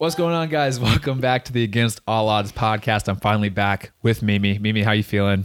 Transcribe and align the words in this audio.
What's 0.00 0.14
going 0.14 0.32
on, 0.34 0.48
guys? 0.48 0.80
Welcome 0.80 1.20
back 1.20 1.44
to 1.44 1.52
the 1.52 1.62
Against 1.62 2.00
All 2.06 2.30
Odds 2.30 2.52
podcast. 2.52 3.06
I'm 3.06 3.16
finally 3.16 3.50
back 3.50 3.92
with 4.02 4.22
Mimi. 4.22 4.58
Mimi, 4.58 4.80
how 4.82 4.92
you 4.92 5.02
feeling? 5.02 5.44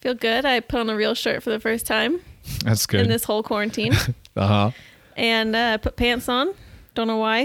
Feel 0.00 0.14
good. 0.14 0.44
I 0.44 0.60
put 0.60 0.78
on 0.78 0.88
a 0.88 0.94
real 0.94 1.14
shirt 1.14 1.42
for 1.42 1.50
the 1.50 1.58
first 1.58 1.84
time 1.84 2.20
That's 2.64 2.86
good. 2.86 3.00
in 3.00 3.08
this 3.08 3.24
whole 3.24 3.42
quarantine, 3.42 3.92
uh 4.36 4.46
huh. 4.46 4.70
and 5.16 5.56
uh, 5.56 5.78
put 5.78 5.96
pants 5.96 6.28
on. 6.28 6.54
Don't 6.94 7.08
know 7.08 7.16
why. 7.16 7.40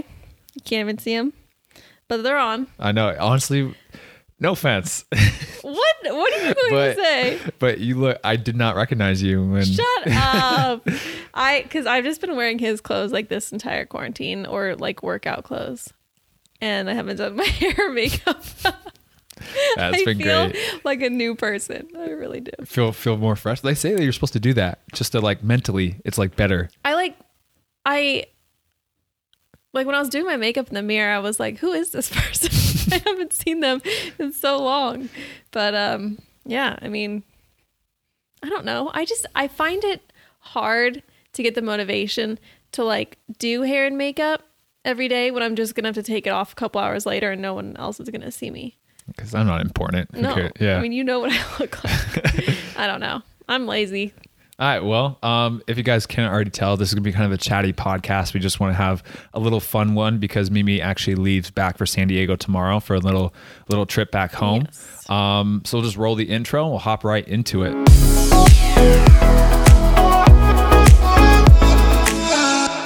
You 0.54 0.62
can't 0.64 0.82
even 0.88 1.00
see 1.00 1.16
them, 1.18 1.34
but 2.08 2.22
they're 2.22 2.38
on. 2.38 2.68
I 2.78 2.92
know. 2.92 3.16
Honestly, 3.20 3.74
no 4.40 4.52
offense, 4.52 5.06
What? 5.64 5.96
What 6.04 6.34
are 6.34 6.48
you 6.48 6.54
going 6.54 6.70
But- 6.70 6.96
to 6.98 7.02
say? 7.02 7.40
but 7.58 7.80
you 7.80 7.96
look. 7.96 8.20
I 8.24 8.36
did 8.36 8.56
not 8.56 8.76
recognize 8.76 9.24
you 9.24 9.44
when. 9.44 9.66
Shut 9.66 10.08
up. 10.08 10.88
I 11.34 11.62
because 11.64 11.88
I've 11.88 12.04
just 12.04 12.22
been 12.22 12.36
wearing 12.36 12.60
his 12.60 12.80
clothes 12.80 13.12
like 13.12 13.28
this 13.28 13.52
entire 13.52 13.88
quarantine, 13.88 14.46
or 14.46 14.76
like 14.76 15.02
workout 15.02 15.44
clothes, 15.44 15.92
and 16.62 16.90
I 16.90 16.94
haven't 16.94 17.18
done 17.18 17.36
my 17.38 17.46
hair 17.46 17.74
or 17.78 17.92
makeup. 17.92 18.44
That's 19.76 19.98
I 20.02 20.06
been 20.06 20.18
feel 20.18 20.50
great. 20.50 20.82
like 20.84 21.02
a 21.02 21.10
new 21.10 21.36
person. 21.36 21.88
I 21.98 22.10
really 22.10 22.42
do. 22.42 22.52
Feel 22.66 22.92
feel 22.92 23.18
more 23.18 23.36
fresh. 23.36 23.62
They 23.62 23.76
say 23.76 23.94
that 23.94 24.04
you're 24.04 24.12
supposed 24.12 24.34
to 24.34 24.40
do 24.40 24.54
that 24.54 24.80
just 24.94 25.12
to 25.14 25.22
like 25.22 25.44
mentally. 25.44 26.02
It's 26.04 26.18
like 26.18 26.36
better. 26.36 26.70
I 26.84 26.96
like 26.96 27.16
I 27.86 28.26
like 29.74 29.86
when 29.86 29.96
I 29.96 30.00
was 30.00 30.10
doing 30.10 30.26
my 30.26 30.38
makeup 30.38 30.68
in 30.70 30.74
the 30.76 30.82
mirror, 30.82 31.14
I 31.14 31.20
was 31.20 31.40
like, 31.40 31.60
who 31.60 31.72
is 31.72 31.92
this 31.92 32.10
person? 32.14 32.94
I 32.94 33.02
haven't 33.10 33.34
seen 33.34 33.60
them 33.60 33.82
in 34.18 34.34
so 34.34 34.58
long. 34.62 35.10
But 35.52 35.76
um 35.76 36.18
yeah, 36.46 36.78
I 36.82 36.88
mean 36.88 37.24
I 38.44 38.50
don't 38.50 38.66
know. 38.66 38.92
I 38.94 39.06
just 39.06 39.26
I 39.36 39.48
find 39.48 39.84
it 39.84 40.12
hard 40.40 41.04
to 41.34 41.44
get 41.44 41.56
the 41.56 41.62
motivation 41.62 42.40
to 42.74 42.84
like 42.84 43.18
do 43.38 43.62
hair 43.62 43.86
and 43.86 43.98
makeup 43.98 44.42
every 44.88 45.08
day 45.10 45.30
when 45.32 45.44
I'm 45.44 45.56
just 45.56 45.76
gonna 45.76 45.90
have 45.90 45.96
to 45.96 46.04
take 46.04 46.26
it 46.26 46.32
off 46.32 46.54
a 46.54 46.56
couple 46.56 46.82
hours 46.82 47.06
later 47.06 47.32
and 47.34 47.42
no 47.42 47.54
one 47.54 47.76
else 47.78 48.00
is 48.00 48.10
gonna 48.10 48.32
see 48.32 48.50
me. 48.50 48.78
Because 49.06 49.36
I'm 49.36 49.46
not 49.46 49.62
important. 49.62 50.10
Who 50.16 50.22
No. 50.22 50.34
cares? 50.34 50.52
Yeah. 50.60 50.78
I 50.78 50.82
mean 50.82 50.94
you 50.94 51.04
know 51.04 51.20
what 51.20 51.32
I 51.32 51.44
look 51.60 51.84
like. 51.84 52.56
I 52.78 52.88
don't 52.88 53.00
know. 53.02 53.22
I'm 53.48 53.68
lazy. 53.68 54.14
All 54.60 54.68
right. 54.68 54.80
Well, 54.84 55.20
um, 55.22 55.62
if 55.68 55.78
you 55.78 55.84
guys 55.84 56.08
can't 56.08 56.34
already 56.34 56.50
tell, 56.50 56.78
this 56.78 56.88
is 56.88 56.96
gonna 56.96 57.04
be 57.04 57.12
kind 57.12 57.26
of 57.26 57.32
a 57.32 57.38
chatty 57.38 57.74
podcast. 57.74 58.34
We 58.34 58.40
just 58.40 58.60
want 58.60 58.72
to 58.72 58.78
have 58.78 59.04
a 59.34 59.40
little 59.40 59.60
fun 59.60 59.94
one 59.94 60.18
because 60.18 60.50
Mimi 60.50 60.82
actually 60.82 61.16
leaves 61.16 61.52
back 61.52 61.78
for 61.78 61.86
San 61.86 62.08
Diego 62.08 62.36
tomorrow 62.36 62.80
for 62.80 62.96
a 62.96 63.00
little 63.00 63.34
little 63.70 63.86
trip 63.86 64.10
back 64.12 64.34
home. 64.34 64.64
Yes. 64.66 65.10
Um, 65.12 65.62
so 65.66 65.78
we'll 65.78 65.86
just 65.86 65.98
roll 65.98 66.16
the 66.16 66.30
intro. 66.30 66.64
and 66.64 66.72
We'll 66.72 66.80
hop 66.80 67.04
right 67.04 67.28
into 67.28 67.64
it. 67.64 67.76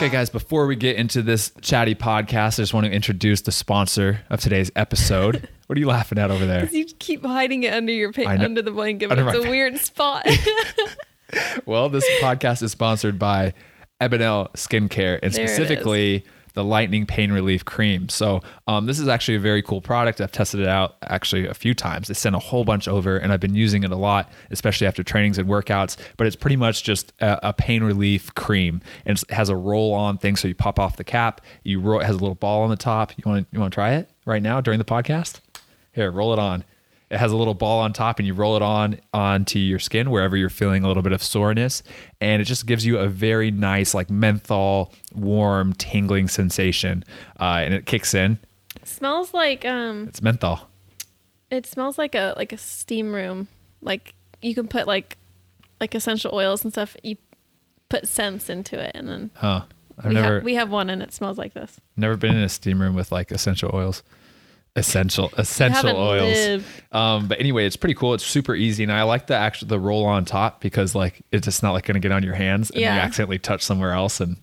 Okay, 0.02 0.10
guys. 0.10 0.32
Before 0.32 0.66
we 0.66 0.76
get 0.76 0.96
into 0.96 1.22
this 1.22 1.52
chatty 1.62 1.94
podcast, 1.94 2.58
I 2.58 2.64
just 2.64 2.74
want 2.74 2.88
to 2.88 2.92
introduce 2.92 3.42
the 3.42 3.52
sponsor 3.52 4.22
of 4.32 4.42
today's 4.42 4.72
episode. 4.76 5.48
what 5.68 5.78
are 5.78 5.80
you 5.80 5.86
laughing 5.86 6.18
at 6.18 6.32
over 6.32 6.44
there? 6.44 6.66
You 6.66 6.86
keep 6.86 7.24
hiding 7.24 7.62
it 7.66 7.74
under 7.76 7.94
your 7.94 8.12
pa- 8.12 8.24
under 8.28 8.64
the 8.64 8.72
blanket, 8.72 9.10
but 9.10 9.20
Under 9.20 9.38
it's 9.38 9.46
a 9.46 9.48
weird 9.48 9.78
spot. 9.78 10.28
Well, 11.66 11.88
this 11.88 12.06
podcast 12.20 12.64
is 12.64 12.72
sponsored 12.72 13.20
by 13.20 13.54
Ebanel 14.02 14.52
Skincare 14.54 15.20
and 15.22 15.32
There 15.32 15.48
specifically 15.48 16.26
the 16.54 16.64
Lightning 16.64 17.06
Pain 17.06 17.32
Relief 17.32 17.66
Cream. 17.66 18.10
So, 18.10 18.42
um, 18.68 18.86
this 18.86 19.00
is 19.00 19.08
actually 19.08 19.36
a 19.36 19.40
very 19.40 19.62
cool 19.62 19.82
product. 19.82 20.22
I've 20.22 20.32
tested 20.32 20.60
it 20.60 20.68
out 20.68 20.98
actually 21.04 21.48
a 21.48 21.54
few 21.54 21.74
times. 21.74 22.08
They 22.08 22.14
sent 22.14 22.36
a 22.36 22.40
whole 22.40 22.64
bunch 22.64 22.88
over, 22.88 23.18
and 23.18 23.32
I've 23.32 23.40
been 23.40 23.56
using 23.56 23.84
it 23.84 23.92
a 23.92 23.96
lot, 23.96 24.32
especially 24.52 24.88
after 24.88 25.04
trainings 25.04 25.38
and 25.38 25.48
workouts. 25.48 25.98
But 26.18 26.28
it's 26.28 26.36
pretty 26.36 26.56
much 26.58 26.84
just 26.84 27.14
a, 27.20 27.50
a 27.50 27.54
pain 27.54 27.84
relief 27.84 28.34
cream, 28.36 28.82
and 29.06 29.18
it 29.18 29.32
has 29.32 29.50
a 29.50 29.56
roll-on 29.56 30.18
thing. 30.18 30.36
So 30.36 30.48
you 30.48 30.56
pop 30.56 30.80
off 30.80 30.98
the 30.98 31.04
cap, 31.04 31.42
you 31.64 31.80
roll, 31.80 32.00
it 32.00 32.06
has 32.06 32.16
a 32.16 32.20
little 32.20 32.36
ball 32.36 32.64
on 32.64 32.70
the 32.70 32.76
top. 32.76 33.12
You 33.18 33.24
want 33.26 33.48
you 33.52 33.60
want 33.60 33.72
to 33.72 33.76
try 33.76 33.94
it 33.94 34.10
right 34.26 34.42
now 34.42 34.62
during 34.62 34.78
the 34.78 34.86
podcast? 34.86 35.40
Here, 35.94 36.10
roll 36.12 36.34
it 36.34 36.40
on. 36.40 36.64
It 37.12 37.18
has 37.20 37.32
a 37.32 37.36
little 37.36 37.54
ball 37.54 37.82
on 37.82 37.92
top, 37.94 38.20
and 38.20 38.26
you 38.28 38.34
roll 38.34 38.56
it 38.56 38.62
on 38.62 38.98
onto 39.14 39.60
your 39.60 39.80
skin 39.80 40.10
wherever 40.10 40.36
you're 40.38 40.50
feeling 40.50 40.84
a 40.84 40.88
little 40.88 41.04
bit 41.04 41.12
of 41.12 41.22
soreness, 41.22 41.84
and 42.22 42.42
it 42.42 42.46
just 42.46 42.66
gives 42.66 42.86
you 42.86 42.98
a 42.98 43.08
very 43.10 43.52
nice, 43.52 43.94
like 43.94 44.10
menthol, 44.10 44.94
warm, 45.14 45.74
tingling 45.74 46.30
sensation. 46.30 47.04
Uh, 47.40 47.60
and 47.66 47.74
it 47.74 47.86
kicks 47.86 48.14
in. 48.14 48.40
smells 48.86 49.34
like 49.34 49.66
um 49.66 50.08
It's 50.08 50.22
menthol. 50.22 50.70
it 51.50 51.66
smells 51.68 51.98
like 51.98 52.16
a 52.16 52.34
like 52.38 52.54
a 52.54 52.58
steam 52.58 53.14
room. 53.14 53.50
Like 53.82 54.14
you 54.42 54.56
can 54.56 54.68
put 54.70 54.88
like 54.88 55.18
like 55.82 55.94
essential 55.94 56.34
oils 56.34 56.64
and 56.64 56.72
stuff. 56.74 56.96
You 57.04 57.18
put 57.90 58.08
scents 58.08 58.50
into 58.50 58.80
it 58.80 58.92
and 58.96 59.10
then 59.10 59.32
Huh? 59.36 59.64
I've 59.98 60.06
we, 60.06 60.14
never 60.14 60.36
have, 60.36 60.44
we 60.46 60.56
have 60.56 60.70
one 60.72 60.90
and 60.90 61.02
it 61.04 61.12
smells 61.14 61.38
like 61.38 61.54
this. 61.54 61.78
never 61.98 62.16
been 62.16 62.36
in 62.38 62.42
a 62.44 62.48
steam 62.50 62.82
room 62.82 62.96
with 62.96 63.12
like 63.12 63.32
essential 63.32 63.70
oils. 63.74 64.02
Essential 64.76 65.30
essential 65.38 65.98
oils. 65.98 66.64
Um, 66.94 67.28
but 67.28 67.40
anyway, 67.42 67.66
it's 67.66 67.76
pretty 67.76 67.94
cool. 67.94 68.14
It's 68.14 68.26
super 68.26 68.56
easy, 68.56 68.84
and 68.84 68.92
I 68.92 69.04
like 69.04 69.28
the 69.28 69.36
actual 69.36 69.68
the 69.68 69.80
roll 69.80 70.06
on 70.06 70.24
top 70.24 70.62
because 70.62 70.96
like 70.96 71.22
it's 71.32 71.44
just 71.46 71.62
not 71.62 71.72
like 71.74 71.86
going 71.86 71.96
to 71.96 72.00
get 72.00 72.14
on 72.14 72.24
your 72.24 72.36
hands 72.36 72.70
and 72.72 72.80
Yeah. 72.80 72.96
you 72.96 73.02
accidentally 73.02 73.38
touch 73.40 73.64
somewhere 73.64 73.92
else 73.92 74.22
and 74.22 74.38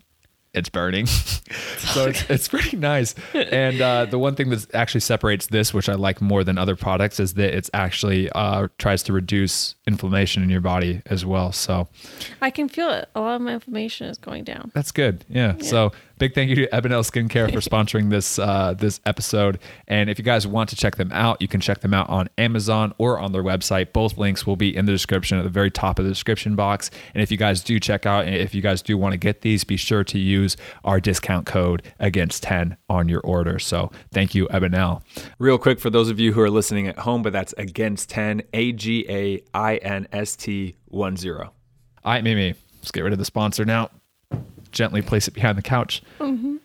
it's 0.54 0.68
burning. 0.68 1.06
so 1.06 2.08
it's, 2.08 2.28
it's 2.28 2.48
pretty 2.48 2.76
nice. 2.76 3.14
And 3.34 3.80
uh, 3.80 4.06
the 4.06 4.18
one 4.18 4.34
thing 4.34 4.50
that 4.50 4.74
actually 4.74 5.00
separates 5.00 5.46
this, 5.48 5.72
which 5.72 5.88
I 5.88 5.94
like 5.94 6.20
more 6.20 6.44
than 6.44 6.58
other 6.58 6.76
products, 6.76 7.20
is 7.20 7.34
that 7.34 7.54
it's 7.54 7.70
actually 7.74 8.30
uh, 8.30 8.68
tries 8.78 9.02
to 9.04 9.12
reduce 9.12 9.74
inflammation 9.86 10.42
in 10.42 10.50
your 10.50 10.60
body 10.60 11.02
as 11.06 11.24
well. 11.24 11.52
So 11.52 11.88
I 12.40 12.50
can 12.50 12.68
feel 12.68 12.90
it. 12.90 13.08
A 13.14 13.20
lot 13.20 13.36
of 13.36 13.42
my 13.42 13.54
inflammation 13.54 14.08
is 14.08 14.18
going 14.18 14.44
down. 14.44 14.70
that's 14.74 14.92
good. 14.92 15.24
Yeah. 15.28 15.56
So 15.60 15.92
big 16.18 16.34
thank 16.34 16.50
you 16.50 16.56
to 16.56 16.66
Ebanel 16.68 17.04
Skincare 17.08 17.52
for 17.52 17.60
sponsoring 17.70 18.10
this 18.10 18.38
uh, 18.38 18.74
this 18.74 19.00
episode. 19.06 19.58
And 19.86 20.10
if 20.10 20.18
you 20.18 20.24
guys 20.24 20.46
want 20.46 20.68
to 20.70 20.76
check 20.76 20.96
them 20.96 21.12
out, 21.12 21.40
you 21.40 21.48
can 21.48 21.60
check 21.60 21.80
them 21.80 21.94
out 21.94 22.08
on 22.08 22.28
Amazon 22.38 22.94
or 22.98 23.18
on 23.18 23.32
their 23.32 23.42
website. 23.42 23.92
Both 23.92 24.18
links 24.18 24.46
will 24.46 24.56
be 24.56 24.74
in 24.74 24.86
the 24.86 24.92
description 24.92 25.38
at 25.38 25.44
the 25.44 25.50
very 25.50 25.70
top 25.70 25.98
of 25.98 26.04
the 26.04 26.10
description 26.10 26.56
box. 26.56 26.90
And 27.14 27.22
if 27.22 27.30
you 27.30 27.36
guys 27.36 27.62
do 27.62 27.78
check 27.78 28.06
out, 28.06 28.26
and 28.26 28.34
if 28.34 28.54
you 28.54 28.62
guys 28.62 28.82
do 28.82 28.98
want 28.98 29.12
to 29.12 29.18
get 29.18 29.42
these, 29.42 29.64
be 29.64 29.76
sure 29.76 30.04
to 30.04 30.18
use 30.18 30.37
our 30.84 31.00
discount 31.00 31.46
code 31.46 31.82
against 31.98 32.42
10 32.42 32.76
on 32.88 33.08
your 33.08 33.20
order. 33.20 33.58
So 33.58 33.90
thank 34.12 34.34
you, 34.34 34.46
Ebanel. 34.48 35.02
Real 35.38 35.58
quick 35.58 35.80
for 35.80 35.90
those 35.90 36.10
of 36.10 36.20
you 36.20 36.32
who 36.32 36.40
are 36.40 36.50
listening 36.50 36.86
at 36.86 36.98
home, 36.98 37.22
but 37.22 37.32
that's 37.32 37.54
against 37.54 38.10
10, 38.10 38.42
A 38.52 38.72
G 38.72 39.06
A 39.08 39.42
I 39.54 39.76
N 39.76 40.06
S 40.12 40.36
T 40.36 40.76
1 40.86 41.16
0. 41.16 41.44
All 42.04 42.12
right, 42.12 42.22
Mimi, 42.22 42.54
let's 42.76 42.90
get 42.90 43.02
rid 43.02 43.12
of 43.12 43.18
the 43.18 43.24
sponsor 43.24 43.64
now 43.64 43.90
gently 44.72 45.02
place 45.02 45.28
it 45.28 45.34
behind 45.34 45.58
the 45.58 45.62
couch. 45.62 46.02
Mm-hmm. 46.18 46.56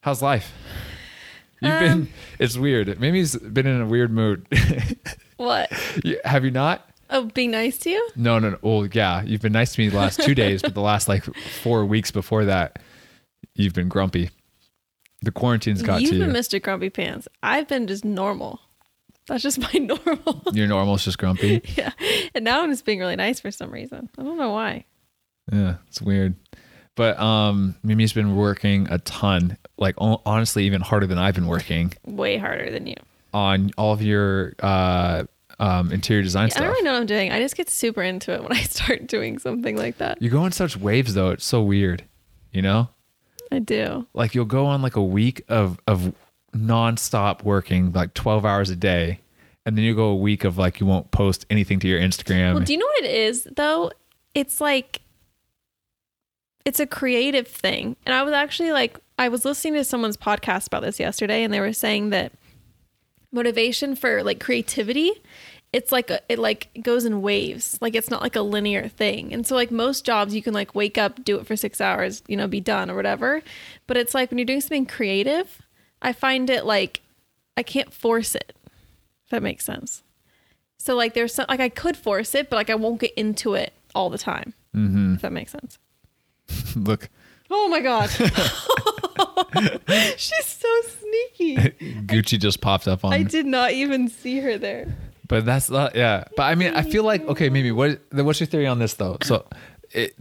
How's 0.00 0.22
life? 0.22 0.52
You've 1.60 1.72
um, 1.72 1.80
been, 1.80 2.08
it's 2.38 2.56
weird. 2.56 3.00
Mimi's 3.00 3.36
been 3.36 3.66
in 3.66 3.80
a 3.80 3.86
weird 3.86 4.12
mood. 4.12 4.46
What? 5.38 5.70
Have 6.24 6.44
you 6.44 6.50
not? 6.50 6.90
Oh, 7.10 7.26
being 7.26 7.52
nice 7.52 7.78
to 7.78 7.90
you? 7.90 8.08
No, 8.16 8.40
no, 8.40 8.50
no. 8.50 8.58
Well, 8.60 8.86
yeah, 8.86 9.22
you've 9.22 9.40
been 9.40 9.52
nice 9.52 9.72
to 9.76 9.80
me 9.80 9.88
the 9.88 9.96
last 9.96 10.20
two 10.20 10.34
days, 10.34 10.62
but 10.62 10.74
the 10.74 10.80
last 10.80 11.06
like 11.06 11.22
four 11.62 11.84
weeks 11.84 12.10
before 12.10 12.46
that, 12.46 12.80
you've 13.54 13.74
been 13.74 13.88
grumpy. 13.88 14.30
The 15.22 15.32
quarantine's 15.32 15.82
got 15.82 16.00
You've 16.00 16.10
to 16.10 16.16
you. 16.16 16.24
been 16.26 16.32
Mr. 16.32 16.62
Grumpy 16.62 16.90
Pants. 16.90 17.26
I've 17.42 17.66
been 17.66 17.88
just 17.88 18.04
normal. 18.04 18.60
That's 19.26 19.42
just 19.42 19.58
my 19.74 19.78
normal. 19.80 20.42
Your 20.52 20.68
normal's 20.68 21.04
just 21.04 21.18
grumpy. 21.18 21.60
yeah. 21.76 21.90
And 22.34 22.44
now 22.44 22.62
I'm 22.62 22.70
just 22.70 22.84
being 22.84 23.00
really 23.00 23.16
nice 23.16 23.40
for 23.40 23.50
some 23.50 23.70
reason. 23.70 24.08
I 24.16 24.22
don't 24.22 24.38
know 24.38 24.50
why. 24.50 24.84
Yeah, 25.52 25.76
it's 25.88 26.00
weird. 26.00 26.36
But 26.94 27.18
um, 27.18 27.74
Mimi's 27.82 28.12
been 28.12 28.36
working 28.36 28.86
a 28.90 28.98
ton, 28.98 29.56
like 29.76 29.94
honestly, 29.98 30.64
even 30.64 30.80
harder 30.80 31.06
than 31.06 31.18
I've 31.18 31.34
been 31.34 31.46
working 31.46 31.92
Way 32.04 32.38
harder 32.38 32.70
than 32.70 32.86
you. 32.88 32.96
on 33.32 33.70
all 33.78 33.92
of 33.92 34.02
your 34.02 34.54
uh, 34.60 35.24
um, 35.60 35.92
interior 35.92 36.22
design 36.22 36.46
I 36.46 36.48
stuff. 36.48 36.62
I 36.62 36.64
don't 36.64 36.72
really 36.72 36.84
know 36.84 36.92
what 36.94 37.00
I'm 37.00 37.06
doing. 37.06 37.30
I 37.32 37.38
just 37.40 37.56
get 37.56 37.70
super 37.70 38.02
into 38.02 38.32
it 38.34 38.42
when 38.42 38.52
I 38.52 38.62
start 38.62 39.06
doing 39.06 39.38
something 39.38 39.76
like 39.76 39.98
that. 39.98 40.20
You 40.20 40.28
go 40.28 40.44
in 40.44 40.52
such 40.52 40.76
waves 40.76 41.14
though. 41.14 41.30
It's 41.30 41.44
so 41.44 41.62
weird. 41.62 42.04
You 42.52 42.62
know? 42.62 42.88
I 43.50 43.58
do. 43.58 44.06
Like 44.14 44.34
you'll 44.34 44.44
go 44.44 44.66
on 44.66 44.82
like 44.82 44.96
a 44.96 45.02
week 45.02 45.44
of 45.48 45.80
of 45.86 46.14
nonstop 46.54 47.42
working, 47.42 47.92
like 47.92 48.14
12 48.14 48.44
hours 48.44 48.70
a 48.70 48.76
day, 48.76 49.20
and 49.66 49.76
then 49.76 49.84
you 49.84 49.94
go 49.94 50.06
a 50.06 50.16
week 50.16 50.44
of 50.44 50.58
like 50.58 50.80
you 50.80 50.86
won't 50.86 51.10
post 51.10 51.46
anything 51.50 51.78
to 51.80 51.88
your 51.88 52.00
Instagram. 52.00 52.54
Well, 52.54 52.64
do 52.64 52.72
you 52.72 52.78
know 52.78 52.86
what 52.86 53.04
it 53.04 53.10
is 53.10 53.48
though? 53.56 53.90
It's 54.34 54.60
like 54.60 55.02
it's 56.64 56.80
a 56.80 56.86
creative 56.86 57.48
thing. 57.48 57.96
And 58.04 58.14
I 58.14 58.22
was 58.22 58.34
actually 58.34 58.72
like 58.72 58.98
I 59.18 59.28
was 59.28 59.44
listening 59.44 59.74
to 59.74 59.84
someone's 59.84 60.16
podcast 60.16 60.66
about 60.66 60.82
this 60.82 61.00
yesterday 61.00 61.42
and 61.42 61.52
they 61.52 61.60
were 61.60 61.72
saying 61.72 62.10
that 62.10 62.32
motivation 63.32 63.94
for 63.96 64.22
like 64.22 64.40
creativity 64.40 65.12
it's 65.72 65.92
like 65.92 66.10
a, 66.10 66.20
it 66.28 66.38
like 66.38 66.68
goes 66.82 67.04
in 67.04 67.20
waves 67.22 67.78
like 67.80 67.94
it's 67.94 68.10
not 68.10 68.22
like 68.22 68.36
a 68.36 68.40
linear 68.40 68.88
thing 68.88 69.32
and 69.32 69.46
so 69.46 69.54
like 69.54 69.70
most 69.70 70.04
jobs 70.04 70.34
you 70.34 70.42
can 70.42 70.54
like 70.54 70.74
wake 70.74 70.96
up 70.96 71.22
do 71.24 71.38
it 71.38 71.46
for 71.46 71.56
six 71.56 71.80
hours 71.80 72.22
you 72.26 72.36
know 72.36 72.46
be 72.46 72.60
done 72.60 72.90
or 72.90 72.94
whatever 72.94 73.42
but 73.86 73.96
it's 73.96 74.14
like 74.14 74.30
when 74.30 74.38
you're 74.38 74.44
doing 74.44 74.60
something 74.60 74.86
creative 74.86 75.62
i 76.00 76.12
find 76.12 76.48
it 76.48 76.64
like 76.64 77.00
i 77.56 77.62
can't 77.62 77.92
force 77.92 78.34
it 78.34 78.54
if 79.24 79.30
that 79.30 79.42
makes 79.42 79.64
sense 79.64 80.02
so 80.78 80.94
like 80.94 81.14
there's 81.14 81.34
some 81.34 81.46
like 81.48 81.60
i 81.60 81.68
could 81.68 81.96
force 81.96 82.34
it 82.34 82.48
but 82.48 82.56
like 82.56 82.70
i 82.70 82.74
won't 82.74 83.00
get 83.00 83.12
into 83.14 83.54
it 83.54 83.72
all 83.94 84.08
the 84.10 84.18
time 84.18 84.54
mm-hmm. 84.74 85.14
if 85.14 85.22
that 85.22 85.32
makes 85.32 85.52
sense 85.52 85.78
Look, 86.76 87.10
oh 87.50 87.68
my 87.68 87.80
god 87.80 88.08
She's 90.16 90.44
so 90.44 90.68
sneaky. 90.82 91.56
Gucci 92.06 92.38
just 92.38 92.60
popped 92.60 92.86
up 92.86 93.04
on. 93.04 93.12
I 93.12 93.22
did 93.22 93.46
not 93.46 93.72
even 93.72 94.08
see 94.08 94.40
her 94.40 94.58
there. 94.58 94.94
But 95.28 95.44
that's 95.44 95.70
not 95.70 95.94
yeah. 95.94 96.24
But 96.36 96.44
I 96.44 96.54
mean, 96.54 96.74
I 96.74 96.82
feel 96.82 97.04
like 97.04 97.22
okay, 97.28 97.48
maybe 97.50 97.70
what 97.70 98.00
what's 98.12 98.40
your 98.40 98.46
theory 98.46 98.66
on 98.66 98.78
this 98.78 98.94
though? 98.94 99.18
So, 99.22 99.46
it, 99.90 100.16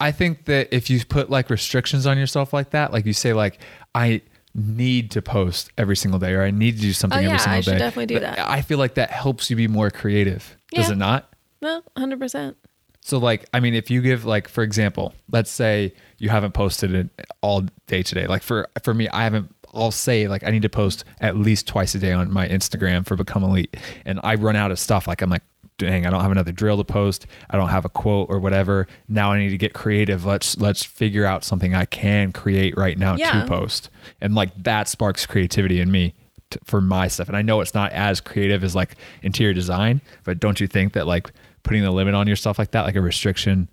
I 0.00 0.12
think 0.12 0.44
that 0.46 0.68
if 0.74 0.88
you 0.88 1.04
put 1.04 1.30
like 1.30 1.50
restrictions 1.50 2.06
on 2.06 2.16
yourself 2.16 2.52
like 2.52 2.70
that, 2.70 2.92
like 2.92 3.06
you 3.06 3.12
say 3.12 3.32
like 3.32 3.58
I 3.94 4.22
need 4.54 5.10
to 5.10 5.20
post 5.22 5.70
every 5.76 5.96
single 5.96 6.18
day 6.20 6.32
or 6.32 6.42
I 6.42 6.50
need 6.50 6.76
to 6.76 6.80
do 6.80 6.92
something 6.92 7.18
Oh, 7.18 7.22
every 7.22 7.32
yeah, 7.32 7.36
single 7.38 7.58
I 7.58 7.60
should 7.60 7.70
day. 7.72 7.78
definitely 7.78 8.06
do 8.14 8.20
that. 8.20 8.38
I 8.38 8.62
feel 8.62 8.78
like 8.78 8.94
that 8.94 9.10
helps 9.10 9.50
you 9.50 9.56
be 9.56 9.68
more 9.68 9.90
creative. 9.90 10.56
Does 10.72 10.90
it 10.90 10.96
not? 10.96 11.32
No, 11.60 11.82
hundred 11.96 12.20
percent. 12.20 12.56
So 13.00 13.18
like, 13.18 13.46
I 13.54 13.60
mean, 13.60 13.74
if 13.74 13.90
you 13.90 14.02
give 14.02 14.24
like, 14.24 14.48
for 14.48 14.62
example, 14.62 15.14
let's 15.30 15.50
say 15.50 15.92
you 16.18 16.28
haven't 16.28 16.52
posted 16.52 16.92
it 16.94 17.08
all 17.40 17.64
day 17.86 18.02
today. 18.02 18.26
Like 18.26 18.42
for 18.42 18.68
for 18.82 18.92
me, 18.94 19.08
I 19.08 19.24
haven't. 19.24 19.54
I'll 19.76 19.90
say 19.90 20.26
like 20.28 20.42
I 20.44 20.50
need 20.50 20.62
to 20.62 20.68
post 20.68 21.04
at 21.20 21.36
least 21.36 21.66
twice 21.68 21.94
a 21.94 21.98
day 21.98 22.12
on 22.12 22.32
my 22.32 22.48
Instagram 22.48 23.06
for 23.06 23.14
Become 23.16 23.44
Elite, 23.44 23.76
and 24.04 24.18
I 24.24 24.34
run 24.34 24.56
out 24.56 24.70
of 24.70 24.78
stuff. 24.78 25.06
Like 25.06 25.22
I'm 25.22 25.30
like, 25.30 25.42
dang, 25.78 26.06
I 26.06 26.10
don't 26.10 26.22
have 26.22 26.30
another 26.32 26.52
drill 26.52 26.78
to 26.78 26.84
post. 26.84 27.26
I 27.50 27.56
don't 27.56 27.68
have 27.68 27.84
a 27.84 27.88
quote 27.90 28.28
or 28.30 28.38
whatever. 28.40 28.86
Now 29.08 29.32
I 29.32 29.38
need 29.38 29.50
to 29.50 29.58
get 29.58 29.74
creative. 29.74 30.24
Let's 30.24 30.56
let's 30.58 30.82
figure 30.82 31.24
out 31.26 31.44
something 31.44 31.74
I 31.74 31.84
can 31.84 32.32
create 32.32 32.76
right 32.76 32.98
now 32.98 33.16
Yeah. 33.16 33.42
to 33.42 33.46
post, 33.46 33.90
and 34.20 34.34
like 34.34 34.50
that 34.64 34.88
sparks 34.88 35.26
creativity 35.26 35.80
in 35.80 35.90
me 35.90 36.14
t- 36.50 36.58
for 36.64 36.80
my 36.80 37.08
stuff. 37.08 37.28
And 37.28 37.36
I 37.36 37.42
know 37.42 37.60
it's 37.60 37.74
not 37.74 37.92
as 37.92 38.20
creative 38.20 38.64
as 38.64 38.74
like 38.74 38.96
interior 39.22 39.52
design, 39.54 40.00
but 40.24 40.40
don't 40.40 40.58
you 40.60 40.66
think 40.66 40.94
that 40.94 41.06
like 41.06 41.30
putting 41.62 41.82
the 41.82 41.90
limit 41.90 42.14
on 42.14 42.26
yourself 42.26 42.58
like 42.58 42.70
that, 42.70 42.82
like 42.86 42.96
a 42.96 43.00
restriction, 43.00 43.68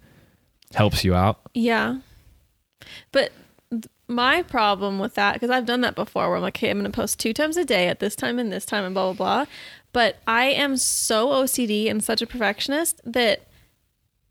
helps 0.74 1.04
you 1.06 1.16
out? 1.16 1.40
Yeah. 1.54 2.00
But 3.12 3.32
my 4.08 4.42
problem 4.42 5.00
with 5.00 5.16
that, 5.16 5.34
because 5.34 5.50
I've 5.50 5.66
done 5.66 5.82
that 5.82 5.96
before 5.96 6.28
where 6.28 6.38
I'm 6.38 6.42
like, 6.42 6.58
okay, 6.58 6.70
I'm 6.70 6.80
going 6.80 6.92
to 6.92 6.96
post 6.96 7.20
two 7.20 7.34
times 7.34 7.58
a 7.58 7.66
day 7.66 7.88
at 7.88 8.00
this 8.00 8.16
time 8.16 8.40
and 8.40 8.52
this 8.52 8.66
time 8.66 8.84
and 8.84 8.94
blah, 8.94 9.14
blah, 9.14 9.44
blah. 9.44 9.52
But 9.92 10.18
I 10.28 10.46
am 10.46 10.78
so 10.78 11.30
OCD 11.30 11.90
and 11.90 12.04
such 12.04 12.22
a 12.22 12.28
perfectionist 12.28 13.02
that, 13.06 13.48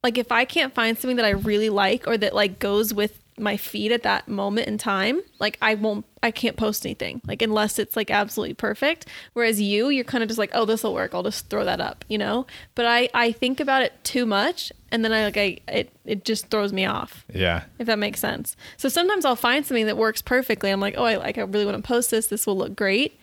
like, 0.03 0.19
if 0.19 0.33
I 0.33 0.45
can't 0.45 0.75
find 0.75 0.99
something 0.99 1.17
that 1.17 1.25
I 1.25 1.31
really 1.31 1.71
like 1.71 2.07
or 2.07 2.19
that, 2.19 2.35
like, 2.35 2.59
goes 2.59 2.93
with 2.93 3.22
my 3.38 3.56
feed 3.56 3.93
at 3.93 4.02
that 4.02 4.29
moment 4.29 4.69
in 4.69 4.76
time, 4.79 5.20
like, 5.38 5.56
I 5.62 5.75
won't, 5.75 6.05
I 6.23 6.31
can't 6.31 6.56
post 6.56 6.84
anything, 6.84 7.20
like, 7.26 7.40
unless 7.43 7.79
it's, 7.79 7.96
like, 7.96 8.11
absolutely 8.11 8.55
perfect. 8.55 9.06
Whereas 9.32 9.61
you, 9.61 9.88
you're 9.88 10.05
kind 10.05 10.23
of 10.23 10.29
just 10.29 10.38
like, 10.38 10.50
oh, 10.52 10.64
this 10.64 10.82
will 10.82 10.93
work. 10.94 11.14
I'll 11.14 11.23
just 11.23 11.49
throw 11.49 11.64
that 11.64 11.81
up, 11.81 12.05
you 12.08 12.19
know? 12.19 12.46
But 12.75 12.87
I, 12.87 13.08
I 13.14 13.32
think 13.32 13.58
about 13.61 13.82
it 13.82 13.93
too 14.05 14.26
much 14.26 14.70
and 14.90 15.02
then 15.05 15.12
I, 15.12 15.25
like, 15.25 15.37
I, 15.37 15.58
it, 15.69 15.90
it 16.05 16.25
just 16.25 16.49
throws 16.49 16.73
me 16.73 16.84
off 16.84 17.25
Yeah. 17.32 17.64
if 17.79 17.87
that 17.87 17.99
makes 17.99 18.20
sense. 18.20 18.55
So 18.76 18.88
sometimes 18.90 19.25
I'll 19.25 19.34
find 19.37 19.64
something 19.64 19.87
that 19.87 19.96
works 19.96 20.20
perfectly. 20.20 20.70
I'm 20.70 20.81
like, 20.81 20.94
oh, 20.99 21.05
I 21.05 21.17
like, 21.17 21.38
I 21.38 21.43
really 21.43 21.64
want 21.64 21.79
to 21.79 21.82
post 21.87 22.11
this. 22.11 22.26
This 22.26 22.46
will 22.46 22.56
look 22.58 22.76
great. 22.76 23.19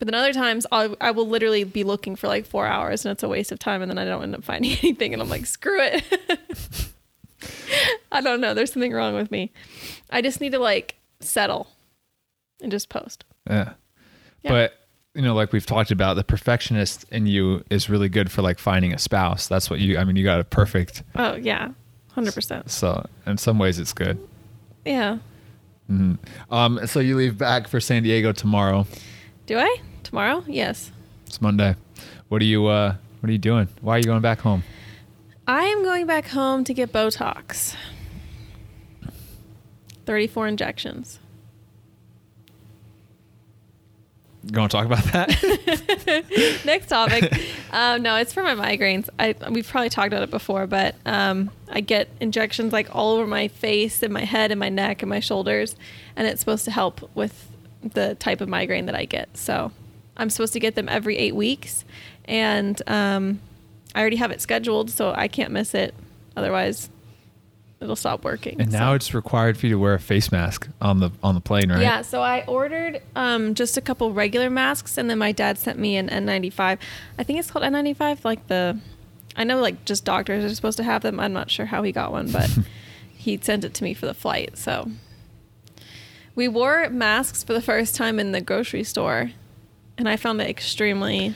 But 0.00 0.06
then 0.08 0.14
other 0.16 0.32
times 0.32 0.66
I'll, 0.72 0.96
I 1.00 1.12
will 1.12 1.28
literally 1.28 1.62
be 1.62 1.84
looking 1.84 2.16
for 2.16 2.26
like 2.26 2.44
four 2.46 2.66
hours 2.66 3.04
and 3.06 3.12
it's 3.12 3.22
a 3.22 3.28
waste 3.28 3.52
of 3.52 3.60
time. 3.60 3.80
And 3.80 3.88
then 3.88 3.96
I 3.98 4.04
don't 4.04 4.24
end 4.24 4.34
up 4.34 4.42
finding 4.42 4.72
anything. 4.82 5.12
And 5.12 5.22
I'm 5.22 5.28
like, 5.30 5.46
screw 5.46 5.80
it. 5.80 6.90
I 8.14 8.20
don't 8.20 8.40
know. 8.40 8.54
There's 8.54 8.72
something 8.72 8.92
wrong 8.92 9.14
with 9.14 9.30
me. 9.30 9.52
I 10.10 10.22
just 10.22 10.40
need 10.40 10.52
to 10.52 10.58
like 10.58 10.94
settle 11.20 11.66
and 12.62 12.70
just 12.70 12.88
post. 12.88 13.24
Yeah. 13.50 13.72
Yeah. 14.42 14.50
But 14.50 14.72
you 15.14 15.22
know, 15.22 15.34
like 15.34 15.52
we've 15.52 15.66
talked 15.66 15.90
about, 15.90 16.14
the 16.14 16.24
perfectionist 16.24 17.04
in 17.10 17.26
you 17.26 17.64
is 17.70 17.90
really 17.90 18.08
good 18.08 18.30
for 18.30 18.42
like 18.42 18.58
finding 18.58 18.92
a 18.94 18.98
spouse. 18.98 19.48
That's 19.48 19.68
what 19.68 19.80
you. 19.80 19.98
I 19.98 20.04
mean, 20.04 20.16
you 20.16 20.24
got 20.24 20.40
a 20.40 20.44
perfect. 20.44 21.02
Oh, 21.16 21.34
yeah. 21.34 21.70
100%. 22.16 22.68
So 22.70 23.04
in 23.26 23.36
some 23.36 23.58
ways, 23.58 23.78
it's 23.78 23.92
good. 23.92 24.18
Yeah. 24.84 25.18
Hmm. 25.88 26.14
Um. 26.50 26.86
So 26.86 27.00
you 27.00 27.16
leave 27.16 27.36
back 27.36 27.68
for 27.68 27.80
San 27.80 28.04
Diego 28.04 28.32
tomorrow. 28.32 28.86
Do 29.46 29.58
I? 29.58 29.76
Tomorrow? 30.02 30.44
Yes. 30.46 30.90
It's 31.26 31.42
Monday. 31.42 31.74
What 32.28 32.40
are 32.40 32.46
you? 32.46 32.66
Uh. 32.66 32.94
What 33.20 33.28
are 33.28 33.32
you 33.32 33.38
doing? 33.38 33.68
Why 33.80 33.96
are 33.96 33.98
you 33.98 34.04
going 34.04 34.20
back 34.20 34.40
home? 34.40 34.62
I 35.46 35.64
am 35.64 35.82
going 35.82 36.06
back 36.06 36.28
home 36.28 36.64
to 36.64 36.74
get 36.74 36.92
Botox. 36.92 37.74
34 40.06 40.48
injections. 40.48 41.18
You 44.44 44.50
going 44.50 44.68
to 44.68 44.76
talk 44.76 44.84
about 44.84 45.04
that? 45.04 46.62
Next 46.66 46.88
topic. 46.88 47.32
um, 47.72 48.02
no, 48.02 48.16
it's 48.16 48.34
for 48.34 48.42
my 48.42 48.54
migraines. 48.54 49.08
I 49.18 49.34
we've 49.50 49.66
probably 49.66 49.88
talked 49.88 50.08
about 50.08 50.22
it 50.22 50.30
before, 50.30 50.66
but 50.66 50.96
um, 51.06 51.50
I 51.70 51.80
get 51.80 52.08
injections 52.20 52.70
like 52.70 52.94
all 52.94 53.14
over 53.14 53.26
my 53.26 53.48
face 53.48 54.02
and 54.02 54.12
my 54.12 54.24
head 54.24 54.50
and 54.50 54.60
my 54.60 54.68
neck 54.68 55.02
and 55.02 55.08
my 55.08 55.20
shoulders, 55.20 55.76
and 56.14 56.28
it's 56.28 56.40
supposed 56.40 56.66
to 56.66 56.70
help 56.70 57.08
with 57.14 57.48
the 57.82 58.16
type 58.16 58.42
of 58.42 58.48
migraine 58.50 58.84
that 58.84 58.94
I 58.94 59.06
get. 59.06 59.34
So 59.34 59.72
I'm 60.16 60.28
supposed 60.28 60.52
to 60.52 60.60
get 60.60 60.74
them 60.74 60.90
every 60.90 61.16
eight 61.16 61.34
weeks, 61.34 61.86
and 62.26 62.82
um, 62.86 63.40
I 63.94 64.00
already 64.00 64.16
have 64.16 64.30
it 64.30 64.42
scheduled, 64.42 64.90
so 64.90 65.14
I 65.16 65.26
can't 65.26 65.52
miss 65.52 65.74
it. 65.74 65.94
Otherwise, 66.36 66.90
it'll 67.80 67.96
stop 67.96 68.24
working. 68.24 68.60
and 68.60 68.72
So- 68.72 68.78
now 68.78 68.94
it's 68.94 69.12
required 69.14 69.56
for 69.58 69.66
you 69.66 69.72
to 69.74 69.78
wear 69.78 69.94
a 69.94 69.98
face 70.00 70.30
mask 70.32 70.68
on 70.80 71.00
the 71.00 71.10
on 71.22 71.34
the 71.34 71.40
plane, 71.40 71.70
right? 71.70 71.80
yeah, 71.82 72.02
so 72.02 72.22
I 72.22 72.44
ordered 72.46 73.02
um, 73.16 73.54
just 73.54 73.76
a 73.76 73.80
couple 73.80 74.12
regular 74.12 74.48
masks, 74.50 74.96
and 74.98 75.10
then 75.10 75.18
my 75.18 75.32
dad 75.32 75.58
sent 75.58 75.78
me 75.78 75.96
an 75.96 76.08
N95. 76.08 76.78
I 77.18 77.22
think 77.22 77.38
it's 77.38 77.50
called 77.50 77.64
N95. 77.64 78.24
Like 78.24 78.46
the, 78.46 78.78
I 79.36 79.44
know 79.44 79.58
like 79.60 79.84
just 79.84 80.04
doctors 80.04 80.44
are 80.50 80.54
supposed 80.54 80.76
to 80.78 80.84
have 80.84 81.02
them. 81.02 81.18
I'm 81.20 81.32
not 81.32 81.50
sure 81.50 81.66
how 81.66 81.82
he 81.82 81.92
got 81.92 82.12
one, 82.12 82.30
but 82.30 82.50
he 83.16 83.38
sent 83.42 83.64
it 83.64 83.74
to 83.74 83.84
me 83.84 83.92
for 83.94 84.06
the 84.06 84.14
flight. 84.14 84.56
So 84.56 84.90
we 86.34 86.48
wore 86.48 86.88
masks 86.90 87.44
for 87.44 87.52
the 87.52 87.62
first 87.62 87.94
time 87.94 88.18
in 88.18 88.32
the 88.32 88.40
grocery 88.40 88.84
store, 88.84 89.30
and 89.98 90.08
I 90.08 90.16
found 90.16 90.40
it 90.40 90.48
extremely 90.48 91.34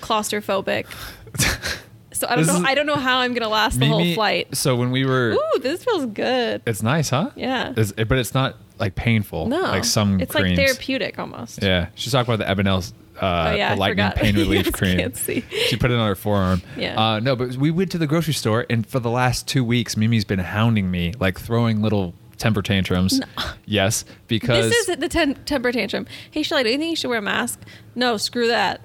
claustrophobic. 0.00 0.86
So 2.20 2.26
I 2.28 2.36
don't 2.36 2.44
This 2.44 2.48
know. 2.54 2.60
is- 2.60 2.64
I 2.66 2.74
don't 2.74 2.86
know 2.86 2.96
how 2.96 3.18
I'm 3.18 3.34
gonna 3.34 3.48
last 3.48 3.78
the 3.80 3.86
whole 3.86 4.14
flight. 4.14 4.54
So 4.56 4.76
when 4.76 4.90
we 4.90 5.04
were, 5.04 5.30
Ooh, 5.32 5.58
this 5.60 5.82
feels 5.84 6.06
good. 6.06 6.62
it's 6.66 6.82
nice, 6.82 7.10
huh? 7.10 7.30
Yeah. 7.34 7.72
It's, 7.76 7.92
but 7.92 8.12
it's 8.18 8.34
not 8.34 8.56
like 8.78 8.94
painful. 8.94 9.46
No, 9.48 9.60
Like 9.62 9.84
some 9.84 10.20
it's 10.20 10.30
creams. 10.32 10.56
like 10.58 10.66
therapeutic 10.66 11.18
almost. 11.18 11.62
Yeah, 11.62 11.88
she's 11.94 12.12
talking 12.12 12.32
about 12.32 12.46
the 12.46 12.62
Ebanel's 12.62 12.92
uh, 13.20 13.50
Oh, 13.50 13.54
yeah, 13.54 13.74
the 13.74 13.80
lightning 13.80 14.10
pain 14.12 14.34
relief 14.36 14.72
cream. 14.72 14.96
can't 14.98 15.16
see. 15.16 15.44
She 15.68 15.76
put 15.76 15.90
it 15.90 15.94
on 15.98 16.06
her 16.08 16.14
forearm. 16.14 16.62
Yeah. 16.76 16.98
Uh, 16.98 17.20
no, 17.20 17.36
but 17.36 17.56
we 17.56 17.70
went 17.70 17.90
to 17.92 17.98
the 17.98 18.06
grocery 18.06 18.32
store, 18.32 18.64
and 18.70 18.86
for 18.86 18.98
the 19.00 19.10
last 19.10 19.46
two 19.46 19.62
weeks, 19.64 19.94
Mimi's 19.96 20.24
been 20.24 20.38
hounding 20.38 20.90
me, 20.90 21.12
like 21.20 21.38
throwing 21.38 21.82
little 21.82 22.14
temper 22.38 22.62
tantrums. 22.62 23.20
Yes, 23.66 24.04
because 24.26 24.68
This 24.70 24.88
is 24.88 24.96
the 24.96 25.08
ten- 25.08 25.34
temper 25.44 25.70
tantrum. 25.70 26.06
Hey, 26.30 26.42
Shelly, 26.42 26.64
do 26.64 26.70
you 26.70 26.78
think 26.78 26.90
you 26.90 26.96
should 26.96 27.08
wear 27.10 27.18
a 27.20 27.22
mask? 27.22 27.60
No, 27.94 28.16
screw 28.16 28.48
that. 28.48 28.80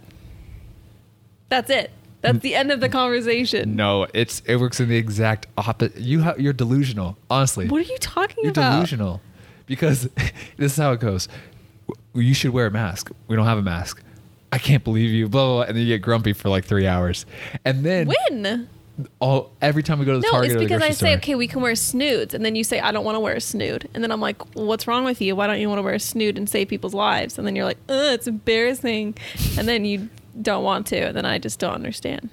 That's 1.49 1.69
it. 1.71 1.91
That's 2.33 2.39
the 2.43 2.55
end 2.55 2.71
of 2.71 2.79
the 2.79 2.89
conversation. 2.89 3.75
no, 3.75 4.07
it's 4.13 4.41
it 4.45 4.57
works 4.57 4.79
in 4.79 4.89
the 4.89 4.97
exact 4.97 5.47
opposite. 5.57 5.97
You 5.97 6.21
have 6.21 6.39
you're 6.39 6.53
delusional. 6.53 7.17
Honestly, 7.29 7.67
What 7.67 7.79
are 7.81 7.91
you 7.91 7.97
talking 7.99 8.35
about? 8.37 8.43
you're 8.43 8.51
about? 8.51 8.73
delusional 8.75 9.21
because 9.65 10.03
this 10.57 10.73
is 10.73 10.77
how 10.77 10.91
it 10.93 10.99
goes. 10.99 11.27
You 12.13 12.33
should 12.33 12.51
wear 12.51 12.67
a 12.67 12.71
mask. 12.71 13.11
We 13.27 13.35
don't 13.35 13.45
have 13.45 13.57
a 13.57 13.61
mask. 13.63 14.01
I 14.51 14.57
can't 14.57 14.83
believe 14.83 15.09
you. 15.11 15.27
Blah 15.27 15.43
blah. 15.45 15.53
blah. 15.55 15.61
And 15.63 15.75
then 15.77 15.83
you 15.85 15.93
get 15.95 16.01
grumpy 16.01 16.33
for 16.33 16.49
like 16.49 16.65
three 16.65 16.87
hours, 16.87 17.25
and 17.65 17.83
then 17.85 18.07
When? 18.31 18.69
all 19.19 19.51
every 19.61 19.83
time 19.83 19.99
we 19.99 20.05
go 20.05 20.13
to 20.13 20.19
the 20.19 20.25
No, 20.27 20.31
Target 20.31 20.51
it's 20.51 20.55
or 20.55 20.59
the 20.59 20.65
because 20.65 20.81
I 20.81 20.91
say, 20.91 20.93
store, 20.93 21.17
okay, 21.17 21.35
we 21.35 21.47
can 21.49 21.61
wear 21.61 21.75
snoods. 21.75 22.33
And 22.33 22.45
then 22.45 22.55
you 22.55 22.63
say, 22.63 22.79
I 22.79 22.93
don't 22.93 23.03
want 23.03 23.17
to 23.17 23.19
wear 23.19 23.35
a 23.35 23.41
snood. 23.41 23.89
And 23.93 24.01
then 24.01 24.09
I'm 24.11 24.21
like, 24.21 24.55
well, 24.55 24.65
what's 24.67 24.87
wrong 24.87 25.03
with 25.03 25.19
you? 25.19 25.35
Why 25.35 25.47
don't 25.47 25.59
you 25.59 25.67
want 25.67 25.79
to 25.79 25.83
wear 25.83 25.95
a 25.95 25.99
snood 25.99 26.37
and 26.37 26.49
save 26.49 26.69
people's 26.69 26.93
lives? 26.93 27.37
And 27.37 27.45
then 27.45 27.57
you're 27.57 27.65
like, 27.65 27.79
ugh, 27.89 28.13
it's 28.13 28.25
embarrassing. 28.27 29.15
And 29.57 29.67
then 29.67 29.83
you 29.83 30.07
don't 30.41 30.63
want 30.63 30.87
to. 30.87 30.97
And 31.07 31.15
then 31.17 31.25
I 31.25 31.39
just 31.39 31.59
don't 31.59 31.73
understand. 31.73 32.29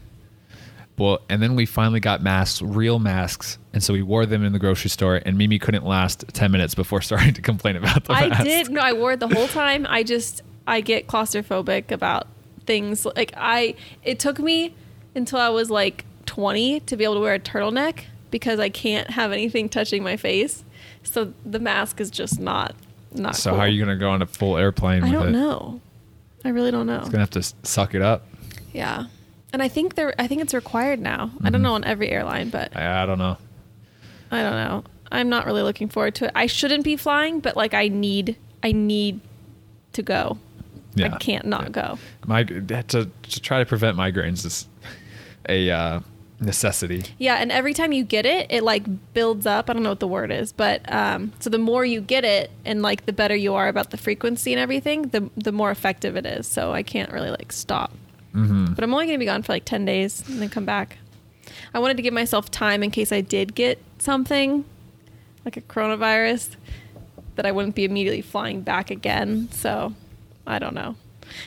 Well, 0.99 1.21
and 1.29 1.43
then 1.43 1.57
we 1.57 1.67
finally 1.67 2.01
got 2.01 2.23
masks, 2.23 2.61
real 2.61 2.99
masks, 2.99 3.59
and 3.73 3.83
so 3.83 3.93
we 3.95 4.03
wore 4.03 4.27
them 4.27 4.45
in 4.45 4.53
the 4.53 4.59
grocery 4.59 4.91
store. 4.91 5.21
And 5.25 5.39
Mimi 5.39 5.59
couldn't 5.59 5.85
last 5.85 6.25
ten 6.33 6.53
minutes 6.53 6.75
before 6.75 7.01
starting 7.03 7.35
to 7.35 7.43
complain 7.43 7.77
about 7.77 8.05
the 8.05 8.13
I 8.13 8.29
mask. 8.29 8.45
did. 8.45 8.71
No, 8.71 8.81
I 8.81 8.93
wore 8.93 9.13
it 9.13 9.21
the 9.21 9.29
whole 9.29 9.49
time. 9.49 9.87
I 9.89 10.03
just 10.03 10.43
I 10.67 10.81
get 10.81 11.07
claustrophobic 11.07 11.91
about 11.91 12.27
things. 12.67 13.05
Like 13.07 13.33
I, 13.37 13.75
it 14.05 14.21
took 14.21 14.39
me 14.39 14.75
until 15.15 15.39
I 15.41 15.49
was 15.49 15.71
like 15.71 16.05
20 16.27 16.81
to 16.81 16.97
be 16.97 17.05
able 17.05 17.15
to 17.15 17.21
wear 17.21 17.35
a 17.35 17.41
turtleneck 17.41 18.05
because 18.31 18.61
I 18.61 18.69
can't 18.69 19.11
have 19.11 19.33
anything 19.33 19.69
touching 19.69 20.03
my 20.03 20.17
face. 20.17 20.63
So 21.03 21.33
the 21.45 21.59
mask 21.59 22.01
is 22.01 22.11
just 22.11 22.39
not 22.39 22.75
not. 23.15 23.35
So 23.37 23.51
cool. 23.51 23.59
how 23.59 23.65
are 23.65 23.69
you 23.69 23.83
gonna 23.83 23.97
go 23.99 24.11
on 24.11 24.23
a 24.23 24.27
full 24.27 24.57
airplane 24.59 25.03
I 25.03 25.07
with 25.07 25.13
don't 25.13 25.29
it? 25.29 25.33
know. 25.33 25.81
I 26.45 26.49
really 26.51 26.71
don't 26.71 26.87
know. 26.87 26.99
It's 27.01 27.09
gonna 27.09 27.21
have 27.21 27.31
to 27.31 27.43
suck 27.63 27.95
it 27.95 28.03
up. 28.03 28.27
Yeah, 28.73 29.05
and 29.53 29.63
I 29.63 29.69
think 29.69 29.95
they're. 29.95 30.15
I 30.19 30.27
think 30.27 30.41
it's 30.43 30.55
required 30.55 31.01
now. 31.01 31.31
I 31.43 31.49
Mhm. 31.49 31.53
don't 31.53 31.63
know 31.63 31.75
on 31.75 31.85
every 31.85 32.11
airline, 32.11 32.49
but 32.51 32.77
I, 32.77 33.03
I 33.03 33.07
don't 33.07 33.19
know. 33.19 33.37
I 34.31 34.43
don't 34.43 34.53
know. 34.53 34.85
I'm 35.11 35.29
not 35.29 35.45
really 35.47 35.63
looking 35.63 35.89
forward 35.89 36.15
to 36.17 36.25
it. 36.27 36.33
I 36.35 36.47
shouldn't 36.47 36.85
be 36.85 36.97
flying, 36.97 37.41
but 37.41 37.57
like 37.57 37.75
I 37.75 37.89
need. 37.89 38.37
I 38.63 38.73
need 38.73 39.21
to 39.93 40.03
go. 40.03 40.39
Yeah, 40.95 41.15
I 41.15 41.19
can't 41.19 41.45
not 41.47 41.65
Yeah. 41.65 41.69
go. 41.71 41.99
My 42.27 42.45
to 42.45 42.63
to 42.63 43.41
try 43.41 43.59
to 43.59 43.67
prevent 43.67 43.97
migraines 43.97 44.45
is 44.47 44.67
a 45.49 45.71
uh, 45.71 46.01
necessity. 46.43 47.05
Yeah, 47.19 47.37
and 47.37 47.53
every 47.53 47.75
time 47.75 47.93
you 47.93 48.05
get 48.05 48.27
it, 48.27 48.47
it 48.51 48.63
like 48.63 48.85
builds 49.15 49.47
up. 49.47 49.71
I 49.71 49.73
don't 49.73 49.83
know 49.83 49.91
what 49.91 50.01
the 50.01 50.09
word 50.09 50.31
is, 50.31 50.53
but 50.53 50.81
um, 50.93 51.33
so 51.41 51.51
the 51.51 51.59
more 51.59 51.85
you 51.85 52.01
get 52.01 52.25
it, 52.25 52.51
and 52.65 52.83
like 52.83 53.07
the 53.07 53.13
better 53.13 53.37
you 53.37 53.55
are 53.55 53.69
about 53.69 53.91
the 53.91 53.97
frequency 53.97 54.53
and 54.53 54.61
everything, 54.61 55.03
the 55.09 55.31
the 55.37 55.53
more 55.53 55.71
effective 55.71 56.17
it 56.17 56.27
is. 56.27 56.47
So 56.47 56.73
I 56.73 56.83
can't 56.83 57.13
really 57.13 57.31
like 57.31 57.53
stop. 57.53 57.93
Mm-hmm. 58.35 58.75
But 58.75 58.85
I'm 58.85 58.93
only 58.93 59.07
gonna 59.07 59.19
be 59.19 59.27
gone 59.27 59.43
for 59.43 59.53
like 59.53 59.65
ten 59.65 59.85
days 59.85 60.29
and 60.29 60.41
then 60.41 60.49
come 60.49 60.65
back. 60.65 60.99
I 61.75 61.79
wanted 61.79 61.97
to 61.97 62.03
give 62.03 62.15
myself 62.15 62.51
time 62.51 62.83
in 62.83 62.91
case 62.91 63.13
I 63.13 63.21
did 63.21 63.55
get 63.55 63.83
something, 63.99 64.65
like 65.45 65.57
a 65.57 65.61
coronavirus, 65.61 66.57
that 67.37 67.47
I 67.47 67.53
wouldn't 67.53 67.75
be 67.75 67.85
immediately 67.85 68.23
flying 68.23 68.63
back 68.63 68.91
again. 68.91 69.49
So 69.53 69.95
I 70.47 70.59
don't 70.59 70.75
know. 70.75 70.97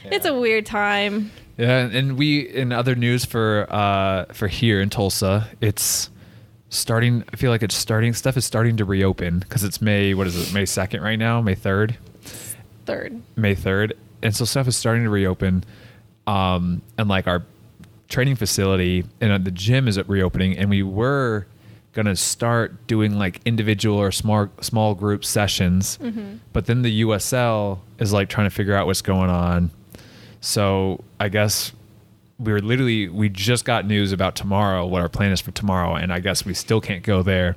It's 0.06 0.26
a 0.26 0.34
weird 0.34 0.66
time. 0.66 1.32
Yeah, 1.58 1.88
and 1.88 2.18
we 2.18 2.40
in 2.40 2.72
other 2.72 2.96
news 2.96 3.26
for 3.26 3.68
uh 3.70 4.26
for 4.34 4.48
here 4.48 4.82
in 4.82 4.90
Tulsa, 4.90 5.50
it's 5.62 6.10
starting. 6.70 7.24
I 7.32 7.38
feel 7.38 7.52
like 7.52 7.64
it's 7.64 7.76
starting. 7.76 8.14
Stuff 8.14 8.38
is 8.38 8.46
starting 8.46 8.78
to 8.78 8.86
reopen 8.86 9.40
because 9.40 9.64
it's 9.64 9.82
May. 9.82 10.14
What 10.14 10.28
is 10.28 10.36
it? 10.36 10.54
May 10.54 10.66
second 10.66 11.02
right 11.02 11.18
now. 11.18 11.42
May 11.42 11.56
third. 11.56 11.98
Third. 12.86 13.22
May 13.36 13.56
third, 13.56 13.94
and 14.22 14.36
so 14.36 14.46
stuff 14.46 14.68
is 14.68 14.76
starting 14.76 15.04
to 15.04 15.10
reopen. 15.10 15.64
Um, 16.28 16.82
and 16.98 17.08
like 17.08 17.28
our 17.28 17.44
training 18.10 18.36
facility 18.36 19.06
and 19.22 19.32
uh, 19.32 19.38
the 19.38 19.52
gym 19.52 19.88
is 19.88 19.98
reopening, 20.08 20.58
and 20.58 20.70
we 20.70 20.84
were 20.84 21.48
gonna 21.96 22.16
start 22.16 22.86
doing 22.86 23.18
like 23.18 23.40
individual 23.46 23.98
or 23.98 24.12
small 24.12 24.50
small 24.62 24.94
group 24.94 25.26
sessions, 25.26 25.98
mm-hmm. 25.98 26.36
but 26.54 26.68
then 26.68 26.84
the 26.84 27.02
USL 27.02 27.80
is 27.98 28.14
like 28.14 28.30
trying 28.30 28.46
to 28.48 28.54
figure 28.56 28.76
out 28.76 28.86
what's 28.86 29.02
going 29.02 29.32
on. 29.32 29.72
So 30.42 31.04
I 31.20 31.30
guess 31.30 31.72
we 32.38 32.52
were 32.52 32.62
literally 32.62 33.08
we 33.08 33.30
just 33.30 33.66
got 33.66 33.88
news 33.88 34.12
about 34.12 34.36
tomorrow, 34.36 34.86
what 34.86 35.02
our 35.02 35.10
plan 35.10 35.32
is 35.32 35.42
for 35.42 35.52
tomorrow, 35.52 35.96
and 35.96 36.14
I 36.14 36.20
guess 36.20 36.46
we 36.46 36.54
still 36.54 36.82
can't 36.82 37.02
go 37.02 37.24
there. 37.24 37.56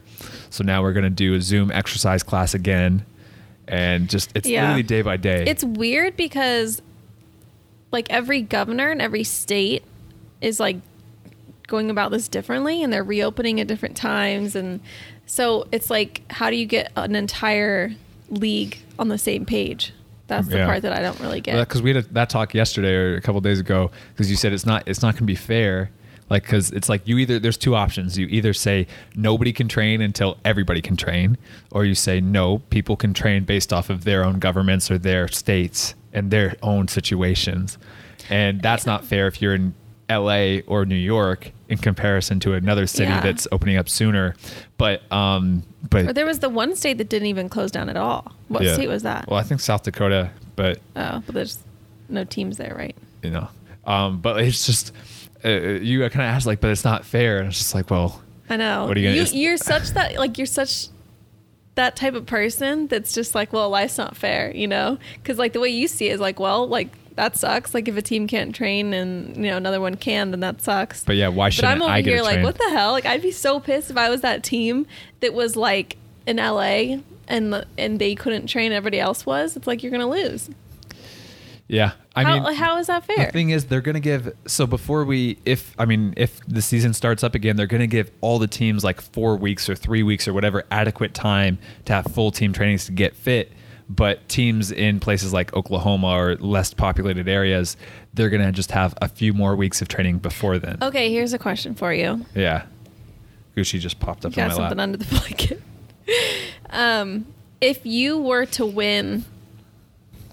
So 0.48 0.64
now 0.64 0.82
we're 0.82 0.94
gonna 0.94 1.10
do 1.10 1.34
a 1.34 1.40
Zoom 1.40 1.70
exercise 1.70 2.22
class 2.22 2.54
again, 2.54 3.04
and 3.66 4.08
just 4.08 4.30
it's 4.34 4.48
Yeah. 4.48 4.62
literally 4.62 4.84
day 4.84 5.02
by 5.02 5.16
day. 5.18 5.44
It's 5.46 5.64
weird 5.64 6.16
because 6.16 6.80
like 7.90 8.06
every 8.10 8.40
governor 8.42 8.90
and 8.90 9.02
every 9.02 9.24
state 9.24 9.82
is 10.40 10.60
like 10.60 10.76
going 11.68 11.90
about 11.90 12.10
this 12.10 12.26
differently 12.28 12.82
and 12.82 12.92
they're 12.92 13.04
reopening 13.04 13.60
at 13.60 13.68
different 13.68 13.96
times 13.96 14.56
and 14.56 14.80
so 15.26 15.68
it's 15.70 15.90
like 15.90 16.22
how 16.32 16.50
do 16.50 16.56
you 16.56 16.66
get 16.66 16.90
an 16.96 17.14
entire 17.14 17.92
league 18.30 18.78
on 18.98 19.08
the 19.08 19.18
same 19.18 19.44
page? 19.46 19.92
That's 20.26 20.48
the 20.48 20.56
Yeah. 20.58 20.66
part 20.66 20.82
that 20.82 20.92
I 20.92 21.00
don't 21.00 21.18
really 21.20 21.40
get. 21.40 21.56
because 21.60 21.80
we 21.80 21.94
had 21.94 22.12
that 22.14 22.28
talk 22.28 22.52
yesterday 22.54 22.94
or 22.94 23.14
a 23.14 23.20
couple 23.20 23.40
days 23.40 23.60
ago 23.60 23.90
because 24.12 24.28
you 24.30 24.36
said 24.36 24.52
it's 24.52 24.66
not 24.66 24.82
it's 24.88 25.00
not 25.02 25.14
going 25.14 25.20
to 25.20 25.24
be 25.24 25.34
fair 25.34 25.90
like 26.30 26.42
because 26.42 26.70
it's 26.72 26.88
like 26.90 27.06
you 27.08 27.16
either 27.18 27.38
there's 27.38 27.56
two 27.56 27.74
options 27.74 28.18
you 28.18 28.26
either 28.26 28.52
say 28.52 28.86
nobody 29.16 29.52
can 29.52 29.68
train 29.68 30.02
until 30.02 30.36
everybody 30.44 30.82
can 30.82 30.96
train 30.96 31.38
or 31.70 31.84
you 31.86 31.94
say 31.94 32.20
no 32.20 32.58
people 32.70 32.96
can 32.96 33.14
train 33.14 33.44
based 33.44 33.72
off 33.72 33.88
of 33.88 34.04
their 34.04 34.22
own 34.24 34.38
governments 34.38 34.90
or 34.90 34.98
their 34.98 35.28
states 35.28 35.94
and 36.12 36.30
their 36.30 36.54
own 36.62 36.88
situations 36.88 37.78
and 38.28 38.60
that's 38.60 38.84
not 38.84 39.04
fair 39.04 39.26
if 39.26 39.40
you're 39.40 39.54
in 39.54 39.74
LA 40.10 40.58
or 40.66 40.84
New 40.84 40.94
York 40.94 41.52
in 41.68 41.78
comparison 41.78 42.40
to 42.40 42.54
another 42.54 42.86
city 42.86 43.04
Yeah. 43.10 43.20
that's 43.20 43.46
opening 43.52 43.76
up 43.76 43.88
sooner 43.88 44.34
but 44.78 45.10
um 45.12 45.62
but 45.90 46.06
or 46.06 46.12
there 46.12 46.26
was 46.26 46.38
the 46.38 46.48
one 46.48 46.74
state 46.76 46.98
that 46.98 47.08
didn't 47.08 47.28
even 47.28 47.48
close 47.48 47.70
down 47.70 47.88
at 47.88 47.96
all. 47.96 48.32
What 48.48 48.62
yeah. 48.62 48.74
state 48.74 48.88
was 48.88 49.02
that? 49.02 49.28
well 49.28 49.38
I 49.38 49.42
think 49.42 49.60
South 49.60 49.82
Dakota 49.82 50.30
but 50.56 50.78
oh, 50.96 51.22
but 51.24 51.34
there's 51.34 51.58
no 52.08 52.24
teams 52.24 52.56
there, 52.56 52.74
right? 52.76 52.96
you 53.22 53.30
know. 53.30 53.48
Um, 53.86 54.20
but 54.20 54.40
it's 54.42 54.66
just 54.66 54.92
uh, 55.44 55.48
you 55.48 56.00
kind 56.00 56.14
of 56.16 56.34
ask 56.34 56.46
like, 56.46 56.60
but 56.60 56.70
it's 56.70 56.84
not 56.84 57.04
fair, 57.04 57.38
and 57.38 57.48
it's 57.48 57.58
just 57.58 57.74
like, 57.74 57.90
well, 57.90 58.22
I 58.50 58.56
know. 58.56 58.86
What 58.86 58.96
are 58.96 59.00
you 59.00 59.08
gonna- 59.14 59.30
you, 59.30 59.40
you're 59.40 59.56
such 59.72 59.90
that 59.90 60.16
like 60.16 60.36
you're 60.36 60.46
such 60.46 60.88
that 61.76 61.94
type 61.94 62.14
of 62.14 62.26
person 62.26 62.88
that's 62.88 63.12
just 63.12 63.36
like, 63.36 63.52
well, 63.52 63.70
life's 63.70 63.98
not 63.98 64.16
fair, 64.16 64.50
you 64.54 64.66
know? 64.66 64.98
Because 65.14 65.38
like 65.38 65.52
the 65.52 65.60
way 65.60 65.68
you 65.68 65.86
see 65.86 66.08
it 66.08 66.12
is 66.14 66.20
like, 66.20 66.40
well, 66.40 66.66
like 66.66 66.88
that 67.18 67.36
sucks. 67.36 67.74
Like 67.74 67.88
if 67.88 67.96
a 67.96 68.02
team 68.02 68.26
can't 68.26 68.54
train 68.54 68.94
and 68.94 69.36
you 69.36 69.50
know 69.50 69.56
another 69.56 69.80
one 69.80 69.96
can, 69.96 70.30
then 70.30 70.40
that 70.40 70.62
sucks. 70.62 71.04
but 71.04 71.16
yeah, 71.16 71.28
why 71.28 71.48
But 71.48 71.54
shouldn't 71.54 71.72
I'm 71.74 71.82
over 71.82 71.92
I 71.92 72.00
here 72.02 72.22
like, 72.22 72.42
what 72.42 72.56
the 72.56 72.70
hell? 72.70 72.92
Like 72.92 73.04
I'd 73.06 73.22
be 73.22 73.30
so 73.32 73.60
pissed 73.60 73.90
if 73.90 73.96
I 73.96 74.08
was 74.08 74.20
that 74.22 74.42
team 74.42 74.86
that 75.20 75.34
was 75.34 75.56
like 75.56 75.96
in 76.26 76.36
LA 76.36 76.98
and 77.26 77.64
and 77.76 77.98
they 77.98 78.14
couldn't 78.14 78.46
train. 78.46 78.72
Everybody 78.72 79.00
else 79.00 79.26
was. 79.26 79.56
It's 79.56 79.66
like 79.66 79.82
you're 79.82 79.92
gonna 79.92 80.08
lose. 80.08 80.48
yeah, 81.68 81.92
I 82.16 82.22
how, 82.24 82.40
mean, 82.40 82.54
how 82.54 82.78
is 82.78 82.86
that 82.86 83.04
fair? 83.04 83.26
the 83.26 83.32
thing 83.32 83.50
is, 83.50 83.66
they're 83.66 83.80
gonna 83.82 84.00
give. 84.00 84.34
So 84.46 84.66
before 84.66 85.04
we, 85.04 85.38
if 85.44 85.74
I 85.78 85.84
mean, 85.84 86.14
if 86.16 86.40
the 86.46 86.62
season 86.62 86.94
starts 86.94 87.22
up 87.22 87.34
again, 87.34 87.56
they're 87.56 87.66
gonna 87.66 87.86
give 87.86 88.10
all 88.20 88.38
the 88.38 88.46
teams 88.46 88.84
like 88.84 89.00
four 89.00 89.36
weeks 89.36 89.68
or 89.68 89.74
three 89.74 90.02
weeks 90.02 90.26
or 90.26 90.32
whatever 90.32 90.64
adequate 90.70 91.12
time 91.14 91.58
to 91.84 91.92
have 91.92 92.06
full 92.06 92.30
team 92.30 92.52
trainings 92.52 92.86
to 92.86 92.92
get 92.92 93.14
fit. 93.14 93.52
But 93.90 94.28
teams 94.28 94.70
in 94.70 95.00
places 95.00 95.32
like 95.32 95.54
Oklahoma 95.54 96.08
or 96.08 96.36
less 96.36 96.74
populated 96.74 97.26
areas, 97.26 97.76
they're 98.12 98.28
gonna 98.28 98.52
just 98.52 98.72
have 98.72 98.94
a 99.00 99.08
few 99.08 99.32
more 99.32 99.56
weeks 99.56 99.80
of 99.80 99.88
training 99.88 100.18
before 100.18 100.58
then. 100.58 100.78
okay, 100.82 101.10
here's 101.10 101.32
a 101.32 101.38
question 101.38 101.74
for 101.74 101.92
you. 101.92 102.26
Yeah, 102.34 102.64
Gucci 103.56 103.80
just 103.80 103.98
popped 103.98 104.24
up 104.24 104.32
got 104.32 104.42
in 104.42 104.48
my 104.48 104.54
something 104.54 104.78
lap. 104.78 104.84
under 104.84 104.98
the 104.98 105.04
blanket. 105.06 105.62
um, 106.70 107.26
if 107.60 107.84
you 107.84 108.18
were 108.18 108.46
to 108.46 108.66
win 108.66 109.24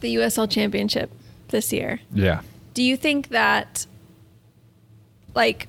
the 0.02 0.16
USL 0.16 0.50
Championship 0.50 1.12
this 1.50 1.72
year, 1.74 2.02
yeah. 2.14 2.42
do 2.74 2.84
you 2.84 2.98
think 2.98 3.30
that, 3.30 3.86
like, 5.34 5.68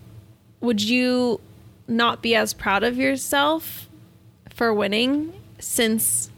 would 0.61 0.83
you 0.83 1.41
not 1.89 2.23
be 2.23 2.35
as 2.35 2.53
proud 2.53 2.83
of 2.83 2.97
yourself 2.97 3.89
for 4.51 4.75
winning 4.75 5.33
since 5.59 6.31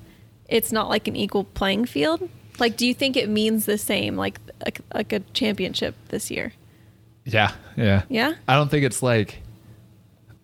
it's 0.49 0.73
not 0.73 0.89
like 0.89 1.07
an 1.09 1.17
equal 1.17 1.45
playing 1.45 1.85
field? 1.87 2.29
Like, 2.59 2.77
do 2.77 2.87
you 2.87 2.95
think 2.95 3.17
it 3.17 3.29
means 3.29 3.67
the 3.67 3.79
same, 3.79 4.17
like, 4.17 4.41
like, 4.65 4.81
like 4.93 5.13
a 5.13 5.21
championship 5.33 5.95
this 6.09 6.31
year? 6.31 6.53
Yeah, 7.25 7.53
yeah, 7.77 8.03
Yeah? 8.09 8.35
I 8.49 8.55
don't 8.55 8.71
think 8.71 8.85
it's 8.85 9.03
like 9.03 9.41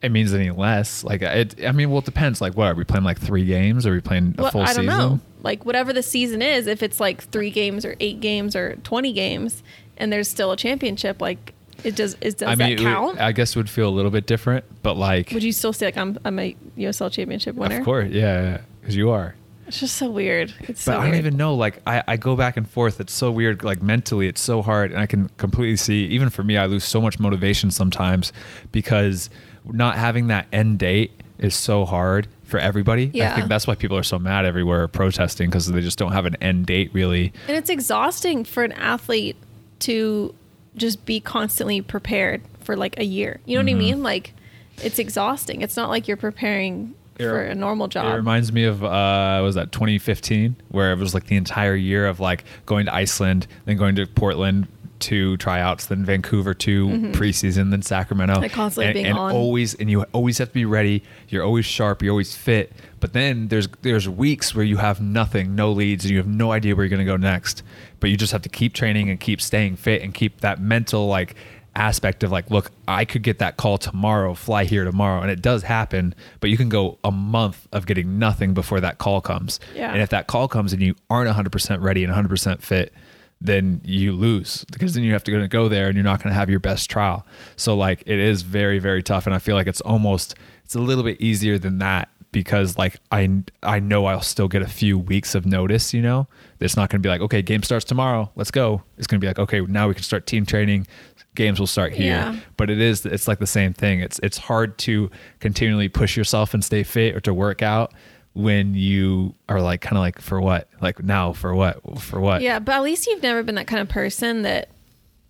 it 0.02 0.12
means 0.12 0.34
any 0.34 0.50
less. 0.50 1.02
Like 1.02 1.22
it. 1.22 1.64
I 1.66 1.72
mean, 1.72 1.88
well, 1.88 2.00
it 2.00 2.04
depends. 2.04 2.40
Like, 2.42 2.54
what 2.56 2.66
are 2.66 2.74
we 2.74 2.84
playing? 2.84 3.04
Like 3.04 3.18
three 3.18 3.46
games? 3.46 3.86
Are 3.86 3.92
we 3.92 4.00
playing 4.02 4.34
a 4.38 4.42
Well, 4.42 4.50
full 4.50 4.60
I 4.60 4.66
don't 4.66 4.74
season? 4.84 4.86
know. 4.86 5.20
Like 5.42 5.64
whatever 5.64 5.92
the 5.94 6.02
season 6.02 6.42
is, 6.42 6.66
if 6.66 6.82
it's 6.82 7.00
like 7.00 7.22
three 7.30 7.50
games 7.50 7.84
or 7.86 7.96
eight 8.00 8.20
games 8.20 8.54
or 8.54 8.76
twenty 8.84 9.12
games, 9.14 9.62
and 9.96 10.12
there's 10.12 10.28
still 10.28 10.52
a 10.52 10.56
championship, 10.58 11.22
like 11.22 11.54
it 11.84 11.96
does. 11.96 12.18
It 12.20 12.36
does 12.38 12.42
I 12.42 12.50
mean, 12.50 12.58
that 12.58 12.70
it 12.72 12.78
would- 12.80 12.84
count? 12.84 13.18
I 13.20 13.32
guess 13.32 13.50
it 13.50 13.56
would 13.58 13.70
feel 13.70 13.88
a 13.88 13.90
little 13.94 14.10
bit 14.10 14.26
different, 14.26 14.64
but 14.82 14.96
like, 14.98 15.30
would 15.32 15.42
you 15.42 15.52
still 15.52 15.72
say 15.72 15.86
like 15.86 15.96
I'm 15.96 16.18
I'm 16.24 16.38
a 16.38 16.54
USL 16.76 17.10
championship 17.10 17.56
winner? 17.56 17.78
of 17.78 17.84
course, 17.86 18.10
yeah, 18.10 18.58
because 18.82 18.94
you 18.94 19.08
are. 19.10 19.34
It's 19.66 19.80
just 19.80 19.96
so 19.96 20.10
weird. 20.10 20.52
It's 20.60 20.84
But 20.84 20.92
so 20.92 20.92
I 20.92 20.94
don't 20.96 21.04
weird. 21.12 21.16
even 21.26 21.36
know. 21.36 21.54
Like, 21.54 21.80
I, 21.86 22.02
I 22.06 22.16
go 22.16 22.36
back 22.36 22.56
and 22.56 22.68
forth. 22.68 23.00
It's 23.00 23.12
so 23.12 23.30
weird. 23.30 23.64
Like 23.64 23.82
mentally, 23.82 24.28
it's 24.28 24.40
so 24.40 24.60
hard, 24.62 24.90
and 24.92 25.00
I 25.00 25.06
can 25.06 25.30
completely 25.38 25.76
see. 25.76 26.04
Even 26.06 26.28
for 26.30 26.42
me, 26.42 26.56
I 26.56 26.66
lose 26.66 26.84
so 26.84 27.00
much 27.00 27.18
motivation 27.18 27.70
sometimes 27.70 28.32
because 28.72 29.30
not 29.66 29.96
having 29.96 30.26
that 30.28 30.46
end 30.52 30.78
date 30.78 31.12
is 31.38 31.54
so 31.54 31.84
hard 31.84 32.28
for 32.44 32.58
everybody. 32.60 33.06
I 33.06 33.10
Yeah. 33.14 33.34
think 33.34 33.48
that's 33.48 33.66
why 33.66 33.74
people 33.74 33.96
are 33.96 34.02
so 34.02 34.18
mad 34.18 34.44
everywhere 34.44 34.86
protesting 34.86 35.48
because 35.50 35.66
they 35.66 35.80
just 35.80 35.98
don't 35.98 36.12
have 36.12 36.26
an 36.26 36.36
end 36.40 36.66
date 36.66 36.90
really. 36.92 37.32
and 37.48 37.56
it's 37.56 37.70
exhausting 37.70 38.44
for 38.44 38.62
an 38.62 38.72
athlete 38.72 39.36
to 39.80 40.34
just 40.76 41.04
be 41.06 41.20
constantly 41.20 41.80
prepared 41.80 42.42
for 42.60 42.76
like 42.76 42.98
a 43.00 43.04
year. 43.04 43.40
You 43.46 43.56
know 43.56 43.64
Mm-hmm. 43.64 43.76
what 43.78 43.82
I 43.84 43.86
mean? 43.94 44.02
Like 44.02 44.34
it's 44.82 44.98
exhausting. 44.98 45.62
It's 45.62 45.76
not 45.76 45.88
like 45.88 46.06
you're 46.06 46.16
preparing 46.18 46.94
It- 47.18 47.24
for 47.24 47.40
a 47.40 47.54
normal 47.54 47.88
job. 47.88 48.12
It 48.12 48.16
reminds 48.16 48.52
me 48.52 48.64
of 48.64 48.82
uh 48.82 49.40
was 49.42 49.54
that 49.54 49.72
2015 49.72 50.56
where 50.68 50.92
it 50.92 50.98
was 50.98 51.14
like 51.14 51.26
the 51.26 51.36
entire 51.36 51.74
year 51.76 52.06
of 52.06 52.20
like 52.20 52.44
going 52.66 52.86
to 52.86 52.94
Iceland, 52.94 53.46
then 53.66 53.76
going 53.76 53.94
to 53.96 54.06
Portland 54.06 54.66
to 55.00 55.36
tryouts, 55.36 55.86
then 55.86 56.04
Vancouver 56.04 56.54
to 56.54 56.86
preseason, 57.12 57.70
then 57.70 57.82
Sacramento. 57.82 58.34
Mm-hmm. 58.34 58.42
Like 58.42 58.52
constantly 58.52 58.86
and, 58.86 58.94
being 58.94 59.06
and 59.06 59.18
on. 59.18 59.32
always 59.32 59.74
and 59.74 59.90
you 59.90 60.02
always 60.12 60.38
have 60.38 60.48
to 60.48 60.54
be 60.54 60.64
ready. 60.64 61.02
You're 61.28 61.44
always 61.44 61.66
sharp, 61.66 62.02
you're 62.02 62.12
always 62.12 62.34
fit. 62.34 62.72
But 63.00 63.12
then 63.12 63.48
there's 63.48 63.68
there's 63.82 64.08
weeks 64.08 64.54
where 64.54 64.64
you 64.64 64.78
have 64.78 65.00
nothing, 65.00 65.54
no 65.54 65.72
leads, 65.72 66.04
and 66.04 66.10
you 66.10 66.16
have 66.18 66.26
no 66.26 66.52
idea 66.52 66.74
where 66.74 66.84
you're 66.84 66.90
gonna 66.90 67.04
go 67.04 67.16
next. 67.16 67.62
But 68.00 68.10
you 68.10 68.16
just 68.16 68.32
have 68.32 68.42
to 68.42 68.48
keep 68.48 68.72
training 68.72 69.10
and 69.10 69.20
keep 69.20 69.40
staying 69.42 69.76
fit 69.76 70.00
and 70.02 70.14
keep 70.14 70.40
that 70.40 70.60
mental 70.60 71.06
like 71.06 71.34
aspect 71.76 72.22
of 72.22 72.32
like, 72.32 72.50
look, 72.50 72.70
I 72.88 73.04
could 73.04 73.22
get 73.22 73.38
that 73.38 73.56
call 73.56 73.78
tomorrow, 73.78 74.34
fly 74.34 74.64
here 74.64 74.84
tomorrow, 74.84 75.20
and 75.20 75.30
it 75.30 75.42
does 75.42 75.62
happen. 75.62 76.14
But 76.40 76.50
you 76.50 76.56
can 76.56 76.68
go 76.68 76.98
a 77.04 77.10
month 77.10 77.66
of 77.72 77.86
getting 77.86 78.18
nothing 78.18 78.54
before 78.54 78.80
that 78.80 78.98
call 78.98 79.20
comes. 79.20 79.60
Yeah. 79.74 79.92
And 79.92 80.00
if 80.02 80.10
that 80.10 80.26
call 80.26 80.48
comes 80.48 80.72
and 80.72 80.82
you 80.82 80.94
aren't 81.10 81.34
100% 81.34 81.80
ready 81.82 82.04
and 82.04 82.12
100% 82.12 82.62
fit, 82.62 82.92
then 83.40 83.80
you 83.84 84.12
lose 84.12 84.64
because 84.72 84.94
then 84.94 85.04
you 85.04 85.12
have 85.12 85.24
to 85.24 85.48
go- 85.48 85.68
there 85.68 85.86
and 85.86 85.94
you're 85.96 86.04
not 86.04 86.22
going 86.22 86.30
to 86.30 86.34
have 86.34 86.48
your 86.48 86.60
best 86.60 86.88
trial. 86.88 87.26
So 87.56 87.76
like 87.76 88.02
it 88.06 88.18
is 88.18 88.42
very 88.42 88.78
very 88.78 89.02
tough, 89.02 89.26
and 89.26 89.34
I 89.34 89.38
feel 89.38 89.54
like 89.54 89.66
it's 89.66 89.82
almost 89.82 90.34
it's 90.64 90.74
a 90.74 90.80
little 90.80 91.04
bit 91.04 91.20
easier 91.20 91.58
than 91.58 91.78
that 91.78 92.08
because 92.32 92.76
like 92.78 92.96
I 93.12 93.42
I 93.62 93.80
know 93.80 94.06
I'll 94.06 94.20
still 94.20 94.48
get 94.48 94.62
a 94.62 94.66
few 94.66 94.98
weeks 94.98 95.34
of 95.34 95.46
notice, 95.46 95.94
you 95.94 96.02
know. 96.02 96.26
It's 96.60 96.76
not 96.76 96.88
going 96.88 97.02
to 97.02 97.06
be 97.06 97.10
like, 97.10 97.20
okay, 97.20 97.42
game 97.42 97.62
starts 97.62 97.84
tomorrow. 97.84 98.30
Let's 98.36 98.50
go. 98.50 98.82
It's 98.96 99.06
going 99.06 99.20
to 99.20 99.24
be 99.24 99.28
like, 99.28 99.38
okay, 99.38 99.60
now 99.60 99.88
we 99.88 99.94
can 99.94 100.02
start 100.02 100.26
team 100.26 100.46
training. 100.46 100.86
Games 101.34 101.58
will 101.58 101.66
start 101.66 101.92
here. 101.92 102.06
Yeah. 102.12 102.36
But 102.56 102.70
it 102.70 102.80
is 102.80 103.04
it's 103.04 103.26
like 103.28 103.38
the 103.40 103.46
same 103.46 103.72
thing. 103.72 104.00
It's 104.00 104.20
it's 104.22 104.38
hard 104.38 104.78
to 104.78 105.10
continually 105.40 105.88
push 105.88 106.16
yourself 106.16 106.54
and 106.54 106.64
stay 106.64 106.82
fit 106.82 107.14
or 107.16 107.20
to 107.20 107.34
work 107.34 107.60
out 107.62 107.92
when 108.34 108.74
you 108.74 109.34
are 109.48 109.60
like 109.60 109.80
kind 109.80 109.96
of 109.96 110.00
like 110.00 110.20
for 110.20 110.40
what? 110.40 110.68
Like 110.80 111.02
now 111.02 111.32
for 111.32 111.54
what? 111.54 112.00
For 112.00 112.20
what? 112.20 112.42
Yeah, 112.42 112.58
but 112.58 112.72
at 112.76 112.82
least 112.82 113.06
you've 113.06 113.22
never 113.22 113.42
been 113.42 113.54
that 113.56 113.66
kind 113.66 113.80
of 113.82 113.88
person 113.88 114.42
that 114.42 114.68